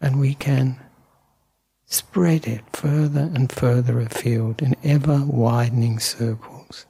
And 0.00 0.18
we 0.18 0.34
can 0.34 0.80
spread 1.92 2.46
it 2.48 2.64
further 2.72 3.30
and 3.34 3.52
further 3.52 4.00
afield 4.00 4.62
in 4.62 4.74
ever 4.82 5.22
widening 5.26 5.98
circles 5.98 6.86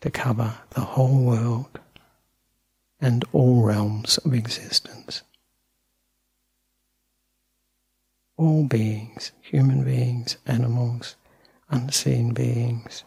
to 0.00 0.10
cover 0.12 0.54
the 0.70 0.80
whole 0.80 1.24
world 1.24 1.80
and 3.00 3.24
all 3.32 3.64
realms 3.64 4.18
of 4.18 4.32
existence. 4.32 5.22
All 8.36 8.62
beings, 8.62 9.32
human 9.40 9.82
beings, 9.82 10.36
animals, 10.46 11.16
unseen 11.68 12.32
beings, 12.32 13.02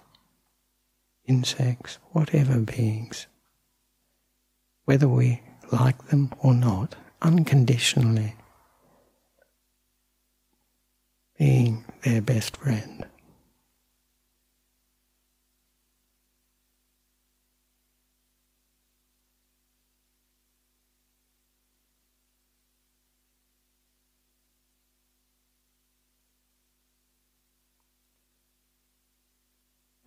insects, 1.26 1.98
whatever 2.12 2.60
beings, 2.60 3.28
whether 4.84 5.08
we 5.08 5.42
like 5.72 6.10
them 6.10 6.34
or 6.40 6.54
not, 6.54 6.98
unconditionally 7.22 8.36
being 11.38 11.84
their 12.04 12.22
best 12.22 12.58
friend. 12.58 13.06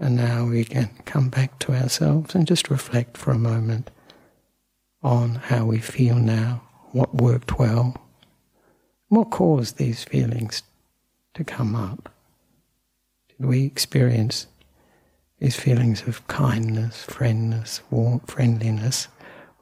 And 0.00 0.16
now 0.16 0.46
we 0.46 0.64
can 0.64 0.90
come 1.04 1.28
back 1.28 1.58
to 1.60 1.72
ourselves 1.72 2.34
and 2.34 2.46
just 2.46 2.70
reflect 2.70 3.16
for 3.16 3.32
a 3.32 3.38
moment 3.38 3.90
on 5.02 5.34
how 5.36 5.64
we 5.64 5.78
feel 5.78 6.14
now, 6.14 6.62
what 6.92 7.16
worked 7.16 7.58
well, 7.58 7.96
what 9.08 9.30
caused 9.30 9.76
these 9.76 10.04
feelings 10.04 10.62
to 11.38 11.44
come 11.44 11.76
up. 11.76 12.12
Did 13.28 13.46
we 13.46 13.64
experience 13.64 14.48
these 15.38 15.54
feelings 15.54 16.02
of 16.08 16.26
kindness, 16.26 17.06
friendness, 17.06 17.80
friendliness, 18.26 19.06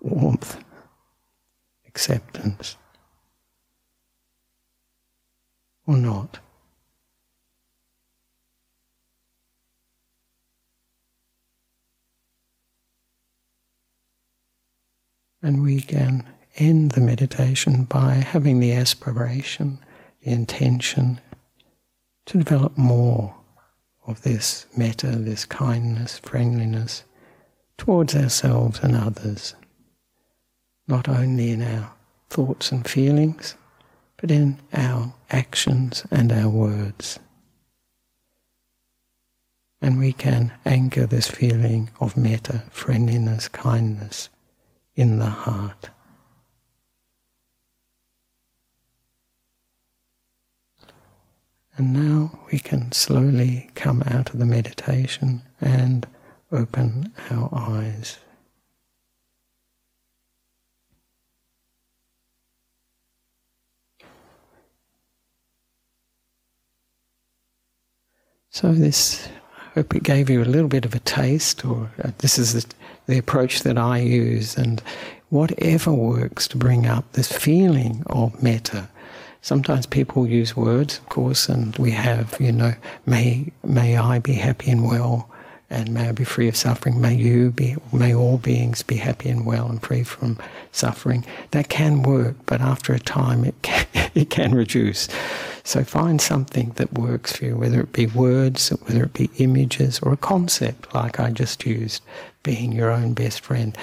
warmth, 0.01 0.59
acceptance, 1.87 2.77
or 5.87 5.99
not? 5.99 6.39
And 15.43 15.63
we 15.63 15.83
can 15.83 16.27
end 16.57 16.93
the 16.93 17.03
meditation 17.03 17.85
by 17.85 18.15
having 18.15 18.61
the 18.61 18.73
aspiration, 18.73 19.79
the 20.23 20.31
intention 20.33 21.21
to 22.27 22.39
develop 22.39 22.77
more 22.77 23.35
of 24.07 24.23
this 24.23 24.67
metta, 24.77 25.09
this 25.09 25.45
kindness, 25.45 26.19
friendliness 26.19 27.05
towards 27.79 28.15
ourselves 28.15 28.81
and 28.81 28.97
others, 28.97 29.55
not 30.87 31.09
only 31.09 31.51
in 31.51 31.63
our 31.63 31.93
thoughts 32.31 32.71
and 32.73 32.89
feelings, 32.89 33.57
but 34.17 34.31
in 34.31 34.59
our 34.73 35.13
actions 35.31 36.05
and 36.11 36.33
our 36.33 36.49
words. 36.49 37.19
And 39.83 39.99
we 39.99 40.13
can 40.13 40.53
anchor 40.65 41.07
this 41.07 41.29
feeling 41.29 41.91
of 42.01 42.17
metta, 42.17 42.65
friendliness, 42.71 43.49
kindness 43.49 44.31
in 44.95 45.19
the 45.19 45.27
heart. 45.27 45.91
And 51.79 51.93
now 51.93 52.39
we 52.51 52.59
can 52.59 52.93
slowly 52.93 53.69
come 53.75 54.03
out 54.07 54.31
of 54.31 54.39
the 54.39 54.47
meditation 54.47 55.43
and 55.61 56.07
open 56.51 57.13
our 57.31 57.51
eyes. 57.53 58.19
So, 68.49 68.73
this, 68.73 69.29
I 69.53 69.81
hope 69.81 69.95
it 69.95 70.03
gave 70.03 70.31
you 70.31 70.43
a 70.43 70.45
little 70.45 70.69
bit 70.69 70.87
of 70.87 70.95
a 70.95 70.99
taste, 71.01 71.63
or 71.63 71.91
uh, 72.03 72.13
this 72.19 72.39
is 72.39 72.55
the 72.55 72.75
the 73.07 73.19
approach 73.19 73.63
that 73.63 73.77
I 73.77 73.99
use, 73.99 74.57
and 74.57 74.83
whatever 75.29 75.93
works 75.93 76.49
to 76.49 76.57
bring 76.57 76.87
up 76.87 77.13
this 77.13 77.31
feeling 77.31 78.03
of 78.07 78.43
metta. 78.43 78.89
Sometimes 79.47 79.87
people 79.87 80.27
use 80.27 80.57
words, 80.57 80.99
of 80.99 81.09
course, 81.09 81.49
and 81.49 81.77
we 81.77 81.93
have, 81.93 82.37
you 82.41 82.51
know, 82.51 82.75
may 83.07 83.53
may 83.63 83.97
I 83.97 84.19
be 84.19 84.33
happy 84.33 84.73
and 84.73 84.85
well, 84.85 85.31
and 85.71 85.95
may 85.95 86.09
I 86.09 86.11
be 86.11 86.25
free 86.25 86.49
of 86.49 86.57
suffering. 86.57 87.01
May 87.01 87.15
you 87.15 87.53
be, 87.53 87.77
may 87.93 88.13
all 88.13 88.39
beings 88.39 88.83
be 88.83 88.97
happy 88.97 89.29
and 89.29 89.47
well 89.47 89.69
and 89.69 89.81
free 89.81 90.03
from 90.03 90.37
suffering. 90.73 91.25
That 91.53 91.69
can 91.69 92.03
work, 92.03 92.35
but 92.47 92.61
after 92.61 92.93
a 92.93 92.99
time, 92.99 93.45
it 93.45 93.55
can, 93.63 93.87
it 94.17 94.31
can 94.31 94.53
reduce. 94.53 95.07
So 95.63 95.85
find 95.85 96.21
something 96.21 96.73
that 96.75 96.99
works 96.99 97.37
for 97.37 97.45
you, 97.45 97.57
whether 97.57 97.81
it 97.83 97.93
be 97.93 98.07
words, 98.07 98.71
whether 98.71 99.05
it 99.05 99.13
be 99.13 99.31
images, 99.39 100.01
or 100.01 100.13
a 100.13 100.17
concept 100.17 100.93
like 100.93 101.21
I 101.21 101.31
just 101.31 101.65
used, 101.65 102.03
being 102.43 102.73
your 102.73 102.91
own 102.91 103.15
best 103.15 103.43
friend. 103.43 103.79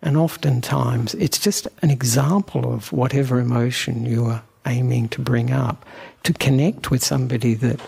And 0.00 0.16
oftentimes 0.16 1.14
it's 1.14 1.40
just 1.40 1.66
an 1.82 1.90
example 1.90 2.72
of 2.72 2.92
whatever 2.92 3.40
emotion 3.40 4.06
you 4.06 4.26
are 4.26 4.44
aiming 4.68 5.08
to 5.10 5.20
bring 5.20 5.50
up 5.50 5.84
to 6.24 6.32
connect 6.32 6.90
with 6.90 7.02
somebody 7.02 7.54
that 7.54 7.80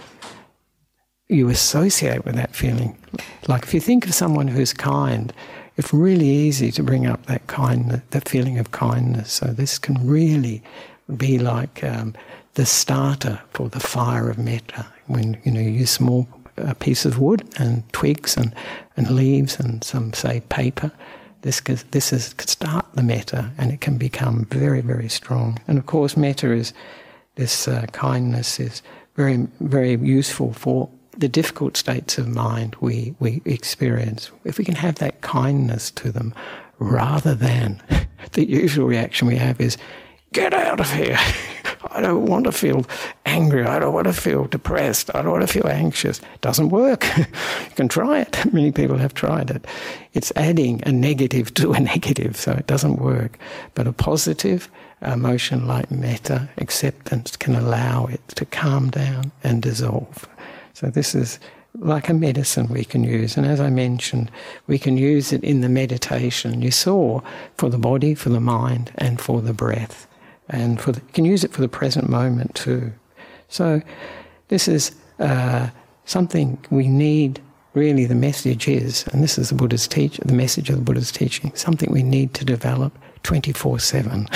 you 1.28 1.48
associate 1.48 2.24
with 2.24 2.34
that 2.34 2.54
feeling. 2.54 2.96
Like 3.46 3.62
if 3.62 3.74
you 3.74 3.80
think 3.80 4.06
of 4.06 4.14
someone 4.14 4.48
who's 4.48 4.72
kind, 4.72 5.32
it's 5.76 5.92
really 5.92 6.28
easy 6.28 6.72
to 6.72 6.82
bring 6.82 7.06
up 7.06 7.26
that 7.26 7.46
kind, 7.46 8.02
that 8.10 8.28
feeling 8.28 8.58
of 8.58 8.70
kindness. 8.72 9.32
So 9.32 9.46
this 9.46 9.78
can 9.78 10.06
really 10.06 10.62
be 11.16 11.38
like 11.38 11.84
um, 11.84 12.14
the 12.54 12.66
starter 12.66 13.40
for 13.50 13.68
the 13.68 13.80
fire 13.80 14.28
of 14.28 14.38
metta. 14.38 14.86
When 15.06 15.40
you 15.44 15.52
know 15.52 15.60
you 15.60 15.70
use 15.70 15.90
small 15.90 16.28
a 16.56 16.74
piece 16.74 17.04
of 17.04 17.18
wood 17.18 17.48
and 17.58 17.90
twigs 17.92 18.36
and, 18.36 18.54
and 18.96 19.10
leaves 19.10 19.58
and 19.58 19.82
some 19.82 20.12
say 20.12 20.40
paper. 20.48 20.92
This 21.42 21.60
this 21.90 22.12
is 22.12 22.34
could 22.34 22.48
start 22.48 22.86
the 22.94 23.02
metta 23.02 23.50
and 23.58 23.72
it 23.72 23.80
can 23.80 23.98
become 23.98 24.46
very 24.46 24.80
very 24.80 25.08
strong. 25.08 25.58
And 25.66 25.78
of 25.78 25.86
course, 25.86 26.16
metta 26.16 26.52
is 26.52 26.72
this 27.36 27.68
uh, 27.68 27.86
kindness 27.92 28.60
is 28.60 28.82
very 29.16 29.46
very 29.60 29.96
useful 29.96 30.52
for 30.52 30.90
the 31.16 31.28
difficult 31.28 31.76
states 31.76 32.18
of 32.18 32.28
mind 32.28 32.76
we 32.80 33.14
we 33.20 33.42
experience. 33.44 34.30
If 34.44 34.58
we 34.58 34.64
can 34.64 34.76
have 34.76 34.96
that 34.96 35.20
kindness 35.20 35.90
to 35.92 36.12
them, 36.12 36.34
rather 36.78 37.34
than 37.34 37.82
the 38.32 38.48
usual 38.48 38.86
reaction 38.86 39.28
we 39.28 39.36
have 39.36 39.60
is 39.60 39.76
get 40.32 40.54
out 40.54 40.80
of 40.80 40.92
here. 40.92 41.18
I 41.90 42.00
don't 42.02 42.26
want 42.26 42.44
to 42.44 42.52
feel 42.52 42.84
angry. 43.24 43.64
I 43.64 43.78
don't 43.78 43.94
want 43.94 44.06
to 44.06 44.12
feel 44.12 44.44
depressed. 44.44 45.10
I 45.14 45.22
don't 45.22 45.32
want 45.32 45.46
to 45.46 45.52
feel 45.52 45.66
anxious. 45.66 46.18
It 46.18 46.40
doesn't 46.42 46.68
work. 46.68 47.06
you 47.16 47.74
can 47.74 47.88
try 47.88 48.20
it. 48.20 48.38
Many 48.52 48.70
people 48.70 48.98
have 48.98 49.14
tried 49.14 49.50
it. 49.50 49.66
It's 50.12 50.32
adding 50.36 50.82
a 50.84 50.92
negative 50.92 51.54
to 51.54 51.72
a 51.72 51.80
negative, 51.94 52.36
so 52.36 52.52
it 52.52 52.66
doesn't 52.66 52.96
work. 52.96 53.38
But 53.74 53.86
a 53.86 53.92
positive 53.92 54.70
emotion 55.00 55.66
like 55.66 55.90
metta, 55.90 56.50
acceptance, 56.58 57.36
can 57.36 57.54
allow 57.54 58.06
it 58.06 58.26
to 58.28 58.44
calm 58.44 58.90
down 58.90 59.32
and 59.42 59.62
dissolve. 59.62 60.28
So 60.74 60.88
this 60.88 61.14
is 61.14 61.38
like 61.78 62.08
a 62.10 62.14
medicine 62.14 62.68
we 62.68 62.84
can 62.84 63.04
use. 63.04 63.36
And 63.38 63.46
as 63.46 63.60
I 63.60 63.70
mentioned, 63.70 64.30
we 64.66 64.78
can 64.78 64.98
use 64.98 65.32
it 65.32 65.42
in 65.42 65.62
the 65.62 65.68
meditation 65.68 66.60
you 66.60 66.70
saw 66.70 67.20
for 67.56 67.70
the 67.70 67.78
body, 67.78 68.14
for 68.14 68.28
the 68.28 68.40
mind, 68.40 68.92
and 68.98 69.20
for 69.20 69.40
the 69.40 69.54
breath 69.54 70.06
and 70.50 70.80
for 70.80 70.92
the, 70.92 71.00
you 71.00 71.12
can 71.12 71.24
use 71.24 71.44
it 71.44 71.52
for 71.52 71.60
the 71.60 71.68
present 71.68 72.08
moment 72.08 72.54
too. 72.54 72.92
So 73.48 73.80
this 74.48 74.68
is 74.68 74.94
uh, 75.18 75.70
something 76.04 76.58
we 76.70 76.88
need. 76.88 77.40
Really, 77.72 78.04
the 78.04 78.16
message 78.16 78.66
is, 78.66 79.06
and 79.12 79.22
this 79.22 79.38
is 79.38 79.50
the 79.50 79.54
Buddha's 79.54 79.86
teach, 79.86 80.18
the 80.18 80.32
message 80.32 80.70
of 80.70 80.76
the 80.76 80.82
Buddha's 80.82 81.12
teaching, 81.12 81.54
something 81.54 81.90
we 81.92 82.02
need 82.02 82.34
to 82.34 82.44
develop 82.44 82.98
24/7. 83.22 84.28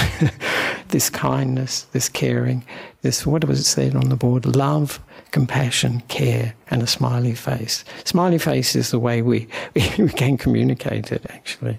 this 0.88 1.10
kindness, 1.10 1.82
this 1.92 2.08
caring, 2.08 2.64
this 3.02 3.26
what 3.26 3.44
was 3.44 3.58
it 3.58 3.64
said 3.64 3.96
on 3.96 4.08
the 4.08 4.16
board? 4.16 4.46
Love, 4.46 5.00
compassion, 5.32 6.00
care, 6.06 6.54
and 6.70 6.80
a 6.80 6.86
smiley 6.86 7.34
face. 7.34 7.84
Smiley 8.04 8.38
face 8.38 8.76
is 8.76 8.92
the 8.92 9.00
way 9.00 9.20
we, 9.20 9.48
we 9.74 10.08
can 10.10 10.36
communicate 10.36 11.10
it, 11.10 11.26
actually. 11.30 11.76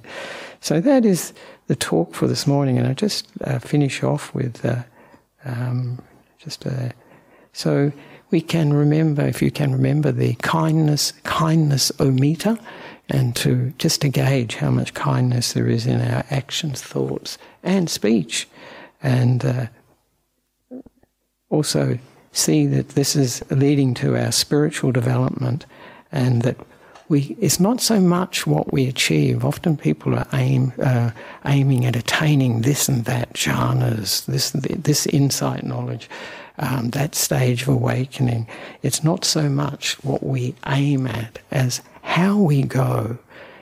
So 0.60 0.82
that 0.82 1.06
is 1.06 1.32
the 1.68 1.76
talk 1.76 2.14
for 2.14 2.28
this 2.28 2.46
morning, 2.46 2.78
and 2.78 2.88
I 2.88 2.94
just 2.94 3.28
uh, 3.44 3.60
finish 3.60 4.04
off 4.04 4.34
with 4.34 4.64
uh, 4.66 4.84
um, 5.46 6.00
just 6.38 6.66
uh, 6.66 6.90
so 7.54 7.92
we 8.32 8.42
can 8.42 8.74
remember, 8.74 9.26
if 9.26 9.42
you 9.42 9.52
can 9.52 9.72
remember, 9.72 10.12
the 10.12 10.36
kindness 10.36 11.14
kindness 11.24 11.98
meter, 12.00 12.58
and 13.10 13.36
to 13.38 13.74
just 13.78 14.02
to 14.02 14.10
gauge 14.10 14.56
how 14.56 14.70
much 14.70 14.94
kindness 14.94 15.54
there 15.54 15.68
is 15.68 15.86
in 15.86 16.02
our 16.02 16.24
actions, 16.30 16.82
thoughts, 16.82 17.38
and 17.64 17.90
speech, 17.90 18.48
and 19.02 19.46
uh, 19.46 19.68
also 21.50 21.98
see 22.32 22.66
that 22.68 22.90
this 22.90 23.16
is 23.16 23.44
leading 23.50 23.94
to 23.94 24.18
our 24.18 24.32
spiritual 24.32 24.92
development, 24.92 25.66
and 26.12 26.42
that 26.42 26.58
we, 27.08 27.36
it's 27.40 27.60
not 27.60 27.82
so 27.82 28.00
much 28.00 28.48
what 28.48 28.74
we 28.74 28.88
achieve. 28.88 29.46
Often 29.46 29.78
people 29.78 30.16
are 30.16 30.28
aim, 30.34 30.74
uh, 30.82 31.12
aiming 31.46 31.86
at 31.86 31.96
attaining 31.96 32.62
this 32.62 32.90
and 32.90 33.06
that 33.06 33.34
jhanas, 33.34 34.26
this, 34.26 34.52
this 34.52 35.06
insight 35.08 35.64
knowledge, 35.64 36.10
um, 36.58 36.90
that 36.92 37.14
stage 37.14 37.64
of 37.64 37.70
awakening. 37.70 38.48
It's 38.82 39.04
not 39.04 39.24
so 39.24 39.50
much 39.50 40.04
what 40.04 40.24
we 40.24 40.56
aim 40.66 41.06
at 41.06 41.40
as 41.52 41.82
how 42.02 42.38
we 42.38 42.64
go. 42.64 43.18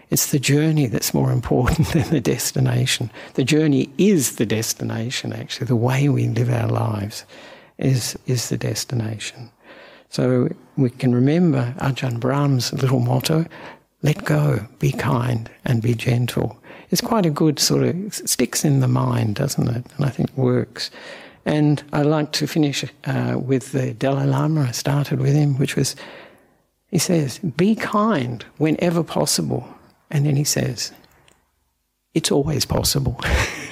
It's 0.09 0.31
the 0.31 0.39
journey 0.39 0.85
that's 0.87 1.13
more 1.13 1.31
important 1.31 1.87
than 1.93 2.09
the 2.09 2.21
destination. 2.21 3.09
The 3.33 3.43
journey 3.43 3.89
is 3.97 4.37
the 4.37 4.45
destination, 4.45 5.33
actually. 5.33 5.67
The 5.67 5.75
way 5.75 6.07
we 6.07 6.27
live 6.27 6.49
our 6.49 6.69
lives 6.69 7.25
is, 7.77 8.17
is 8.25 8.49
the 8.49 8.57
destination. 8.57 9.49
So 10.14 10.47
we 10.78 10.91
can 10.91 11.16
remember 11.16 11.74
Ajahn 11.80 12.20
Brahm's 12.20 12.72
little 12.72 12.99
motto 12.99 13.45
let 14.03 14.24
go, 14.26 14.68
be 14.80 14.91
kind, 14.91 15.49
and 15.66 15.82
be 15.82 15.95
gentle. 15.95 16.59
It's 16.91 17.01
quite 17.01 17.26
a 17.26 17.32
good 17.32 17.57
sort 17.57 17.84
of, 17.84 18.14
sticks 18.14 18.64
in 18.66 18.82
the 18.82 18.88
mind, 18.88 19.36
doesn't 19.36 19.68
it? 19.68 19.86
And 19.95 20.05
I 20.05 20.09
think 20.09 20.38
works. 20.38 20.91
And 21.45 21.82
I 21.93 22.03
like 22.03 22.34
to 22.34 22.45
finish 22.45 22.86
uh, 23.05 23.39
with 23.41 23.72
the 23.72 23.93
Dalai 23.93 24.26
Lama. 24.26 24.66
I 24.68 24.72
started 24.72 25.20
with 25.20 25.34
him, 25.34 25.57
which 25.57 25.76
was 25.76 25.95
He 26.91 26.99
says, 26.99 27.39
Be 27.39 27.76
kind 27.76 28.45
whenever 28.57 29.03
possible. 29.03 29.68
And 30.11 30.26
then 30.26 30.36
he 30.36 30.43
says, 30.43 30.91
It's 32.14 32.32
always 32.32 32.66
possible. 32.66 33.20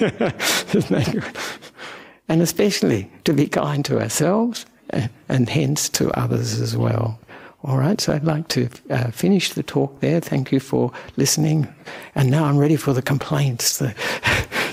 and 2.28 2.42
especially 2.42 3.10
to 3.24 3.32
be 3.34 3.46
kind 3.46 3.84
to 3.84 4.00
ourselves 4.00 4.66
and 4.90 5.48
hence 5.48 5.88
to 5.90 6.10
others 6.18 6.60
as 6.60 6.76
well. 6.76 7.18
All 7.64 7.78
right, 7.78 8.00
so 8.00 8.12
I'd 8.12 8.24
like 8.24 8.48
to 8.48 8.68
uh, 8.90 9.12
finish 9.12 9.52
the 9.52 9.62
talk 9.62 10.00
there. 10.00 10.20
Thank 10.20 10.50
you 10.50 10.58
for 10.58 10.92
listening. 11.16 11.72
And 12.16 12.28
now 12.28 12.44
I'm 12.44 12.58
ready 12.58 12.74
for 12.74 12.92
the 12.92 13.02
complaints, 13.02 13.78
the, 13.78 13.94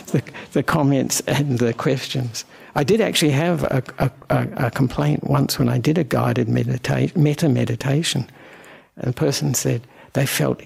the, 0.12 0.24
the 0.54 0.64
comments, 0.64 1.22
and 1.22 1.60
the 1.60 1.74
questions. 1.74 2.46
I 2.74 2.84
did 2.84 3.00
actually 3.00 3.32
have 3.32 3.64
a, 3.64 3.84
a, 4.30 4.48
a, 4.68 4.72
complaint 4.72 5.24
once 5.24 5.60
when 5.60 5.70
I 5.70 5.78
did 5.78 6.00
a 6.00 6.04
guided 6.04 6.48
medita- 6.48 7.16
metta 7.16 7.48
meditation. 7.48 8.28
And 8.96 9.08
the 9.10 9.14
person 9.14 9.54
said 9.54 9.86
they 10.14 10.26
felt 10.26 10.62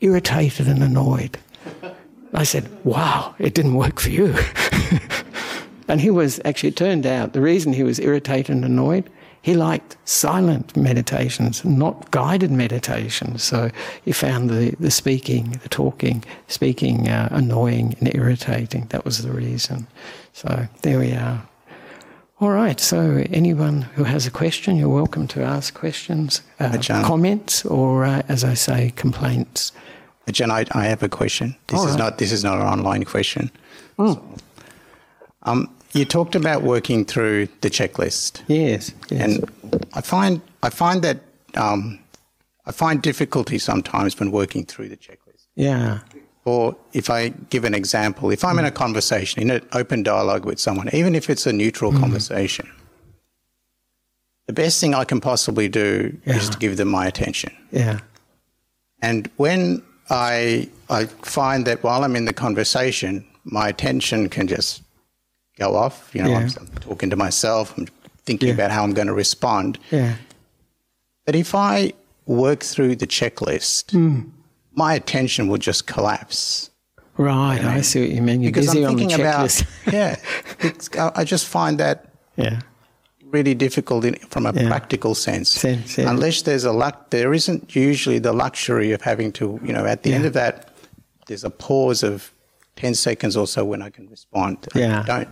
irritated 0.00 0.68
and 0.68 0.82
annoyed. 0.82 1.38
I 2.32 2.44
said, 2.44 2.68
Wow, 2.84 3.34
it 3.38 3.54
didn't 3.54 3.74
work 3.74 4.00
for 4.00 4.10
you. 4.10 4.34
and 5.88 6.00
he 6.00 6.10
was 6.10 6.40
actually, 6.44 6.70
it 6.70 6.76
turned 6.76 7.06
out 7.06 7.32
the 7.32 7.40
reason 7.40 7.72
he 7.72 7.82
was 7.82 7.98
irritated 8.00 8.54
and 8.54 8.64
annoyed 8.64 9.08
he 9.46 9.54
liked 9.54 9.96
silent 10.04 10.76
meditations, 10.76 11.64
not 11.64 12.10
guided 12.10 12.50
meditations. 12.50 13.44
So 13.44 13.70
he 14.04 14.10
found 14.10 14.50
the, 14.50 14.74
the 14.80 14.90
speaking, 14.90 15.52
the 15.62 15.68
talking, 15.68 16.24
speaking 16.48 17.08
uh, 17.08 17.28
annoying 17.30 17.94
and 18.00 18.12
irritating. 18.12 18.86
That 18.88 19.04
was 19.04 19.22
the 19.22 19.30
reason. 19.30 19.86
So 20.32 20.66
there 20.82 20.98
we 20.98 21.12
are. 21.12 21.46
All 22.40 22.50
right, 22.50 22.80
so 22.80 23.22
anyone 23.30 23.82
who 23.82 24.02
has 24.02 24.26
a 24.26 24.32
question, 24.32 24.74
you're 24.74 24.88
welcome 24.88 25.28
to 25.28 25.44
ask 25.44 25.72
questions, 25.74 26.42
uh, 26.58 26.76
comments, 27.04 27.64
or 27.64 28.04
uh, 28.04 28.22
as 28.28 28.42
I 28.42 28.54
say, 28.54 28.92
complaints. 28.96 29.70
Jen, 30.28 30.50
I, 30.50 30.64
I 30.72 30.86
have 30.86 31.04
a 31.04 31.08
question. 31.08 31.54
This 31.68 31.78
All 31.78 31.86
is 31.86 31.92
right. 31.92 32.00
not 32.00 32.18
this 32.18 32.32
is 32.32 32.42
not 32.42 32.56
an 32.56 32.66
online 32.66 33.04
question. 33.04 33.52
Mm. 33.96 34.14
So, 34.14 34.36
um, 35.44 35.75
you 35.96 36.04
talked 36.04 36.34
about 36.34 36.62
working 36.62 37.04
through 37.04 37.48
the 37.60 37.70
checklist. 37.70 38.42
Yes, 38.46 38.92
yes. 39.10 39.20
And 39.22 39.84
I 39.94 40.00
find 40.00 40.40
I 40.62 40.70
find 40.70 41.02
that 41.02 41.18
um, 41.54 41.98
I 42.66 42.72
find 42.72 43.02
difficulty 43.02 43.58
sometimes 43.58 44.18
when 44.18 44.30
working 44.30 44.64
through 44.64 44.88
the 44.88 44.96
checklist. 44.96 45.46
Yeah. 45.54 46.00
Or 46.44 46.76
if 46.92 47.10
I 47.10 47.30
give 47.50 47.64
an 47.64 47.74
example, 47.74 48.30
if 48.30 48.44
I'm 48.44 48.58
in 48.58 48.64
a 48.64 48.70
conversation, 48.70 49.42
in 49.42 49.50
an 49.50 49.66
open 49.72 50.04
dialogue 50.04 50.44
with 50.44 50.60
someone, 50.60 50.88
even 50.92 51.14
if 51.16 51.28
it's 51.28 51.44
a 51.46 51.52
neutral 51.52 51.90
mm. 51.90 51.98
conversation, 51.98 52.70
the 54.46 54.52
best 54.52 54.80
thing 54.80 54.94
I 54.94 55.04
can 55.04 55.20
possibly 55.20 55.68
do 55.68 56.16
yeah. 56.24 56.36
is 56.36 56.48
to 56.50 56.58
give 56.58 56.76
them 56.76 56.88
my 56.88 57.06
attention. 57.06 57.52
Yeah. 57.72 57.98
And 59.02 59.28
when 59.36 59.82
I 60.08 60.68
I 60.88 61.06
find 61.06 61.66
that 61.66 61.82
while 61.82 62.04
I'm 62.04 62.14
in 62.14 62.26
the 62.26 62.32
conversation, 62.32 63.24
my 63.44 63.68
attention 63.68 64.28
can 64.28 64.46
just 64.46 64.82
go 65.56 65.74
off. 65.74 66.10
You 66.14 66.22
know, 66.22 66.30
yeah. 66.30 66.38
I'm, 66.38 66.50
I'm, 66.58 66.68
talking 66.80 67.10
to 67.10 67.16
myself. 67.16 67.76
I'm 67.76 67.86
thinking 68.24 68.48
yeah. 68.48 68.54
about 68.54 68.70
how 68.70 68.84
I'm 68.84 68.94
going 68.94 69.08
to 69.08 69.14
respond. 69.14 69.78
Yeah. 69.90 70.16
But 71.24 71.34
if 71.34 71.54
I 71.54 71.92
work 72.26 72.60
through 72.60 72.96
the 72.96 73.06
checklist, 73.06 73.92
mm. 73.92 74.30
my 74.74 74.94
attention 74.94 75.48
will 75.48 75.58
just 75.58 75.86
collapse. 75.86 76.70
Right, 77.18 77.64
I 77.64 77.80
see 77.80 78.00
what 78.00 78.10
you 78.10 78.20
mean. 78.20 78.42
You're 78.42 78.52
because 78.52 78.66
busy 78.66 78.84
I'm 78.84 78.94
thinking 78.96 79.12
on 79.14 79.20
the 79.20 79.26
checklist. 79.26 79.66
yeah, 80.92 81.12
I 81.16 81.24
just 81.24 81.46
find 81.46 81.78
that 81.78 82.10
yeah 82.36 82.60
really 83.30 83.54
difficult 83.54 84.04
in, 84.04 84.14
from 84.28 84.46
a 84.46 84.52
yeah. 84.52 84.68
practical 84.68 85.14
sense. 85.14 85.50
sense 85.50 85.98
yeah. 85.98 86.10
Unless 86.10 86.42
there's 86.42 86.64
a 86.64 86.72
luck, 86.72 87.10
there 87.10 87.34
isn't 87.34 87.74
usually 87.74 88.18
the 88.18 88.32
luxury 88.32 88.92
of 88.92 89.02
having 89.02 89.32
to, 89.32 89.60
you 89.62 89.72
know, 89.72 89.84
at 89.84 90.02
the 90.02 90.10
yeah. 90.10 90.16
end 90.16 90.26
of 90.26 90.32
that, 90.34 90.72
there's 91.26 91.44
a 91.44 91.50
pause 91.50 92.02
of 92.02 92.32
10 92.76 92.94
seconds 92.94 93.36
or 93.36 93.46
so 93.46 93.64
when 93.64 93.82
I 93.82 93.90
can 93.90 94.08
respond. 94.08 94.66
Yeah. 94.74 95.02
I 95.02 95.06
don't 95.06 95.28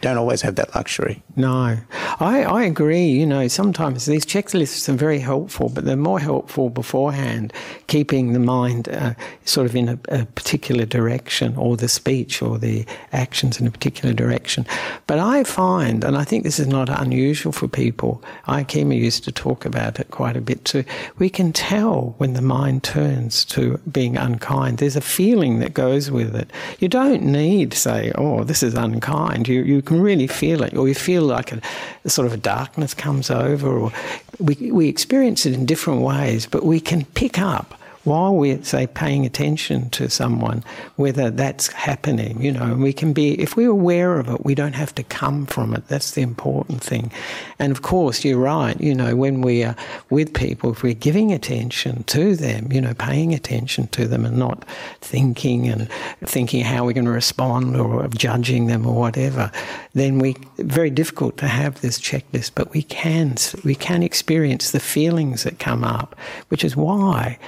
don't 0.00 0.16
always 0.16 0.42
have 0.42 0.54
that 0.56 0.74
luxury. 0.74 1.22
No, 1.36 1.76
I, 2.20 2.44
I 2.44 2.64
agree. 2.64 3.06
You 3.06 3.26
know, 3.26 3.48
sometimes 3.48 4.06
these 4.06 4.24
checklists 4.24 4.88
are 4.88 4.94
very 4.96 5.18
helpful, 5.18 5.68
but 5.68 5.84
they're 5.84 5.96
more 5.96 6.20
helpful 6.20 6.70
beforehand, 6.70 7.52
keeping 7.86 8.32
the 8.32 8.38
mind 8.38 8.88
uh, 8.88 9.14
sort 9.44 9.66
of 9.66 9.74
in 9.74 9.88
a, 9.88 9.98
a, 10.08 10.24
particular 10.26 10.84
direction, 10.84 11.56
or 11.56 11.76
the 11.76 11.88
speech 11.88 12.42
or 12.42 12.58
the 12.58 12.84
actions 13.12 13.60
in 13.60 13.66
a 13.66 13.70
particular 13.70 14.14
direction. 14.14 14.66
But 15.06 15.18
I 15.18 15.44
find, 15.44 16.04
and 16.04 16.16
I 16.16 16.24
think 16.24 16.44
this 16.44 16.58
is 16.58 16.66
not 16.66 16.88
unusual 16.88 17.52
for 17.52 17.68
people, 17.68 18.22
Ayya 18.46 18.66
Khema 18.66 18.96
used 18.96 19.24
to 19.24 19.32
talk 19.32 19.64
about 19.64 19.98
it 19.98 20.10
quite 20.10 20.36
a 20.36 20.40
bit 20.40 20.64
too, 20.64 20.84
we 21.18 21.28
can 21.28 21.52
tell 21.52 22.14
when 22.18 22.34
the 22.34 22.42
mind 22.42 22.84
turns 22.84 23.44
to 23.46 23.78
being 23.90 24.16
unkind. 24.16 24.78
There's 24.78 24.96
a 24.96 25.00
feeling 25.00 25.58
that 25.60 25.74
goes 25.74 26.10
with 26.10 26.34
it. 26.36 26.50
You 26.78 26.88
don't 26.88 27.22
need 27.22 27.74
say, 27.74 28.12
oh, 28.16 28.44
this 28.44 28.62
is 28.62 28.74
unkind. 28.74 29.48
You, 29.48 29.62
you 29.62 29.82
can 29.88 30.00
really 30.00 30.26
feel 30.26 30.62
it, 30.62 30.76
or 30.76 30.86
you 30.86 30.94
feel 30.94 31.22
like 31.22 31.52
a, 31.52 31.60
a 32.04 32.10
sort 32.10 32.26
of 32.26 32.32
a 32.32 32.36
darkness 32.36 32.94
comes 32.94 33.30
over, 33.30 33.68
or 33.68 33.92
we, 34.38 34.54
we 34.70 34.88
experience 34.88 35.46
it 35.46 35.54
in 35.54 35.66
different 35.66 36.02
ways, 36.02 36.46
but 36.46 36.64
we 36.64 36.80
can 36.80 37.04
pick 37.14 37.38
up 37.38 37.74
while 38.04 38.34
we're, 38.34 38.62
say, 38.62 38.86
paying 38.86 39.26
attention 39.26 39.90
to 39.90 40.08
someone, 40.08 40.64
whether 40.96 41.30
that's 41.30 41.68
happening, 41.72 42.40
you 42.40 42.52
know, 42.52 42.74
we 42.74 42.92
can 42.92 43.12
be, 43.12 43.40
if 43.40 43.56
we're 43.56 43.70
aware 43.70 44.18
of 44.18 44.28
it, 44.28 44.44
we 44.44 44.54
don't 44.54 44.74
have 44.74 44.94
to 44.94 45.02
come 45.02 45.46
from 45.46 45.74
it. 45.74 45.86
That's 45.88 46.12
the 46.12 46.22
important 46.22 46.82
thing. 46.82 47.10
And 47.58 47.70
of 47.70 47.82
course, 47.82 48.24
you're 48.24 48.38
right, 48.38 48.80
you 48.80 48.94
know, 48.94 49.16
when 49.16 49.42
we 49.42 49.64
are 49.64 49.76
with 50.10 50.32
people, 50.32 50.72
if 50.72 50.82
we're 50.82 50.94
giving 50.94 51.32
attention 51.32 52.04
to 52.04 52.36
them, 52.36 52.72
you 52.72 52.80
know, 52.80 52.94
paying 52.94 53.34
attention 53.34 53.88
to 53.88 54.06
them 54.06 54.24
and 54.24 54.38
not 54.38 54.64
thinking 55.00 55.68
and 55.68 55.90
thinking 56.24 56.64
how 56.64 56.84
we're 56.84 56.92
going 56.92 57.04
to 57.04 57.10
respond 57.10 57.76
or 57.76 58.06
judging 58.08 58.66
them 58.66 58.86
or 58.86 58.94
whatever, 58.94 59.50
then 59.94 60.18
we, 60.18 60.36
very 60.58 60.90
difficult 60.90 61.36
to 61.38 61.48
have 61.48 61.80
this 61.80 61.98
checklist, 61.98 62.52
but 62.54 62.72
we 62.72 62.82
can, 62.82 63.36
we 63.64 63.74
can 63.74 64.02
experience 64.02 64.70
the 64.70 64.80
feelings 64.80 65.42
that 65.42 65.58
come 65.58 65.84
up, 65.84 66.16
which 66.48 66.64
is 66.64 66.76
why 66.76 67.38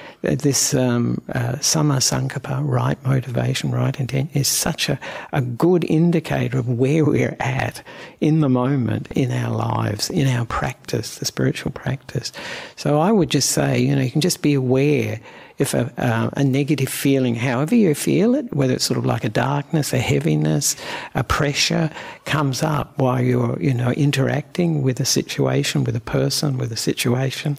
this 0.41 0.74
um, 0.74 1.20
uh, 1.34 1.53
samma 1.61 1.99
sankappa, 1.99 2.61
right 2.62 3.03
motivation, 3.05 3.70
right 3.70 3.99
intent, 3.99 4.30
is 4.34 4.49
such 4.49 4.88
a, 4.88 4.99
a 5.32 5.41
good 5.41 5.84
indicator 5.84 6.59
of 6.59 6.68
where 6.68 7.05
we're 7.05 7.36
at 7.41 7.82
in 8.20 8.41
the 8.41 8.49
moment 8.49 9.09
in 9.12 9.30
our 9.32 9.55
lives, 9.55 10.11
in 10.11 10.26
our 10.26 10.45
practice, 10.45 11.18
the 11.18 11.24
spiritual 11.24 11.72
practice. 11.72 12.32
So 12.76 13.01
I 13.01 13.12
would 13.12 13.30
just 13.30 13.51
say, 13.51 13.78
you 13.78 13.95
know, 13.95 14.03
you 14.03 14.11
can 14.11 14.20
just 14.20 14.43
be 14.43 14.55
aware 14.55 15.20
if 15.59 15.74
a, 15.74 15.93
uh, 15.99 16.30
a, 16.38 16.43
negative 16.43 16.88
feeling, 16.88 17.34
however 17.34 17.74
you 17.74 17.95
feel 17.95 18.34
it, 18.34 18.51
whether 18.55 18.72
it's 18.72 18.84
sort 18.84 18.97
of 18.99 19.05
like 19.05 19.24
a 19.24 19.28
darkness, 19.28 19.93
a 19.93 19.99
heaviness, 19.99 20.74
a 21.14 21.22
pressure, 21.22 21.91
comes 22.24 22.62
up 22.62 22.99
while 22.99 23.20
you're, 23.20 23.61
you 23.61 23.74
know, 23.74 23.91
interacting 23.91 24.82
with 24.82 24.99
a 25.01 25.05
situation, 25.05 25.84
with 25.84 25.95
a 25.95 26.01
person, 26.01 26.57
with 26.57 26.72
a 26.72 26.76
situation, 26.76 27.59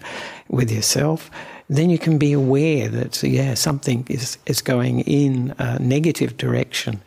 with 0.50 0.72
yourself, 0.72 1.30
then 1.78 1.90
you 1.90 1.98
can 1.98 2.18
be 2.18 2.34
aware 2.34 2.90
that, 2.90 3.24
yeah, 3.24 3.54
something 3.54 4.06
is, 4.10 4.38
is 4.46 4.62
going 4.62 5.02
in 5.02 5.56
a 5.58 5.80
negative 5.80 6.36
direction. 6.36 7.02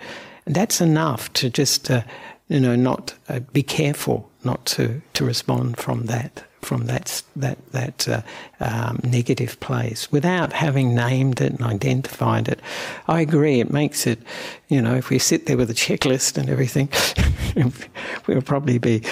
And 0.47 0.55
that's 0.55 0.81
enough 0.81 1.33
to 1.35 1.51
just, 1.51 1.91
uh, 1.91 2.03
you 2.49 2.61
know, 2.61 2.75
not 2.75 3.15
uh, 3.29 3.41
be 3.53 3.63
careful 3.63 4.31
not 4.43 4.65
to, 4.67 5.03
to 5.15 5.25
respond 5.25 5.77
from 5.77 6.07
that 6.07 6.45
from 6.65 6.87
that 6.87 7.23
that 7.37 7.59
that 7.73 8.09
uh, 8.09 8.23
um, 8.61 9.01
negative 9.05 9.59
place 9.61 10.11
without 10.11 10.53
having 10.53 10.95
named 10.95 11.41
it 11.41 11.53
and 11.53 11.63
identified 11.63 12.49
it. 12.49 12.61
I 13.09 13.21
agree. 13.21 13.61
It 13.61 13.73
makes 13.73 14.07
it, 14.07 14.19
you 14.69 14.81
know, 14.81 14.95
if 14.95 15.11
we 15.11 15.19
sit 15.19 15.47
there 15.47 15.57
with 15.57 15.71
a 15.71 15.75
checklist 15.75 16.39
and 16.39 16.49
everything, 16.49 16.89
we'll 18.27 18.43
probably 18.43 18.79
be 18.79 19.03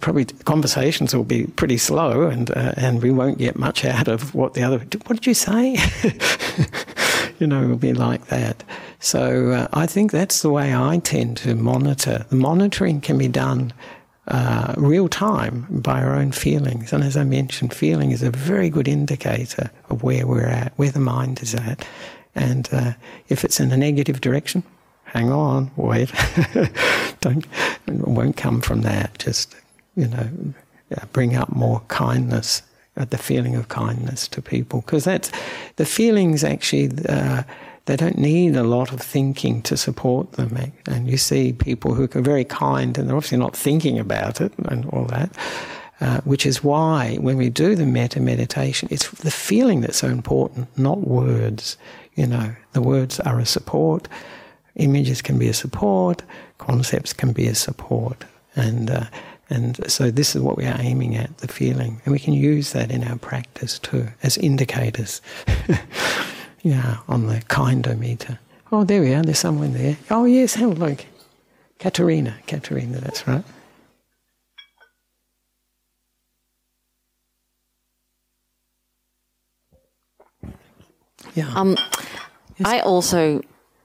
probably 0.00 0.24
conversations 0.24 1.14
will 1.14 1.24
be 1.24 1.46
pretty 1.46 1.78
slow 1.78 2.28
and 2.28 2.50
uh, 2.50 2.74
and 2.76 3.02
we 3.02 3.10
won't 3.10 3.38
get 3.38 3.56
much 3.56 3.84
out 3.84 4.08
of 4.08 4.34
what 4.34 4.54
the 4.54 4.62
other. 4.62 4.78
What 4.78 5.16
did 5.16 5.26
you 5.26 5.34
say? 5.34 5.76
you 7.38 7.46
know, 7.46 7.62
it'll 7.62 7.76
be 7.76 7.92
like 7.92 8.26
that. 8.26 8.64
So 8.98 9.52
uh, 9.52 9.68
I 9.72 9.86
think 9.86 10.10
that's 10.10 10.42
the 10.42 10.50
way 10.50 10.74
I 10.74 10.98
tend 10.98 11.36
to 11.38 11.54
monitor. 11.54 12.24
The 12.28 12.36
monitoring 12.36 13.00
can 13.00 13.18
be 13.18 13.28
done 13.28 13.72
uh, 14.28 14.74
real 14.76 15.08
time 15.08 15.66
by 15.70 16.02
our 16.02 16.14
own 16.14 16.32
feelings. 16.32 16.92
And 16.92 17.04
as 17.04 17.16
I 17.16 17.24
mentioned, 17.24 17.72
feeling 17.72 18.10
is 18.10 18.22
a 18.22 18.30
very 18.30 18.70
good 18.70 18.88
indicator 18.88 19.70
of 19.88 20.02
where 20.02 20.26
we're 20.26 20.46
at, 20.46 20.72
where 20.76 20.90
the 20.90 21.00
mind 21.00 21.42
is 21.42 21.54
at. 21.54 21.86
And 22.34 22.68
uh, 22.72 22.92
if 23.28 23.44
it's 23.44 23.60
in 23.60 23.70
a 23.70 23.76
negative 23.76 24.20
direction, 24.20 24.62
hang 25.04 25.30
on, 25.30 25.70
wait. 25.76 26.12
Don't, 27.20 27.46
won't 27.86 28.36
come 28.36 28.60
from 28.60 28.82
that. 28.82 29.18
Just, 29.18 29.54
you 29.94 30.08
know, 30.08 30.28
bring 31.12 31.36
up 31.36 31.54
more 31.54 31.80
kindness, 31.88 32.62
uh, 32.96 33.04
the 33.04 33.18
feeling 33.18 33.54
of 33.54 33.68
kindness 33.68 34.28
to 34.28 34.42
people. 34.42 34.80
Because 34.80 35.04
that's 35.04 35.30
the 35.76 35.86
feelings 35.86 36.42
actually. 36.42 36.90
They 37.86 37.96
don't 37.96 38.18
need 38.18 38.56
a 38.56 38.64
lot 38.64 38.92
of 38.92 39.00
thinking 39.00 39.62
to 39.62 39.76
support 39.76 40.32
them. 40.32 40.72
And 40.86 41.08
you 41.08 41.16
see 41.16 41.52
people 41.52 41.94
who 41.94 42.04
are 42.04 42.22
very 42.22 42.44
kind 42.44 42.98
and 42.98 43.08
they're 43.08 43.16
obviously 43.16 43.38
not 43.38 43.56
thinking 43.56 43.98
about 43.98 44.40
it 44.40 44.52
and 44.58 44.86
all 44.86 45.04
that. 45.06 45.30
Uh, 45.98 46.20
which 46.22 46.44
is 46.44 46.62
why 46.62 47.16
when 47.22 47.38
we 47.38 47.48
do 47.48 47.74
the 47.74 47.86
metta 47.86 48.20
meditation, 48.20 48.86
it's 48.90 49.08
the 49.12 49.30
feeling 49.30 49.80
that's 49.80 49.96
so 49.96 50.08
important, 50.08 50.68
not 50.76 51.00
words. 51.00 51.78
You 52.16 52.26
know, 52.26 52.54
the 52.72 52.82
words 52.82 53.18
are 53.20 53.38
a 53.38 53.46
support, 53.46 54.06
images 54.74 55.22
can 55.22 55.38
be 55.38 55.48
a 55.48 55.54
support, 55.54 56.22
concepts 56.58 57.14
can 57.14 57.32
be 57.32 57.46
a 57.46 57.54
support, 57.54 58.26
and 58.54 58.90
uh, 58.90 59.04
and 59.48 59.90
so 59.90 60.10
this 60.10 60.36
is 60.36 60.42
what 60.42 60.58
we 60.58 60.66
are 60.66 60.76
aiming 60.80 61.16
at, 61.16 61.38
the 61.38 61.48
feeling, 61.48 62.02
and 62.04 62.12
we 62.12 62.18
can 62.18 62.34
use 62.34 62.72
that 62.72 62.90
in 62.90 63.02
our 63.02 63.16
practice 63.16 63.78
too 63.78 64.08
as 64.22 64.36
indicators. 64.36 65.22
yeah, 66.66 66.98
on 67.08 67.28
the 67.28 67.40
kindometer. 67.48 68.38
Oh, 68.72 68.82
there 68.82 69.00
we 69.00 69.14
are. 69.14 69.22
There's 69.22 69.38
someone 69.38 69.72
there. 69.72 69.96
Oh 70.10 70.24
yes, 70.24 70.54
hello, 70.54 70.96
Katerina. 71.78 72.34
Katerina, 72.48 72.98
that's 73.00 73.26
right. 73.28 73.44
Yeah. 81.34 81.52
Um, 81.54 81.76
yes. 82.56 82.66
I 82.66 82.80
also 82.80 83.42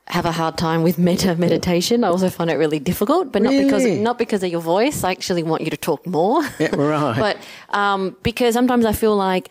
have 0.07 0.25
a 0.25 0.31
hard 0.31 0.57
time 0.57 0.81
with 0.81 0.97
metta 0.97 1.35
meditation. 1.35 2.03
I 2.03 2.07
also 2.07 2.29
find 2.29 2.49
it 2.49 2.55
really 2.55 2.79
difficult, 2.79 3.31
but 3.31 3.43
not 3.43 3.51
because 3.51 3.85
not 3.85 4.17
because 4.17 4.41
of 4.41 4.51
your 4.51 4.61
voice. 4.61 5.03
I 5.03 5.11
actually 5.11 5.43
want 5.43 5.61
you 5.61 5.69
to 5.69 5.77
talk 5.77 6.07
more. 6.07 6.43
Yeah, 6.59 6.75
right. 6.75 7.19
but 7.25 7.37
um, 7.69 8.15
because 8.23 8.55
sometimes 8.55 8.85
I 8.85 8.93
feel 8.93 9.15
like 9.15 9.49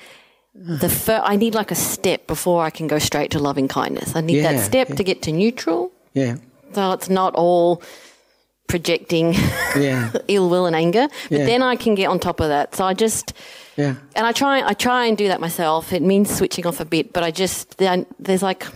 the 0.54 0.88
fir- 0.88 1.22
I 1.24 1.36
need 1.36 1.54
like 1.54 1.70
a 1.70 1.76
step 1.76 2.26
before 2.26 2.64
I 2.64 2.70
can 2.70 2.86
go 2.86 2.98
straight 2.98 3.30
to 3.32 3.38
loving 3.38 3.68
kindness. 3.68 4.16
I 4.16 4.20
need 4.20 4.38
yeah, 4.38 4.52
that 4.52 4.60
step 4.60 4.88
yeah. 4.90 4.94
to 4.96 5.04
get 5.04 5.22
to 5.22 5.32
neutral. 5.32 5.92
Yeah. 6.14 6.36
So 6.72 6.92
it's 6.92 7.08
not 7.08 7.34
all 7.34 7.82
projecting 8.68 9.34
yeah. 9.76 10.12
ill 10.28 10.48
will 10.48 10.66
and 10.66 10.76
anger, 10.76 11.08
but 11.28 11.38
then 11.38 11.62
I 11.62 11.76
can 11.76 11.94
get 11.94 12.06
on 12.06 12.20
top 12.20 12.40
of 12.40 12.48
that. 12.48 12.74
So 12.74 12.84
I 12.84 12.94
just 12.94 13.32
yeah. 13.76 13.96
And 14.14 14.26
I 14.26 14.32
try 14.32 14.62
I 14.62 14.74
try 14.74 15.06
and 15.06 15.16
do 15.16 15.28
that 15.28 15.40
myself. 15.40 15.92
It 15.92 16.02
means 16.02 16.34
switching 16.34 16.66
off 16.66 16.80
a 16.80 16.84
bit, 16.84 17.12
but 17.12 17.22
I 17.22 17.30
just 17.30 17.78
there's 17.78 18.42
like 18.42 18.66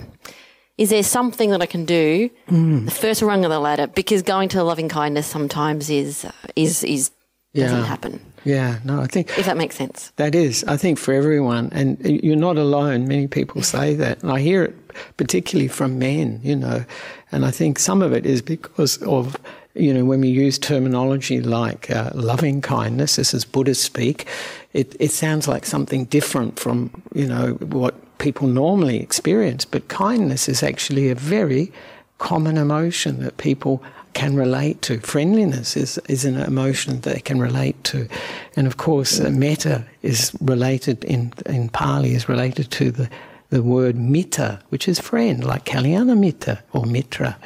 is 0.77 0.91
there 0.91 1.03
something 1.03 1.51
that 1.51 1.63
I 1.63 1.67
can 1.67 1.85
do 1.85 2.31
mm. 2.49 2.85
the 2.85 2.91
first 2.91 3.23
rung 3.23 3.45
of 3.45 3.51
the 3.51 3.61
ladder 3.61 3.87
because 3.87 4.23
going 4.23 4.49
to 4.51 4.65
loving 4.65 4.89
kindness 4.89 5.27
sometimes 5.27 5.91
is 5.91 6.27
is 6.57 6.83
is 6.85 7.11
doesn't 7.55 7.85
happen. 7.85 8.21
Yeah, 8.45 8.79
no, 8.85 9.01
I 9.01 9.07
think 9.07 9.39
if 9.39 9.47
that 9.47 9.57
makes 9.57 9.77
sense. 9.77 10.13
That 10.17 10.35
is, 10.35 10.65
I 10.65 10.77
think, 10.77 10.99
for 10.99 11.15
everyone, 11.15 11.71
and 11.73 11.99
you're 12.05 12.37
not 12.37 12.59
alone. 12.59 13.09
Many 13.09 13.27
people 13.27 13.63
say 13.63 13.95
that, 13.95 14.23
and 14.23 14.31
I 14.31 14.41
hear 14.41 14.65
it 14.65 15.17
particularly 15.17 15.69
from 15.69 15.99
men. 15.99 16.41
You 16.43 16.57
know, 16.57 16.85
and 17.33 17.45
I 17.47 17.51
think 17.51 17.79
some 17.79 18.03
of 18.03 18.13
it 18.13 18.27
is 18.27 18.43
because 18.43 18.99
of 19.03 19.37
you 19.75 19.93
know, 19.93 20.05
when 20.05 20.21
we 20.21 20.29
use 20.29 20.59
terminology 20.59 21.41
like 21.41 21.91
uh, 21.91 22.11
loving 22.15 22.61
kindness, 22.61 23.17
this 23.17 23.35
is 23.35 23.45
Buddhist 23.45 23.83
speak, 23.83 24.27
it, 24.73 24.95
it 25.01 25.11
sounds 25.11 25.49
like 25.49 25.67
something 25.67 26.05
different 26.05 26.59
from, 26.59 26.91
you 27.13 27.27
know, 27.27 27.55
what 27.55 27.95
people 28.19 28.47
normally 28.47 29.01
experience. 29.01 29.65
But 29.65 29.89
kindness 29.89 30.49
is 30.49 30.63
actually 30.63 31.11
a 31.11 31.15
very 31.15 31.73
common 32.19 32.57
emotion 32.57 33.21
that 33.21 33.37
people 33.37 33.83
can 34.15 34.37
relate 34.37 34.81
to. 34.83 34.99
Friendliness 35.01 35.77
is, 35.77 35.99
is 36.09 36.25
an 36.25 36.37
emotion 36.41 37.01
that 37.01 37.15
they 37.15 37.21
can 37.21 37.41
relate 37.41 37.83
to. 37.85 38.09
And 38.57 38.67
of 38.67 38.77
course, 38.77 39.21
uh, 39.21 39.31
metta 39.31 39.85
is 40.03 40.33
related 40.41 41.05
in, 41.05 41.33
in 41.47 41.69
Pali, 41.69 42.15
is 42.15 42.29
related 42.29 42.71
to 42.73 42.91
the 42.91 43.11
the 43.51 43.63
word 43.63 43.95
mitta, 43.95 44.59
which 44.71 44.89
is 44.89 44.99
friend, 44.99 45.45
like 45.45 45.65
Kalyana 45.65 46.19
Mitta 46.19 46.61
or 46.73 46.85
Mitra. 46.87 47.37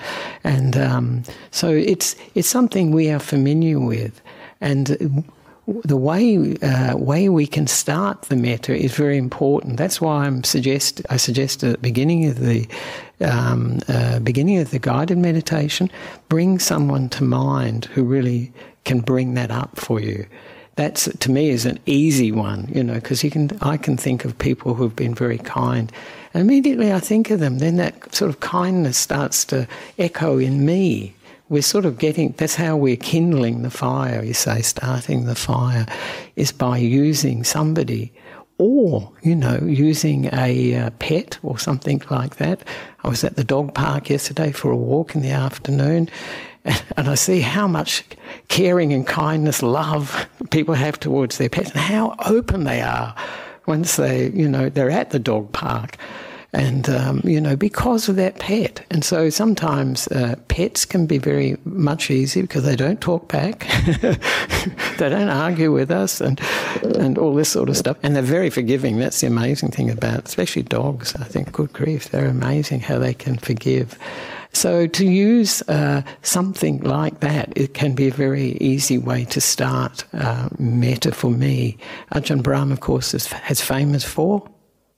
And 0.42 0.74
um, 0.74 1.22
so 1.50 1.68
it's, 1.68 2.16
it's 2.34 2.48
something 2.48 2.92
we 2.92 3.10
are 3.10 3.18
familiar 3.18 3.78
with. 3.78 4.22
And 4.58 5.24
the 5.84 5.96
way 5.96 6.56
uh, 6.62 6.96
way 6.96 7.28
we 7.28 7.46
can 7.46 7.66
start 7.66 8.22
the 8.22 8.36
metta 8.36 8.74
is 8.74 8.94
very 8.94 9.18
important. 9.18 9.76
That's 9.76 10.00
why 10.00 10.24
I'm 10.24 10.42
suggest 10.42 11.02
I 11.10 11.18
suggest 11.18 11.62
at 11.62 11.72
the 11.72 11.78
beginning 11.78 12.26
of 12.26 12.40
the 12.40 12.66
um, 13.20 13.80
uh, 13.88 14.18
beginning 14.20 14.58
of 14.58 14.70
the 14.70 14.78
guided 14.78 15.18
meditation, 15.18 15.90
bring 16.28 16.58
someone 16.58 17.08
to 17.10 17.24
mind 17.24 17.84
who 17.86 18.02
really 18.02 18.52
can 18.84 19.00
bring 19.00 19.34
that 19.34 19.50
up 19.50 19.78
for 19.78 20.00
you 20.00 20.26
that's 20.78 21.08
to 21.18 21.30
me 21.30 21.50
is 21.50 21.66
an 21.66 21.80
easy 21.86 22.30
one, 22.30 22.68
you 22.72 22.84
know, 22.84 22.94
because 22.94 23.24
you 23.24 23.32
can 23.32 23.50
I 23.60 23.76
can 23.76 23.96
think 23.96 24.24
of 24.24 24.38
people 24.38 24.74
who've 24.74 24.94
been 24.94 25.12
very 25.12 25.38
kind. 25.38 25.90
And 26.32 26.40
immediately 26.40 26.92
I 26.92 27.00
think 27.00 27.30
of 27.30 27.40
them, 27.40 27.58
then 27.58 27.76
that 27.76 28.14
sort 28.14 28.28
of 28.28 28.38
kindness 28.38 28.96
starts 28.96 29.44
to 29.46 29.66
echo 29.98 30.38
in 30.38 30.64
me. 30.64 31.16
We're 31.48 31.62
sort 31.62 31.86
of 31.86 31.98
getting 31.98 32.34
that's 32.36 32.54
how 32.54 32.76
we're 32.76 32.96
kindling 32.96 33.62
the 33.62 33.70
fire, 33.70 34.22
you 34.22 34.34
say, 34.34 34.62
starting 34.62 35.24
the 35.24 35.34
fire 35.34 35.86
is 36.36 36.52
by 36.52 36.78
using 36.78 37.44
somebody 37.44 38.12
or, 38.58 39.12
you 39.22 39.36
know, 39.36 39.58
using 39.64 40.28
a 40.32 40.74
uh, 40.74 40.90
pet 40.98 41.38
or 41.42 41.58
something 41.58 42.02
like 42.10 42.36
that. 42.36 42.64
I 43.04 43.08
was 43.08 43.24
at 43.24 43.36
the 43.36 43.44
dog 43.44 43.74
park 43.74 44.10
yesterday 44.10 44.52
for 44.52 44.70
a 44.70 44.76
walk 44.76 45.14
in 45.14 45.22
the 45.22 45.30
afternoon 45.30 46.10
and 46.96 47.08
I 47.08 47.14
see 47.14 47.40
how 47.40 47.68
much 47.68 48.04
caring 48.48 48.92
and 48.92 49.06
kindness, 49.06 49.62
love 49.62 50.26
people 50.50 50.74
have 50.74 50.98
towards 51.00 51.38
their 51.38 51.48
pets 51.48 51.70
and 51.70 51.80
how 51.80 52.16
open 52.26 52.64
they 52.64 52.82
are 52.82 53.14
once 53.66 53.96
they, 53.96 54.30
you 54.30 54.48
know, 54.48 54.68
they're 54.68 54.90
at 54.90 55.10
the 55.10 55.18
dog 55.18 55.52
park. 55.52 55.96
And, 56.54 56.88
um, 56.88 57.20
you 57.24 57.42
know, 57.42 57.56
because 57.56 58.08
of 58.08 58.16
that 58.16 58.38
pet. 58.38 58.84
And 58.90 59.04
so 59.04 59.28
sometimes 59.28 60.08
uh, 60.08 60.36
pets 60.48 60.86
can 60.86 61.06
be 61.06 61.18
very 61.18 61.58
much 61.64 62.10
easier 62.10 62.42
because 62.42 62.64
they 62.64 62.74
don't 62.74 63.02
talk 63.02 63.28
back, 63.28 63.66
they 64.00 65.08
don't 65.10 65.28
argue 65.28 65.72
with 65.72 65.90
us, 65.90 66.22
and, 66.22 66.40
and 66.96 67.18
all 67.18 67.34
this 67.34 67.50
sort 67.50 67.68
of 67.68 67.76
stuff. 67.76 67.98
And 68.02 68.16
they're 68.16 68.22
very 68.22 68.48
forgiving. 68.48 68.98
That's 68.98 69.20
the 69.20 69.26
amazing 69.26 69.72
thing 69.72 69.90
about, 69.90 70.26
especially 70.26 70.62
dogs. 70.62 71.14
I 71.16 71.24
think, 71.24 71.52
good 71.52 71.74
grief, 71.74 72.08
they're 72.10 72.28
amazing 72.28 72.80
how 72.80 72.98
they 72.98 73.12
can 73.12 73.36
forgive. 73.36 73.98
So 74.54 74.86
to 74.86 75.04
use 75.04 75.62
uh, 75.68 76.02
something 76.22 76.80
like 76.80 77.20
that, 77.20 77.52
it 77.56 77.74
can 77.74 77.94
be 77.94 78.08
a 78.08 78.12
very 78.12 78.52
easy 78.58 78.96
way 78.96 79.26
to 79.26 79.40
start 79.40 80.04
uh, 80.14 80.48
metta 80.58 81.12
for 81.12 81.30
me. 81.30 81.76
Ajahn 82.12 82.42
Brahm, 82.42 82.72
of 82.72 82.80
course, 82.80 83.12
is, 83.12 83.26
has 83.26 83.60
famous 83.60 84.04
for 84.04 84.48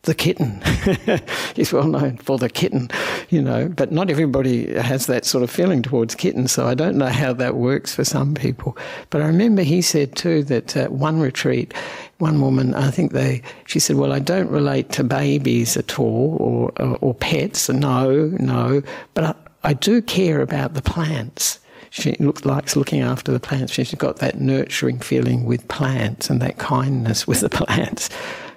the 0.03 0.15
kitten. 0.15 0.63
He's 1.57 1.73
well 1.73 1.87
known 1.87 2.17
for 2.17 2.39
the 2.39 2.49
kitten, 2.49 2.89
you 3.29 3.43
know, 3.43 3.69
but 3.69 3.93
not 3.93 4.09
everybody 4.09 4.73
has 4.79 5.07
that 5.07 5.27
sort 5.27 5.45
of 5.45 5.51
feeling 5.51 5.83
towards 5.83 6.15
kittens, 6.15 6.53
so 6.53 6.67
I 6.67 6.75
don't 6.75 6.97
know 6.97 7.09
how 7.09 7.35
that 7.35 7.57
works 7.57 7.95
for 7.95 8.05
some 8.05 8.35
people. 8.35 8.79
But 9.11 9.21
I 9.21 9.27
remember 9.27 9.63
he 9.63 9.83
said 9.83 10.17
too 10.17 10.43
that 10.45 10.77
uh, 10.77 10.89
one 10.89 11.21
retreat, 11.21 11.75
one 12.19 12.41
woman, 12.41 12.75
I 12.75 12.91
think 12.91 13.13
they, 13.13 13.43
she 13.67 13.79
said, 13.79 13.97
well, 13.97 14.13
I 14.13 14.21
don't 14.21 14.49
relate 14.49 14.91
to 14.93 15.05
babies 15.05 15.77
at 15.77 15.99
all 15.99 16.37
or, 16.41 16.73
or, 16.83 16.97
or 17.03 17.15
pets. 17.15 17.69
No, 17.69 18.27
no, 18.39 18.83
but 19.13 19.25
I, 19.25 19.35
I 19.65 19.73
do 19.75 20.01
care 20.01 20.41
about 20.41 20.73
the 20.73 20.83
plants. 20.83 21.59
She 21.91 22.13
looks, 22.21 22.45
likes 22.45 22.77
looking 22.77 23.01
after 23.01 23.33
the 23.33 23.41
plants. 23.41 23.73
She's 23.73 23.95
got 23.95 24.17
that 24.19 24.41
nurturing 24.41 25.01
feeling 25.01 25.45
with 25.45 25.67
plants 25.69 26.31
and 26.31 26.41
that 26.41 26.57
kindness 26.57 27.27
with 27.27 27.41
the 27.41 27.49
plants. 27.51 28.09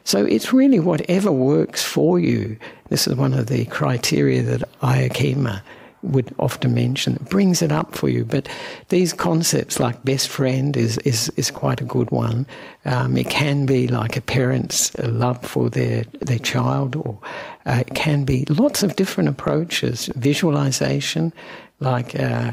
So 0.04 0.26
it's 0.26 0.54
really 0.54 0.80
whatever 0.80 1.32
works 1.32 1.84
for 1.84 2.20
you. 2.20 2.58
This 2.90 3.08
is 3.08 3.16
one 3.16 3.34
of 3.34 3.48
the 3.48 3.66
criteria 3.66 4.42
that 4.44 4.62
Ayya 4.82 5.12
Khema 5.12 5.62
would 6.04 6.36
often 6.38 6.74
mention. 6.74 7.16
It 7.16 7.30
brings 7.30 7.62
it 7.62 7.72
up 7.72 7.96
for 7.96 8.10
you. 8.10 8.26
But 8.26 8.48
these 8.90 9.14
concepts 9.14 9.80
like 9.80 10.04
best 10.04 10.28
friend 10.28 10.76
is, 10.76 10.98
is, 11.00 11.30
is 11.38 11.50
quite 11.50 11.82
a 11.82 11.86
good 11.86 12.12
one. 12.12 12.46
Um, 12.86 13.18
it 13.18 13.30
can 13.30 13.66
be 13.66 13.88
like 13.88 14.18
a 14.18 14.22
parent's 14.22 14.96
love 14.98 15.42
for 15.44 15.70
their, 15.70 16.04
their 16.20 16.40
child, 16.40 16.96
or 16.96 17.18
uh, 17.66 17.84
it 17.88 17.96
can 17.96 18.26
be 18.26 18.46
lots 18.50 18.84
of 18.84 18.96
different 18.96 19.30
approaches. 19.30 20.08
Visualization, 20.16 21.34
like 21.80 22.20
uh, 22.20 22.52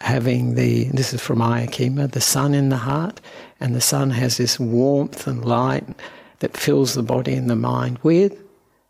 having 0.00 0.56
the, 0.56 0.84
this 0.84 1.12
is 1.14 1.20
from 1.20 1.38
Ayya 1.38 1.70
Khema, 1.70 2.10
the 2.10 2.20
sun 2.20 2.52
in 2.54 2.68
the 2.68 2.76
heart, 2.76 3.20
and 3.60 3.74
the 3.74 3.80
sun 3.80 4.10
has 4.10 4.36
this 4.36 4.58
warmth 4.58 5.26
and 5.28 5.44
light 5.44 5.84
that 6.40 6.56
fills 6.56 6.94
the 6.94 7.02
body 7.02 7.34
and 7.34 7.50
the 7.50 7.56
mind 7.56 7.98
with 8.02 8.36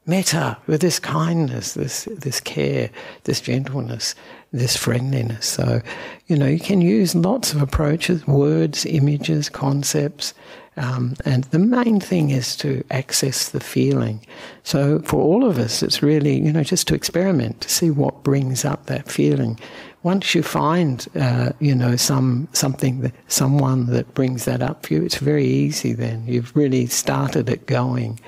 metta, 0.09 0.57
with 0.67 0.81
this 0.81 0.99
kindness, 0.99 1.75
this 1.75 2.05
this 2.05 2.41
care, 2.41 2.91
this 3.25 3.41
gentleness, 3.41 4.15
this 4.53 4.77
friendliness. 4.77 5.47
So, 5.47 5.83
you 6.27 6.37
know, 6.37 6.47
you 6.47 6.59
can 6.59 6.81
use 6.81 7.15
lots 7.15 7.53
of 7.53 7.63
approaches, 7.63 8.27
words, 8.27 8.87
images, 8.87 9.49
concepts. 9.49 10.35
Um, 10.79 11.17
and 11.25 11.45
the 11.45 11.59
main 11.59 11.99
thing 12.01 12.31
is 12.31 12.57
to 12.59 12.85
access 12.91 13.49
the 13.49 13.61
feeling. 13.61 14.25
So 14.63 15.01
for 15.01 15.21
all 15.21 15.45
of 15.45 15.59
us, 15.59 15.83
it's 15.83 16.03
really, 16.05 16.41
you 16.41 16.53
know, 16.53 16.63
just 16.63 16.87
to 16.89 16.95
experiment, 16.95 17.63
to 17.63 17.69
see 17.69 17.91
what 17.91 18.23
brings 18.23 18.65
up 18.65 18.87
that 18.87 19.11
feeling 19.11 19.59
once 20.03 20.35
you 20.35 20.43
find, 20.43 21.07
uh, 21.17 21.51
you 21.61 21.75
know, 21.75 21.97
some 21.97 22.49
something, 22.53 23.01
that, 23.01 23.15
someone 23.29 23.87
that 23.87 24.15
brings 24.15 24.45
that 24.45 24.63
up 24.63 24.87
for 24.87 24.95
you, 24.95 25.05
it's 25.05 25.19
very 25.19 25.47
easy. 25.47 25.93
Then 25.93 26.25
you've 26.27 26.55
really 26.57 26.87
started 26.87 27.49
it 27.49 27.67
going. 27.67 28.21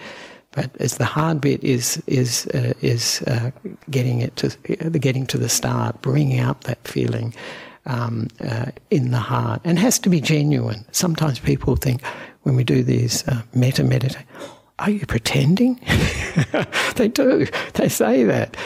But 0.52 0.70
as 0.80 0.98
the 0.98 1.04
hard 1.04 1.40
bit 1.40 1.62
is 1.62 2.02
is 2.06 2.46
uh, 2.48 2.72
is 2.80 3.22
uh, 3.22 3.50
getting 3.90 4.20
it 4.20 4.36
to 4.36 4.46
uh, 4.84 4.88
getting 4.90 5.26
to 5.26 5.38
the 5.38 5.48
start, 5.48 6.02
bringing 6.02 6.40
up 6.40 6.64
that 6.64 6.86
feeling. 6.86 7.34
um, 7.86 8.28
uh, 8.46 8.66
in 8.90 9.10
the 9.10 9.18
heart 9.18 9.60
and 9.64 9.78
has 9.78 9.98
to 10.00 10.08
be 10.08 10.20
genuine. 10.20 10.84
Sometimes 10.92 11.38
people 11.38 11.76
think 11.76 12.02
when 12.42 12.56
we 12.56 12.64
do 12.64 12.82
these 12.82 13.26
uh, 13.28 13.42
metta 13.54 13.84
meditation, 13.84 14.26
are 14.78 14.90
you 14.90 15.04
pretending? 15.06 15.80
they 16.96 17.08
do. 17.08 17.46
They 17.74 17.88
say 17.88 18.24
that. 18.24 18.56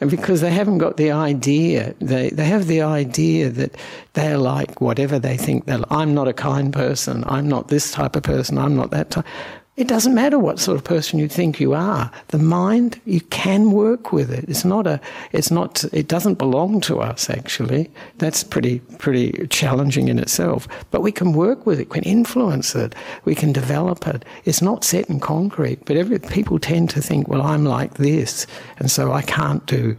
And 0.00 0.10
because 0.10 0.40
they 0.40 0.50
haven't 0.50 0.78
got 0.78 0.96
the 0.96 1.10
idea, 1.10 1.94
they, 2.00 2.30
they 2.30 2.46
have 2.46 2.66
the 2.66 2.80
idea 2.80 3.50
that 3.50 3.76
they're 4.14 4.38
like 4.38 4.80
whatever 4.80 5.18
they 5.18 5.36
think 5.36 5.66
they're 5.66 5.80
I'm 5.90 6.14
not 6.14 6.26
a 6.26 6.32
kind 6.32 6.72
person, 6.72 7.22
I'm 7.26 7.48
not 7.48 7.68
this 7.68 7.92
type 7.92 8.16
of 8.16 8.22
person, 8.22 8.56
I'm 8.56 8.76
not 8.76 8.90
that 8.92 9.10
type. 9.10 9.26
It 9.80 9.88
doesn't 9.88 10.14
matter 10.14 10.38
what 10.38 10.58
sort 10.58 10.76
of 10.76 10.84
person 10.84 11.18
you 11.18 11.26
think 11.26 11.58
you 11.58 11.72
are. 11.72 12.10
The 12.28 12.38
mind, 12.38 13.00
you 13.06 13.22
can 13.22 13.70
work 13.70 14.12
with 14.12 14.30
it. 14.30 14.44
It's 14.46 14.62
not 14.62 14.86
a, 14.86 15.00
it's 15.32 15.50
not, 15.50 15.82
it 15.94 16.06
doesn't 16.06 16.34
belong 16.34 16.82
to 16.82 17.00
us 17.00 17.30
actually. 17.30 17.90
That's 18.18 18.44
pretty, 18.44 18.80
pretty 18.98 19.46
challenging 19.46 20.08
in 20.08 20.18
itself. 20.18 20.68
But 20.90 21.00
we 21.00 21.10
can 21.10 21.32
work 21.32 21.64
with 21.64 21.80
it, 21.80 21.88
we 21.88 21.94
can 21.94 22.04
influence 22.04 22.74
it, 22.74 22.94
we 23.24 23.34
can 23.34 23.54
develop 23.54 24.06
it. 24.06 24.22
It's 24.44 24.60
not 24.60 24.84
set 24.84 25.08
in 25.08 25.18
concrete, 25.18 25.82
but 25.86 25.96
every, 25.96 26.18
people 26.18 26.58
tend 26.58 26.90
to 26.90 27.00
think, 27.00 27.26
well, 27.26 27.40
I'm 27.40 27.64
like 27.64 27.94
this, 27.94 28.46
and 28.78 28.90
so 28.90 29.12
I 29.12 29.22
can't 29.22 29.64
do 29.64 29.96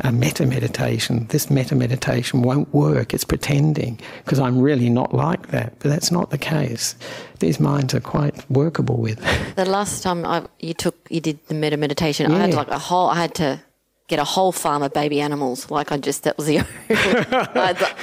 a 0.00 0.12
metta 0.12 0.46
meditation. 0.46 1.26
This 1.28 1.50
metta 1.50 1.74
meditation 1.74 2.42
won't 2.42 2.72
work. 2.74 3.14
It's 3.14 3.24
pretending 3.24 4.00
because 4.24 4.38
I'm 4.38 4.60
really 4.60 4.90
not 4.90 5.14
like 5.14 5.48
that. 5.48 5.78
But 5.78 5.88
that's 5.88 6.10
not 6.10 6.30
the 6.30 6.38
case. 6.38 6.94
These 7.38 7.60
minds 7.60 7.94
are 7.94 8.00
quite 8.00 8.48
workable 8.50 8.96
with. 8.96 9.20
The 9.56 9.64
last 9.64 10.02
time 10.02 10.24
I, 10.24 10.46
you 10.58 10.74
took, 10.74 10.96
you 11.10 11.20
did 11.20 11.38
the 11.48 11.54
metta 11.54 11.76
meditation. 11.76 12.30
yeah. 12.30 12.36
I 12.36 12.40
had 12.40 12.54
like 12.54 12.68
a 12.68 12.78
whole, 12.78 13.08
I 13.08 13.16
had 13.16 13.34
to 13.36 13.60
get 14.08 14.20
a 14.20 14.24
whole 14.24 14.52
farm 14.52 14.82
of 14.82 14.92
baby 14.92 15.20
animals. 15.20 15.70
Like 15.70 15.90
I 15.90 15.96
just, 15.96 16.22
that 16.22 16.36
was 16.36 16.46
the, 16.46 16.58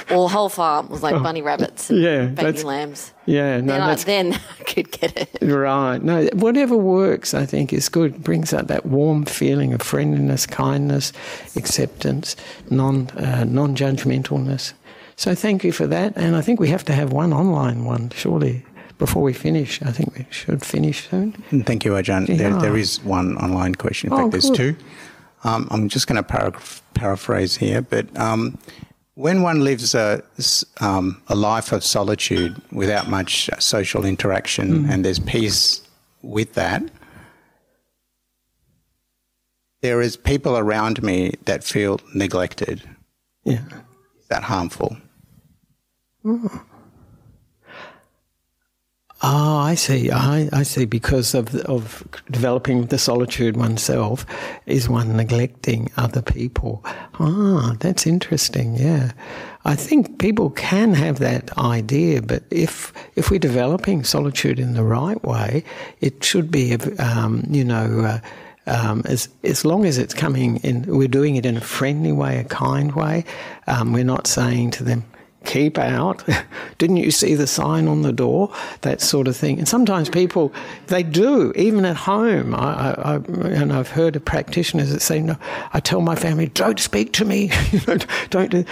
all 0.10 0.28
whole 0.28 0.48
farm 0.48 0.88
was 0.88 1.02
like 1.02 1.20
bunny 1.22 1.40
rabbits 1.40 1.88
and 1.88 2.00
yeah, 2.00 2.26
baby 2.26 2.62
lambs. 2.62 3.12
Yeah, 3.26 3.60
no, 3.60 3.72
then 3.72 3.80
I, 3.80 3.94
then 3.94 4.32
I 4.60 4.62
could 4.64 4.90
get 4.90 5.16
it. 5.16 5.38
Right. 5.40 6.02
No, 6.02 6.26
whatever 6.34 6.76
works, 6.76 7.32
I 7.32 7.46
think, 7.46 7.72
is 7.72 7.88
good. 7.88 8.16
It 8.16 8.22
brings 8.22 8.52
out 8.52 8.66
that 8.66 8.84
warm 8.84 9.24
feeling 9.24 9.72
of 9.72 9.80
friendliness, 9.80 10.46
kindness, 10.46 11.12
acceptance, 11.56 12.36
non 12.70 13.08
uh, 13.10 13.44
non 13.44 13.74
judgmentalness. 13.74 14.74
So 15.16 15.34
thank 15.34 15.64
you 15.64 15.72
for 15.72 15.86
that. 15.86 16.16
And 16.16 16.36
I 16.36 16.42
think 16.42 16.60
we 16.60 16.68
have 16.68 16.84
to 16.84 16.92
have 16.92 17.12
one 17.12 17.32
online 17.32 17.84
one, 17.84 18.10
surely 18.10 18.64
before 18.98 19.22
we 19.22 19.32
finish. 19.32 19.80
I 19.82 19.90
think 19.90 20.14
we 20.16 20.26
should 20.30 20.62
finish 20.62 21.08
soon. 21.08 21.32
Thank 21.64 21.84
you, 21.84 21.92
Ajahn. 21.92 22.28
Yeah. 22.28 22.36
There, 22.36 22.60
there 22.60 22.76
is 22.76 23.02
one 23.04 23.36
online 23.38 23.74
question. 23.74 24.12
In 24.12 24.18
fact, 24.18 24.26
oh, 24.26 24.30
there's 24.30 24.50
good. 24.50 24.56
two. 24.56 24.76
Um, 25.44 25.68
I'm 25.70 25.88
just 25.88 26.06
going 26.06 26.16
to 26.16 26.22
para- 26.22 26.58
paraphrase 26.94 27.56
here, 27.56 27.82
but 27.82 28.16
um, 28.18 28.58
when 29.14 29.42
one 29.42 29.62
lives 29.62 29.94
a, 29.94 30.22
um, 30.80 31.22
a 31.28 31.34
life 31.34 31.72
of 31.72 31.84
solitude 31.84 32.60
without 32.72 33.08
much 33.08 33.48
social 33.58 34.04
interaction 34.04 34.84
mm. 34.84 34.90
and 34.90 35.04
there's 35.04 35.20
peace 35.20 35.86
with 36.22 36.54
that, 36.54 36.82
there 39.82 40.00
is 40.00 40.16
people 40.16 40.56
around 40.56 41.02
me 41.02 41.34
that 41.44 41.62
feel 41.62 42.00
neglected. 42.14 42.82
Yeah. 43.44 43.64
Is 44.18 44.28
that 44.28 44.42
harmful? 44.42 44.96
Oh. 49.24 49.54
I 49.74 49.76
see. 49.76 50.10
I, 50.12 50.48
I 50.52 50.62
see. 50.62 50.84
Because 50.84 51.34
of 51.34 51.52
of 51.66 52.04
developing 52.30 52.86
the 52.86 52.98
solitude 52.98 53.56
oneself, 53.56 54.24
is 54.66 54.88
one 54.88 55.16
neglecting 55.16 55.90
other 55.96 56.22
people? 56.22 56.84
Ah, 57.18 57.74
that's 57.80 58.06
interesting. 58.06 58.76
Yeah, 58.76 59.10
I 59.64 59.74
think 59.74 60.18
people 60.20 60.50
can 60.50 60.94
have 60.94 61.18
that 61.18 61.56
idea, 61.58 62.22
but 62.22 62.44
if 62.50 62.92
if 63.16 63.32
we're 63.32 63.40
developing 63.40 64.04
solitude 64.04 64.60
in 64.60 64.74
the 64.74 64.84
right 64.84 65.20
way, 65.24 65.64
it 66.00 66.22
should 66.22 66.50
be, 66.52 66.76
um, 66.98 67.42
you 67.50 67.64
know. 67.64 68.00
Uh, 68.00 68.20
um, 68.66 69.02
as 69.04 69.28
as 69.42 69.64
long 69.64 69.84
as 69.84 69.98
it's 69.98 70.14
coming 70.14 70.56
in, 70.58 70.84
we're 70.86 71.08
doing 71.08 71.36
it 71.36 71.44
in 71.44 71.56
a 71.56 71.60
friendly 71.60 72.12
way, 72.12 72.38
a 72.38 72.44
kind 72.44 72.92
way. 72.92 73.24
Um, 73.66 73.92
we're 73.92 74.04
not 74.04 74.26
saying 74.26 74.70
to 74.78 74.84
them, 74.84 75.04
keep 75.44 75.78
out. 75.78 76.24
Didn't 76.78 76.96
you 76.96 77.10
see 77.10 77.34
the 77.34 77.46
sign 77.46 77.88
on 77.88 78.02
the 78.02 78.12
door? 78.12 78.52
That 78.82 79.00
sort 79.00 79.28
of 79.28 79.36
thing. 79.36 79.58
And 79.58 79.68
sometimes 79.68 80.08
people, 80.08 80.52
they 80.86 81.02
do, 81.02 81.52
even 81.56 81.84
at 81.84 81.96
home. 81.96 82.54
I, 82.54 82.94
I, 82.94 83.14
and 83.16 83.72
I've 83.72 83.90
heard 83.90 84.16
of 84.16 84.24
practitioners 84.24 84.90
that 84.90 85.00
say, 85.00 85.20
no, 85.20 85.36
I 85.72 85.80
tell 85.80 86.00
my 86.00 86.16
family, 86.16 86.46
don't 86.48 86.80
speak 86.80 87.12
to 87.14 87.24
me. 87.24 87.50
don't 88.30 88.50
do. 88.50 88.64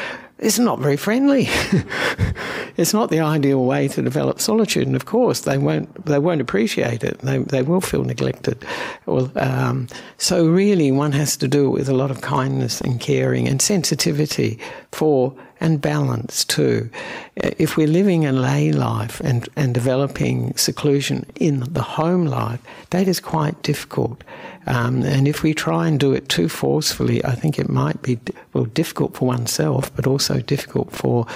It's 0.43 0.59
not 0.59 0.81
very 0.81 0.97
friendly. 0.97 1.47
it's 2.77 2.93
not 2.93 3.11
the 3.11 3.21
ideal 3.21 3.65
way 3.65 3.87
to 3.87 4.03
develop 4.03 4.41
solitude, 4.41 4.89
and 4.89 4.97
of 4.97 5.05
course 5.05 5.43
they 5.43 5.57
won't 5.57 6.05
they 6.05 6.19
won't 6.19 6.41
appreciate 6.41 7.05
it. 7.05 7.21
They 7.21 7.39
they 7.39 7.63
will 7.63 7.81
feel 7.81 8.03
neglected. 8.03 8.65
Well, 9.07 9.31
um, 9.37 9.87
so 10.19 10.45
really, 10.45 10.91
one 10.91 11.13
has 11.13 11.37
to 11.37 11.49
do 11.49 11.67
it 11.67 11.71
with 11.71 11.89
a 11.89 11.95
lot 11.95 12.11
of 12.11 12.23
kindness 12.23 12.81
and 12.81 12.99
caring 12.99 13.47
and 13.47 13.63
sensitivity 13.63 14.59
for 14.91 15.33
and 15.63 15.81
balance 15.81 16.45
too. 16.45 16.91
If 17.37 17.77
we're 17.77 17.87
living 17.87 18.27
a 18.27 18.33
lay 18.33 18.73
life 18.73 19.21
and, 19.21 19.49
and 19.55 19.73
developing 19.73 20.55
seclusion 20.57 21.25
in 21.37 21.61
the 21.61 21.83
home 21.83 22.27
life, 22.27 22.61
that 22.91 23.07
is 23.07 23.21
quite 23.21 23.63
difficult. 23.63 24.25
Um, 24.67 25.05
and 25.05 25.29
if 25.29 25.45
we 25.45 25.55
try 25.55 25.87
and 25.87 26.01
do 26.01 26.13
it 26.13 26.29
too 26.29 26.49
forcefully, 26.49 27.25
I 27.25 27.37
think 27.37 27.59
it 27.59 27.69
might 27.69 28.03
be 28.03 28.19
well 28.53 28.65
difficult 28.65 29.17
for 29.17 29.27
oneself, 29.29 29.95
but 29.95 30.07
also 30.07 30.41
difficult 30.41 30.91
for 30.91 31.27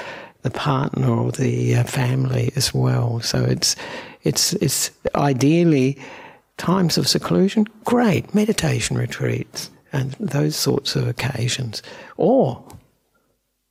the 0.43 0.51
partner 0.51 1.09
or 1.09 1.31
the 1.31 1.77
uh, 1.77 1.85
family 1.85 2.53
as 2.57 2.75
well. 2.75 3.21
So 3.21 3.45
it's 3.45 3.77
it's 4.23 4.55
it's 4.55 4.91
ideally 5.15 5.99
times 6.57 6.99
of 6.99 7.07
seclusion, 7.07 7.67
great 7.85 8.35
meditation 8.35 8.99
retreats 8.99 9.71
and 9.93 10.13
those 10.19 10.57
sorts 10.57 10.97
of 10.97 11.07
occasions, 11.07 11.83
or 12.17 12.63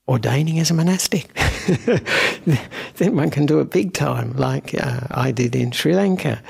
ordaining 0.08 0.60
as 0.60 0.70
a 0.70 0.74
monastic. 0.74 1.34
then 2.96 3.16
one 3.16 3.30
can 3.30 3.46
do 3.46 3.60
it 3.60 3.72
big 3.72 3.94
time, 3.94 4.34
like 4.34 4.76
uh, 4.76 5.02
I 5.12 5.32
did 5.32 5.56
in 5.56 5.72
Sri 5.72 5.96
Lanka. 5.96 6.42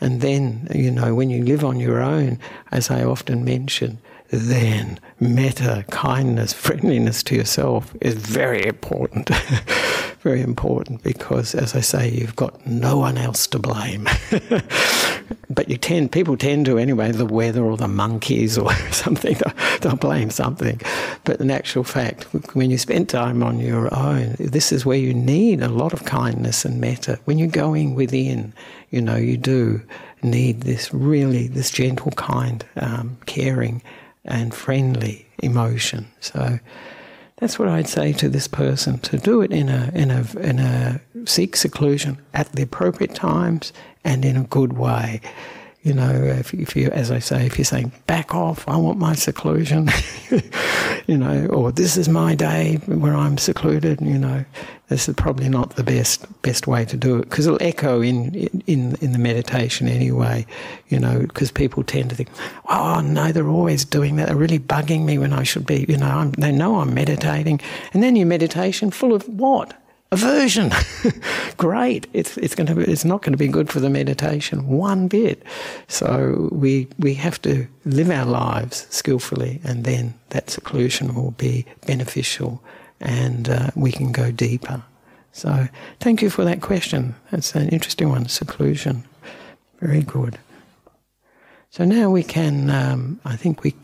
And 0.00 0.20
then, 0.20 0.68
you 0.74 0.90
know, 0.90 1.14
when 1.14 1.30
you 1.30 1.44
live 1.44 1.64
on 1.64 1.78
your 1.78 2.00
own, 2.00 2.38
as 2.70 2.90
I 2.90 3.04
often 3.04 3.44
mention, 3.44 3.98
then 4.32 4.98
metta, 5.20 5.84
kindness, 5.90 6.54
friendliness 6.54 7.22
to 7.24 7.34
yourself 7.34 7.94
is 8.00 8.14
very 8.14 8.66
important. 8.66 9.30
very 10.22 10.40
important 10.40 11.02
because, 11.02 11.54
as 11.54 11.74
I 11.74 11.80
say, 11.80 12.08
you've 12.08 12.36
got 12.36 12.66
no 12.66 12.96
one 12.96 13.18
else 13.18 13.46
to 13.48 13.58
blame. 13.58 14.08
but 15.50 15.68
you 15.68 15.76
tend, 15.76 16.12
people 16.12 16.36
tend 16.36 16.64
to 16.66 16.78
anyway, 16.78 17.12
the 17.12 17.26
weather 17.26 17.62
or 17.62 17.76
the 17.76 17.88
monkeys 17.88 18.56
or 18.56 18.72
something, 18.90 19.36
they'll 19.80 19.96
blame 19.96 20.30
something. 20.30 20.80
But 21.24 21.40
in 21.40 21.50
actual 21.50 21.84
fact, 21.84 22.24
when 22.54 22.70
you 22.70 22.78
spend 22.78 23.10
time 23.10 23.42
on 23.42 23.58
your 23.58 23.94
own, 23.94 24.36
this 24.38 24.72
is 24.72 24.86
where 24.86 24.96
you 24.96 25.12
need 25.12 25.60
a 25.60 25.68
lot 25.68 25.92
of 25.92 26.04
kindness 26.04 26.64
and 26.64 26.80
metta. 26.80 27.18
When 27.26 27.36
you're 27.36 27.48
going 27.48 27.94
within, 27.94 28.54
you 28.90 29.02
know, 29.02 29.16
you 29.16 29.36
do 29.36 29.82
need 30.22 30.62
this 30.62 30.94
really, 30.94 31.48
this 31.48 31.70
gentle, 31.70 32.12
kind, 32.12 32.64
um, 32.76 33.18
caring, 33.26 33.82
and 34.24 34.54
friendly 34.54 35.26
emotion. 35.42 36.06
So 36.20 36.58
that's 37.36 37.58
what 37.58 37.68
I'd 37.68 37.88
say 37.88 38.12
to 38.14 38.28
this 38.28 38.46
person 38.46 38.98
to 39.00 39.18
do 39.18 39.42
it 39.42 39.52
in 39.52 39.68
a 39.68 39.90
in 39.94 40.10
a 40.10 40.24
in 40.38 40.58
a 40.60 41.00
seek 41.24 41.56
seclusion 41.56 42.18
at 42.32 42.52
the 42.52 42.62
appropriate 42.62 43.14
times 43.14 43.72
and 44.04 44.24
in 44.24 44.36
a 44.36 44.44
good 44.44 44.74
way. 44.74 45.20
You 45.82 45.94
know, 45.94 46.12
if, 46.12 46.54
if 46.54 46.76
you, 46.76 46.90
as 46.90 47.10
I 47.10 47.18
say, 47.18 47.44
if 47.44 47.58
you're 47.58 47.64
saying 47.64 47.90
back 48.06 48.36
off, 48.36 48.68
I 48.68 48.76
want 48.76 49.00
my 49.00 49.14
seclusion, 49.14 49.88
you 51.08 51.18
know, 51.18 51.46
or 51.46 51.72
this 51.72 51.96
is 51.96 52.08
my 52.08 52.36
day 52.36 52.76
where 52.86 53.16
I'm 53.16 53.36
secluded, 53.36 54.00
you 54.00 54.16
know, 54.16 54.44
this 54.92 55.08
is 55.08 55.14
probably 55.14 55.48
not 55.48 55.76
the 55.76 55.82
best 55.82 56.26
best 56.42 56.66
way 56.66 56.84
to 56.84 56.96
do 56.96 57.18
it 57.18 57.22
because 57.22 57.46
it'll 57.46 57.62
echo 57.62 58.00
in 58.00 58.34
in 58.66 58.94
in 59.00 59.12
the 59.12 59.18
meditation 59.18 59.88
anyway, 59.88 60.46
you 60.88 60.98
know, 60.98 61.20
because 61.20 61.50
people 61.50 61.82
tend 61.82 62.10
to 62.10 62.16
think, 62.16 62.28
oh 62.68 63.00
no, 63.00 63.32
they're 63.32 63.48
always 63.48 63.84
doing 63.84 64.16
that, 64.16 64.28
they're 64.28 64.36
really 64.36 64.58
bugging 64.58 65.04
me 65.04 65.18
when 65.18 65.32
I 65.32 65.42
should 65.42 65.66
be, 65.66 65.86
you 65.88 65.96
know, 65.96 66.06
I'm, 66.06 66.32
they 66.32 66.52
know 66.52 66.80
I'm 66.80 66.94
meditating, 66.94 67.60
and 67.92 68.02
then 68.02 68.16
your 68.16 68.26
meditation 68.26 68.90
full 68.90 69.12
of 69.14 69.28
what? 69.28 69.74
aversion. 70.12 70.70
Great. 71.56 72.06
It's 72.12 72.36
it's 72.36 72.54
going 72.54 72.66
to 72.66 72.74
be, 72.74 72.82
it's 72.84 73.04
not 73.04 73.22
going 73.22 73.32
to 73.32 73.38
be 73.38 73.48
good 73.48 73.70
for 73.70 73.80
the 73.80 73.90
meditation 73.90 74.68
one 74.68 75.08
bit. 75.08 75.42
So 75.88 76.50
we 76.52 76.86
we 76.98 77.14
have 77.14 77.40
to 77.42 77.66
live 77.84 78.10
our 78.10 78.26
lives 78.26 78.86
skillfully, 78.90 79.60
and 79.64 79.84
then 79.84 80.14
that 80.28 80.50
seclusion 80.50 81.14
will 81.14 81.32
be 81.32 81.66
beneficial, 81.86 82.62
and 83.02 83.48
uh, 83.48 83.70
we 83.74 83.92
can 83.92 84.12
go 84.12 84.30
deeper. 84.30 84.82
So 85.32 85.68
thank 86.00 86.22
you 86.22 86.30
for 86.30 86.44
that 86.44 86.60
question. 86.60 87.14
That's 87.30 87.54
an 87.54 87.68
interesting 87.68 88.08
one. 88.08 88.28
Seclusion. 88.28 89.04
Very 89.80 90.02
good. 90.02 90.38
So 91.70 91.84
now 91.84 92.10
we 92.10 92.22
can. 92.22 92.70
Um, 92.70 93.20
I 93.24 93.36
think 93.36 93.62
we 93.62 93.74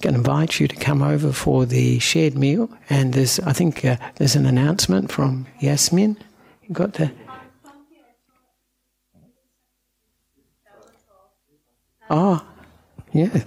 can 0.00 0.14
invite 0.14 0.60
you 0.60 0.68
to 0.68 0.76
come 0.76 1.02
over 1.02 1.32
for 1.32 1.66
the 1.66 1.98
shared 1.98 2.36
meal. 2.36 2.68
And 2.90 3.14
there's, 3.14 3.40
I 3.40 3.52
think, 3.52 3.84
uh, 3.84 3.96
there's 4.16 4.36
an 4.36 4.46
announcement 4.46 5.10
from 5.10 5.46
Yasmin. 5.60 6.16
You 6.62 6.74
got 6.74 6.94
the. 6.94 7.12
Oh, 12.10 12.44
yeah. 13.12 13.44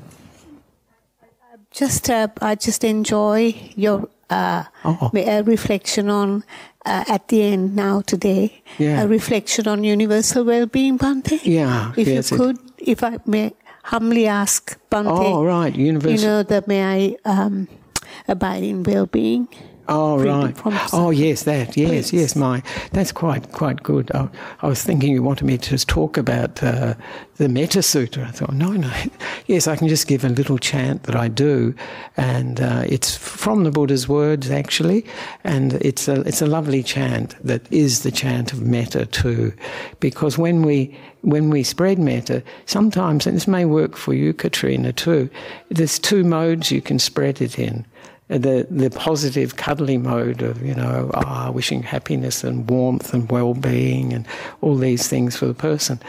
Just, 1.72 2.10
uh, 2.10 2.28
I 2.42 2.56
just 2.56 2.84
enjoy 2.84 3.56
your 3.76 4.08
uh, 4.32 4.64
Oh. 4.86 5.12
a 5.14 5.42
reflection 5.44 6.10
on 6.10 6.44
uh, 6.86 7.04
at 7.08 7.28
the 7.28 7.44
end 7.44 7.76
now 7.76 8.02
today. 8.02 8.64
Yeah. 8.80 9.04
A 9.04 9.08
reflection 9.08 9.68
on 9.68 9.84
universal 9.84 10.44
well-being, 10.46 10.98
Bhante. 10.98 11.40
Yeah, 11.44 11.92
If 11.98 12.08
yes, 12.08 12.32
you 12.32 12.38
could, 12.38 12.58
if 12.78 13.04
I 13.04 13.20
may 13.26 13.52
humbly 13.84 14.26
ask 14.28 14.78
Bhante. 14.90 15.10
Oh, 15.12 15.44
right, 15.44 15.76
universal 15.76 16.12
You 16.20 16.26
know 16.26 16.44
that 16.44 16.68
may 16.68 16.82
I 16.84 17.16
um, 17.26 17.68
abide 18.28 18.64
in 18.64 18.84
well-being. 18.84 19.48
Oh 19.92 20.18
right. 20.18 20.56
Oh 20.94 21.10
yes, 21.10 21.44
that. 21.44 21.76
Yes, 21.76 22.12
Please. 22.12 22.14
yes. 22.14 22.36
My 22.36 22.64
that's 22.92 23.12
quite 23.12 23.52
quite 23.52 23.84
good. 23.84 24.10
I, 24.14 24.30
I 24.62 24.68
was 24.68 24.82
thinking 24.82 25.12
you 25.12 25.22
wanted 25.22 25.44
me 25.44 25.58
to 25.58 25.70
just 25.70 25.90
talk 25.90 26.18
about 26.18 26.64
uh, 26.64 26.94
the 27.36 27.50
Metta 27.50 27.80
Sutta. 27.80 28.26
I 28.26 28.32
thought 28.32 28.54
no, 28.54 28.72
no. 28.72 28.92
Yes, 29.48 29.68
I 29.68 29.76
can 29.76 29.90
just 29.90 30.08
give 30.08 30.24
a 30.24 30.30
little 30.30 30.58
chant 30.58 31.04
that 31.04 31.16
I 31.16 31.28
do, 31.28 31.76
and 32.16 32.62
uh, 32.62 32.84
it's 32.88 33.18
from 33.18 33.66
the 33.66 33.72
Buddha's 33.72 34.08
words 34.08 34.50
actually, 34.50 35.06
and 35.44 35.74
it's 35.74 36.08
a 36.08 36.22
it's 36.22 36.42
a 36.42 36.48
lovely 36.48 36.84
chant 36.84 37.36
that 37.44 37.70
is 37.72 38.04
the 38.04 38.12
chant 38.12 38.54
of 38.54 38.62
Metta 38.62 39.06
too, 39.08 39.52
because 40.00 40.38
when 40.38 40.62
we 40.62 40.98
when 41.22 41.50
we 41.50 41.64
spread 41.64 42.00
metta, 42.00 42.42
sometimes, 42.66 43.28
and 43.28 43.36
this 43.36 43.48
may 43.48 43.66
work 43.66 43.96
for 43.96 44.14
you, 44.14 44.34
Katrina, 44.34 44.92
too, 44.92 45.30
there's 45.70 46.00
two 46.00 46.24
modes 46.24 46.72
you 46.72 46.82
can 46.82 46.98
spread 46.98 47.42
it 47.42 47.60
in 47.60 47.86
the 48.38 48.66
the 48.70 48.90
positive 48.90 49.58
cuddly 49.58 49.98
mode 49.98 50.42
of 50.42 50.62
you 50.62 50.74
know 50.74 51.12
ah, 51.14 51.52
wishing 51.52 51.84
happiness 51.84 52.44
and 52.44 52.70
warmth 52.70 53.14
and 53.14 53.30
well-being 53.30 54.14
and 54.14 54.26
all 54.62 54.76
these 54.76 55.08
things 55.08 55.36
for 55.36 55.46
the 55.46 55.54
person. 55.54 56.00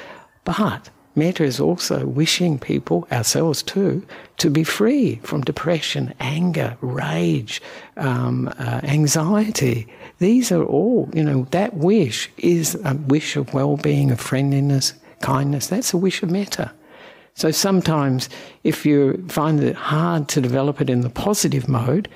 But 0.45 0.91
metta 1.15 1.45
is 1.45 1.61
also 1.61 2.07
wishing 2.07 2.59
people 2.59 3.07
ourselves 3.13 3.63
too 3.63 4.07
to 4.39 4.51
be 4.51 4.65
free 4.65 5.17
from 5.23 5.43
depression 5.43 6.15
anger 6.21 6.77
rage 6.81 7.61
um, 7.97 8.49
uh, 8.59 8.81
anxiety. 8.85 9.87
These 10.19 10.53
are 10.53 10.65
all 10.65 11.11
you 11.13 11.25
know 11.25 11.47
that 11.51 11.75
wish 11.75 12.31
is 12.39 12.77
a 12.85 12.95
wish 12.95 13.37
of 13.37 13.53
well-being 13.53 14.11
of 14.11 14.21
friendliness 14.21 14.95
kindness. 15.21 15.67
That's 15.67 15.93
a 15.93 15.99
wish 15.99 16.23
of 16.23 16.31
metta 16.31 16.73
so 17.35 17.51
sometimes, 17.51 18.29
if 18.63 18.85
you 18.85 19.25
find 19.29 19.63
it 19.63 19.75
hard 19.75 20.29
to 20.29 20.41
develop 20.41 20.81
it 20.81 20.91
in 20.91 21.01
the 21.01 21.11
positive 21.11 21.69
mode, 21.69 22.09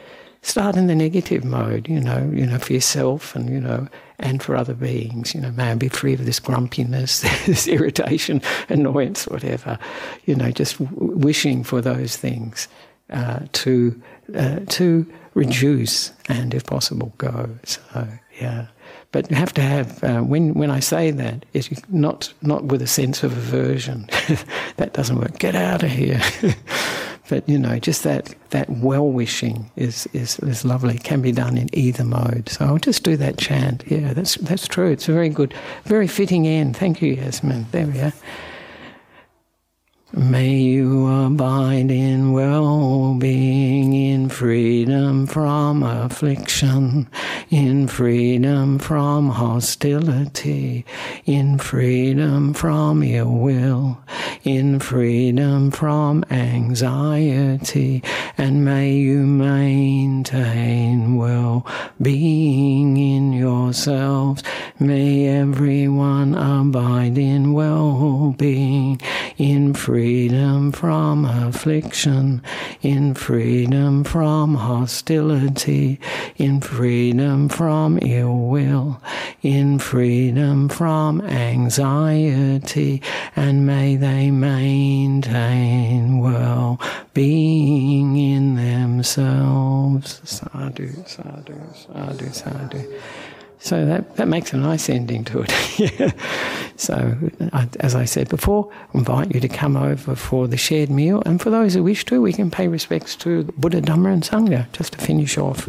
start 0.42 0.76
in 0.76 0.86
the 0.86 0.94
negative 0.94 1.44
mode. 1.44 1.88
You 1.88 2.00
know, 2.00 2.30
you 2.32 2.46
know, 2.46 2.58
for 2.58 2.72
yourself 2.72 3.34
and 3.34 3.48
you 3.48 3.60
know, 3.60 3.88
and 4.18 4.42
for 4.42 4.56
other 4.56 4.74
beings. 4.74 5.34
You 5.34 5.40
know, 5.40 5.50
may 5.52 5.72
I 5.72 5.74
be 5.74 5.88
free 5.88 6.14
of 6.14 6.24
this 6.24 6.38
grumpiness, 6.38 7.20
this 7.46 7.66
irritation, 7.66 8.42
annoyance, 8.68 9.26
whatever. 9.26 9.78
You 10.26 10.34
know, 10.34 10.50
just 10.50 10.78
w- 10.78 11.16
wishing 11.16 11.64
for 11.64 11.80
those 11.80 12.16
things 12.16 12.68
uh, 13.10 13.40
to 13.52 14.00
uh, 14.34 14.60
to 14.68 15.06
reduce 15.34 16.12
and, 16.28 16.54
if 16.54 16.64
possible, 16.64 17.12
go. 17.18 17.48
So 17.64 18.08
yeah. 18.40 18.66
But 19.12 19.30
you 19.30 19.36
have 19.36 19.54
to 19.54 19.62
have 19.62 20.04
uh, 20.04 20.20
when 20.20 20.54
when 20.54 20.70
I 20.70 20.80
say 20.80 21.11
that, 21.11 21.46
it's 21.52 21.70
not 21.88 22.32
not 22.42 22.64
with 22.64 22.82
a 22.82 22.86
sense 22.86 23.22
of 23.22 23.32
aversion. 23.32 24.09
that 24.76 24.92
doesn't 24.92 25.18
work. 25.18 25.38
Get 25.38 25.54
out 25.54 25.82
of 25.82 25.90
here. 25.90 26.20
but 27.28 27.48
you 27.48 27.59
know, 27.59 27.78
just 27.78 28.02
that 28.02 28.34
that 28.50 28.68
well 28.68 29.09
wishing 29.09 29.70
is, 29.76 30.09
is 30.12 30.38
is 30.40 30.64
lovely. 30.64 30.98
Can 30.98 31.22
be 31.22 31.32
done 31.32 31.57
in 31.57 31.68
either 31.72 32.04
mode. 32.04 32.48
So 32.48 32.64
I'll 32.64 32.78
just 32.78 33.02
do 33.02 33.16
that 33.16 33.38
chant. 33.38 33.84
Yeah, 33.86 34.12
that's 34.12 34.36
that's 34.36 34.68
true. 34.68 34.90
It's 34.90 35.09
a 35.09 35.12
very 35.12 35.28
good, 35.28 35.54
very 35.84 36.09
fitting 36.09 36.46
end. 36.46 36.76
Thank 36.76 37.00
you, 37.00 37.14
Yasmin. 37.14 37.66
There 37.72 37.86
we 37.86 38.00
are. 38.00 38.12
May 40.18 40.54
you 40.54 41.08
abide 41.08 41.90
in 41.90 42.32
well 42.32 43.12
being, 43.18 43.92
in 43.92 44.30
freedom 44.30 45.26
from 45.26 45.82
affliction, 45.82 47.06
in 47.50 47.86
freedom 47.86 48.78
from 48.78 49.28
hostility, 49.28 50.86
in 51.26 51.58
freedom 51.58 52.54
from 52.54 53.02
ill 53.02 53.30
will, 53.30 53.98
in 54.42 54.80
freedom 54.80 55.70
from 55.70 56.24
anxiety, 56.30 58.02
and 58.38 58.64
may 58.64 58.94
you 58.94 59.18
maintain 59.18 61.16
well 61.16 61.66
being 62.00 62.96
in 62.96 63.34
yourselves. 63.34 64.42
May 64.78 65.28
everyone 65.28 66.34
abide 66.34 67.18
in 67.18 67.52
well 67.52 68.34
being, 68.38 68.98
in 69.39 69.74
freedom 69.74 70.72
from 70.72 71.24
affliction, 71.24 72.43
in 72.80 73.14
freedom 73.14 74.03
from 74.05 74.55
hostility, 74.55 76.01
in 76.37 76.61
freedom 76.61 77.49
from 77.49 77.99
ill 78.03 78.39
will, 78.39 79.01
in 79.43 79.78
freedom 79.78 80.68
from 80.68 81.20
anxiety, 81.22 83.03
and 83.34 83.66
may 83.66 83.97
they 83.97 84.30
maintain 84.30 86.18
well 86.18 86.80
being 87.12 88.16
in 88.16 88.57
themselves. 88.57 90.20
Sadhu, 90.24 91.05
sadhu, 91.07 91.61
sadhu, 91.74 92.32
sadhu. 92.32 93.01
So 93.59 93.84
that, 93.86 94.16
that 94.16 94.28
makes 94.28 94.52
a 94.52 94.57
nice 94.57 94.88
ending 94.88 95.24
to 95.24 95.44
it. 95.46 96.14
So, 96.78 97.16
as 97.80 97.94
I 97.94 98.04
said 98.04 98.28
before, 98.28 98.70
I 98.92 98.98
invite 98.98 99.34
you 99.34 99.40
to 99.40 99.48
come 99.48 99.78
over 99.78 100.14
for 100.14 100.46
the 100.46 100.59
shared 100.59 100.90
meal. 100.90 101.22
And 101.24 101.40
for 101.40 101.48
those 101.48 101.72
who 101.74 101.82
wish 101.82 102.04
to, 102.04 102.20
we 102.20 102.34
can 102.34 102.50
pay 102.50 102.68
respects 102.68 103.16
to 103.16 103.44
Buddha, 103.57 103.80
Dhamma, 103.80 104.12
and 104.12 104.22
Sangha 104.22 104.70
just 104.72 104.92
to 104.92 104.98
finish 104.98 105.38
off 105.38 105.68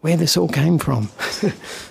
where 0.00 0.16
this 0.16 0.36
all 0.36 0.48
came 0.48 0.78
from. 0.78 1.10